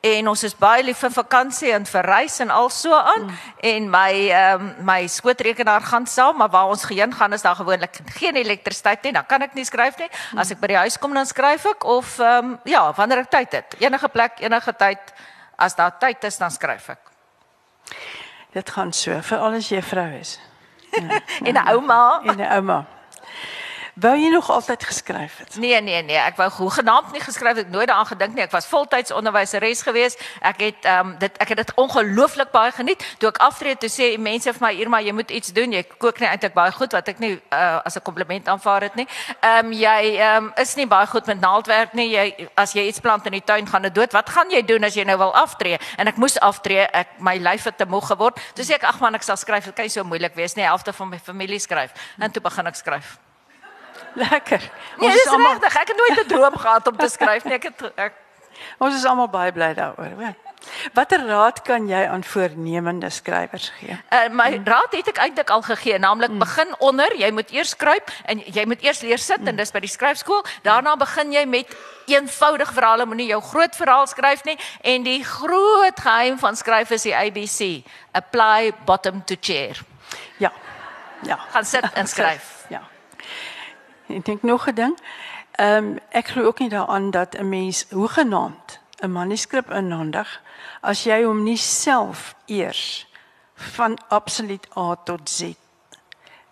en 0.00 0.28
ons 0.30 0.42
is 0.46 0.52
baie 0.54 0.82
lief 0.86 1.00
vir 1.02 1.10
vakansie 1.10 1.72
en 1.74 1.82
vir 1.90 2.06
reis 2.06 2.36
en 2.44 2.52
al 2.54 2.68
so 2.70 2.94
aan 2.94 3.24
mm. 3.24 3.40
en 3.70 3.88
my 3.90 4.12
ehm 4.28 4.62
um, 4.62 4.68
my 4.86 5.08
skootrekenaar 5.10 5.82
gaan 5.82 6.06
saam 6.06 6.38
maar 6.38 6.52
waar 6.54 6.70
ons 6.70 6.84
geheen 6.86 7.14
gaan 7.14 7.34
is 7.34 7.42
daar 7.42 7.58
gewoonlik 7.58 7.98
geen 8.14 8.38
elektrisiteit 8.38 9.02
nie 9.02 9.12
dan 9.12 9.26
kan 9.26 9.42
ek 9.42 9.58
nie 9.58 9.66
skryf 9.66 9.98
nie 9.98 10.06
mm. 10.06 10.38
as 10.38 10.54
ek 10.54 10.62
by 10.62 10.70
die 10.70 10.78
huis 10.84 10.98
kom 11.02 11.18
dan 11.18 11.26
skryf 11.26 11.66
ek 11.72 11.88
of 11.96 12.14
ehm 12.22 12.52
um, 12.52 12.54
ja 12.64 12.84
wanneer 12.94 13.24
ek 13.24 13.32
tyd 13.34 13.58
het 13.58 13.74
enige 13.82 14.08
plek 14.14 14.38
enige 14.38 14.76
tyd 14.78 15.14
as 15.58 15.74
daar 15.74 15.98
tyd 15.98 16.30
is 16.30 16.38
dan 16.38 16.54
skryf 16.54 16.88
ek 16.94 17.12
Dit 18.54 18.70
gaan 18.70 18.92
so 18.92 19.18
vir 19.18 19.42
alles 19.48 19.74
jy 19.74 19.82
vrou 19.82 20.12
is 20.20 20.38
en 21.46 21.54
'n 21.54 21.58
ouma 21.74 22.20
en 22.24 22.36
'n 22.38 22.46
ouma 22.58 22.78
Wou 23.96 24.12
jy 24.12 24.28
nog 24.28 24.50
altyd 24.50 24.84
geskryf 24.84 25.36
het? 25.36 25.56
Nee, 25.56 25.80
nee, 25.80 26.02
nee, 26.02 26.16
ek 26.20 26.36
wou 26.36 26.68
genaamd 26.68 27.14
nie 27.16 27.20
geskryf 27.24 27.56
het, 27.56 27.64
ek 27.64 27.70
nooit 27.72 27.88
daaraan 27.88 28.06
gedink 28.10 28.34
nie. 28.36 28.42
Ek 28.44 28.52
was 28.52 28.66
voltyds 28.68 29.12
onderwyseres 29.16 29.80
gewees. 29.86 30.18
Ek 30.44 30.58
het 30.60 30.84
ehm 30.84 31.14
um, 31.14 31.14
dit 31.16 31.38
ek 31.40 31.54
het 31.54 31.62
dit 31.62 31.72
ongelooflik 31.80 32.50
baie 32.52 32.74
geniet. 32.76 33.00
Toe 33.16 33.30
ek 33.32 33.40
aftree 33.40 33.76
toe 33.80 33.88
sê 33.88 34.10
mense 34.20 34.52
vir 34.52 34.64
my 34.66 34.72
Irma, 34.76 35.00
jy 35.00 35.14
moet 35.16 35.32
iets 35.32 35.48
doen. 35.56 35.72
Jy 35.72 35.80
kook 35.96 36.20
nie 36.20 36.28
eintlik 36.28 36.52
baie 36.52 36.74
goed 36.76 36.92
wat 36.92 37.08
ek 37.08 37.24
nie 37.24 37.32
uh, 37.38 37.80
as 37.88 37.96
'n 37.96 38.04
kompliment 38.04 38.48
aanvaar 38.48 38.82
het 38.82 39.00
nie. 39.00 39.08
Ehm 39.40 39.66
um, 39.66 39.72
jy 39.72 40.16
ehm 40.18 40.44
um, 40.44 40.52
is 40.60 40.76
nie 40.76 40.86
baie 40.86 41.06
goed 41.06 41.26
met 41.26 41.40
naaldwerk 41.40 41.94
nie. 41.94 42.10
Jy 42.12 42.48
as 42.54 42.76
jy 42.76 42.84
iets 42.92 43.00
plant 43.00 43.24
in 43.26 43.32
die 43.32 43.44
tuin 43.44 43.66
gaan 43.66 43.82
dit 43.82 43.94
dood. 43.94 44.12
Wat 44.12 44.28
gaan 44.28 44.50
jy 44.50 44.62
doen 44.62 44.84
as 44.84 44.94
jy 44.94 45.04
nou 45.04 45.16
wil 45.16 45.34
aftree? 45.34 45.78
En 45.96 46.06
ek 46.06 46.16
moes 46.16 46.36
aftree. 46.40 46.84
Ek 46.92 47.16
my 47.18 47.38
lyf 47.38 47.64
het 47.64 47.78
te 47.78 47.86
moeg 47.88 48.12
geword. 48.12 48.36
Toe 48.54 48.64
sê 48.64 48.74
ek 48.76 48.84
ag 48.84 49.00
man, 49.00 49.14
ek 49.14 49.22
sal 49.22 49.36
skryf. 49.36 49.64
Dit 49.64 49.74
kan 49.74 49.88
nie 49.88 49.90
so 49.90 50.04
moeilik 50.04 50.34
wees 50.34 50.54
nie. 50.54 50.64
Helfte 50.64 50.92
van 50.92 51.08
my 51.08 51.18
familie 51.18 51.58
skryf. 51.58 51.96
En 52.20 52.30
toe 52.30 52.42
begin 52.42 52.66
ek 52.66 52.76
skryf. 52.76 53.16
Lekker. 54.16 54.70
Nee, 54.96 55.08
ons 55.08 55.22
is 55.22 55.32
almal 55.32 55.52
regtig. 55.52 55.76
Ek 55.82 55.88
het 55.92 55.96
nooit 55.96 56.20
'n 56.24 56.28
droom 56.28 56.56
gehad 56.56 56.86
om 56.88 56.96
te 56.96 57.08
skryf 57.08 57.44
nie. 57.44 57.54
Ek 57.54 57.62
het 57.62 57.92
ek 57.94 58.12
Ons 58.78 58.96
is 58.96 59.04
almal 59.04 59.28
baie 59.28 59.52
bly 59.52 59.74
daaroor, 59.76 60.12
hoor. 60.16 60.34
Watter 60.96 61.22
raad 61.28 61.60
kan 61.62 61.86
jy 61.86 62.00
aan 62.10 62.24
voornemende 62.24 63.10
skrywers 63.10 63.68
gee? 63.78 63.94
Uh, 64.10 64.26
my 64.34 64.48
raad 64.64 64.94
het 64.96 65.10
ek 65.12 65.20
eintlik 65.22 65.50
al 65.52 65.62
gegee, 65.62 65.98
naamlik 66.02 66.32
mm. 66.32 66.42
begin 66.42 66.72
onder, 66.82 67.12
jy 67.14 67.30
moet 67.30 67.52
eers 67.54 67.74
skryf 67.76 68.10
en 68.26 68.40
jy 68.40 68.64
moet 68.66 68.82
eers 68.82 69.04
leer 69.04 69.22
sit 69.22 69.44
mm. 69.44 69.52
en 69.52 69.60
dis 69.60 69.74
by 69.74 69.84
die 69.84 69.92
skryfskool. 69.92 70.42
Daarna 70.66 70.96
begin 70.98 71.32
jy 71.36 71.44
met 71.46 71.76
eenvoudige 72.10 72.74
verhale, 72.74 73.06
moenie 73.06 73.28
jou 73.30 73.40
groot 73.52 73.78
verhaal 73.78 74.10
skryf 74.10 74.42
nie 74.48 74.56
en 74.82 75.06
die 75.06 75.20
groot 75.24 76.02
geheim 76.02 76.40
van 76.42 76.58
skryf 76.58 76.96
is 76.96 77.06
die 77.06 77.14
ABC, 77.14 77.86
apply 78.16 78.72
bottom 78.88 79.22
to 79.28 79.38
chair. 79.40 79.78
Ja. 80.42 80.52
Ja. 81.22 81.38
Gaan 81.54 81.64
sit 81.64 81.86
en 81.94 82.10
skryf. 82.10 82.55
Ek 84.16 84.24
dink 84.24 84.42
nog 84.42 84.66
'n 84.68 84.74
ding. 84.74 84.98
Ehm 85.56 85.84
um, 85.84 85.98
ek 86.10 86.26
glo 86.26 86.44
ook 86.44 86.58
nie 86.58 86.68
daaraan 86.68 87.10
dat 87.10 87.34
'n 87.34 87.48
mens 87.48 87.86
hoegenaamd 87.90 88.78
'n 89.00 89.12
manuskrip 89.12 89.70
inhandig 89.70 90.42
as 90.80 91.04
jy 91.04 91.24
hom 91.24 91.42
nie 91.42 91.56
self 91.56 92.34
eers 92.46 93.06
van 93.54 93.98
absoluut 94.08 94.66
A 94.76 94.96
tot 95.04 95.30
Z 95.30 95.54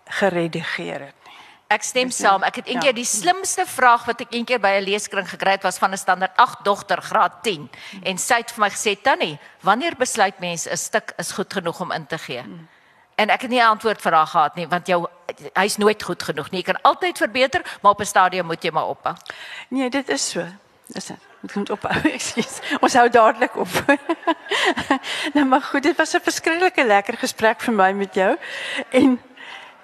geredigeer 0.05 0.99
het 0.99 1.15
nie. 1.25 1.37
Ek 1.67 1.83
stem 1.83 2.11
saam. 2.11 2.43
Ek 2.43 2.55
het 2.55 2.67
eendag 2.69 2.93
ja. 2.93 2.97
die 2.97 3.05
slimste 3.05 3.65
vraag 3.65 4.05
wat 4.05 4.21
ek 4.21 4.33
eendag 4.37 4.61
by 4.61 4.77
'n 4.77 4.85
leeskring 4.85 5.29
gekry 5.29 5.51
het 5.57 5.63
was 5.63 5.77
van 5.77 5.91
'n 5.91 5.97
standaard 5.97 6.37
8 6.37 6.63
dogter 6.63 7.01
graad 7.01 7.43
10 7.43 7.69
en 8.03 8.17
sy 8.17 8.37
het 8.37 8.51
vir 8.51 8.61
my 8.61 8.69
gesê 8.69 9.01
Tannie, 9.01 9.39
wanneer 9.61 9.95
besluit 9.97 10.39
mense 10.39 10.69
'n 10.69 10.77
stuk 10.77 11.13
is 11.17 11.31
goed 11.31 11.53
genoeg 11.53 11.79
om 11.79 11.91
in 11.91 12.07
te 12.07 12.17
gee? 12.17 12.41
Hmm. 12.41 12.67
En 13.15 13.29
ek 13.29 13.41
het 13.41 13.49
nie 13.49 13.59
'n 13.59 13.67
antwoord 13.67 14.01
vir 14.01 14.13
haar 14.13 14.27
gehad 14.27 14.55
nie 14.55 14.67
want 14.67 14.87
jou 14.87 15.07
hy's 15.53 15.77
nooit 15.77 16.03
goed 16.03 16.23
genoeg 16.23 16.51
nie. 16.51 16.59
Jy 16.59 16.71
kan 16.71 16.81
altyd 16.81 17.17
verbeter, 17.17 17.61
maar 17.81 17.91
op 17.91 17.99
'n 17.99 18.05
stadium 18.05 18.45
moet 18.45 18.63
jy 18.63 18.71
maar 18.71 18.87
ophou. 18.87 19.15
Nee, 19.69 19.89
dit 19.89 20.09
is 20.09 20.29
so. 20.29 20.45
Dis 20.87 21.05
dit. 21.05 21.17
Dit 21.41 21.55
moet 21.55 21.69
ophou. 21.69 21.93
Ekskuus. 22.17 22.59
Ons 22.79 22.93
hou 22.93 23.09
dadelik 23.09 23.55
op. 23.55 23.67
nou 25.35 25.45
maar 25.45 25.61
goed, 25.61 25.83
dit 25.83 25.97
was 25.97 26.13
'n 26.13 26.19
verskriklike 26.19 26.85
lekker 26.85 27.17
gesprek 27.17 27.61
vir 27.61 27.73
my 27.73 27.91
met 27.91 28.13
jou. 28.13 28.37
En 28.89 29.19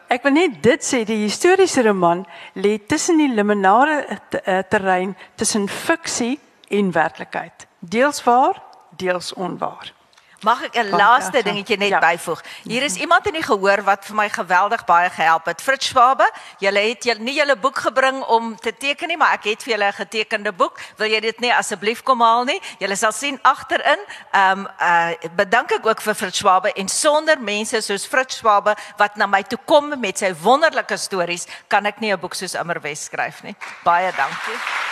ek 0.08 0.24
wil 0.24 0.32
net 0.32 0.64
dit 0.64 0.84
sê, 0.84 1.04
die 1.06 1.24
historiese 1.24 1.82
roman 1.82 2.26
lê 2.54 2.78
tussen 2.88 3.18
die 3.18 3.34
liminare 3.34 4.20
eh, 4.44 4.60
terrein 4.70 5.18
tussen 5.36 5.70
fiksie 5.70 6.40
en 6.70 6.92
werklikheid. 6.92 7.68
Deels 7.80 8.24
waar, 8.24 8.62
deels 8.90 9.34
onwaar. 9.34 9.94
Mag 10.42 10.64
ek 10.64 10.76
'n 10.76 10.90
laaste 10.90 11.44
dingetjie 11.44 11.78
net 11.78 11.90
ja. 11.90 12.00
byvoeg? 12.00 12.42
Hier 12.64 12.82
is 12.84 12.96
iemand 12.96 13.28
in 13.28 13.34
die 13.34 13.46
gehoor 13.46 13.84
wat 13.86 14.06
vir 14.06 14.16
my 14.16 14.30
geweldig 14.30 14.86
baie 14.86 15.10
gehelp 15.10 15.46
het. 15.46 15.62
Fritz 15.62 15.86
Schwabe, 15.86 16.26
jy 16.58 16.72
het 16.74 17.06
jy 17.06 17.16
nie 17.20 17.36
julle 17.36 17.56
boek 17.56 17.78
gebring 17.78 18.24
om 18.24 18.56
te 18.58 18.74
teken 18.74 19.08
nie, 19.08 19.18
maar 19.18 19.34
ek 19.34 19.44
het 19.44 19.64
vir 19.64 19.78
julle 19.78 19.88
'n 19.88 19.94
getekende 19.94 20.52
boek. 20.52 20.80
Wil 20.98 21.08
jy 21.14 21.20
dit 21.20 21.40
nie 21.40 21.54
asseblief 21.54 22.02
kom 22.04 22.22
haal 22.22 22.44
nie? 22.44 22.60
Julle 22.80 22.96
sal 22.96 23.12
sien 23.12 23.40
agterin. 23.44 24.00
Ehm 24.34 24.60
um, 24.60 24.68
uh 24.82 25.14
bedank 25.36 25.72
ek 25.72 25.86
ook 25.86 26.02
vir 26.02 26.16
Fritz 26.16 26.38
Schwabe 26.38 26.74
en 26.74 26.88
sonder 26.88 27.40
mense 27.40 27.82
soos 27.82 28.06
Fritz 28.08 28.38
Schwabe 28.38 28.76
wat 28.98 29.16
na 29.16 29.28
my 29.28 29.44
toe 29.44 29.60
kom 29.66 30.00
met 30.00 30.18
sy 30.18 30.34
wonderlike 30.34 30.98
stories, 30.98 31.46
kan 31.68 31.86
ek 31.86 32.00
nie 32.00 32.12
'n 32.12 32.20
boek 32.20 32.34
soos 32.34 32.56
Immerwes 32.56 33.04
skryf 33.04 33.44
nie. 33.44 33.56
Baie 33.84 34.12
dankie. 34.18 34.91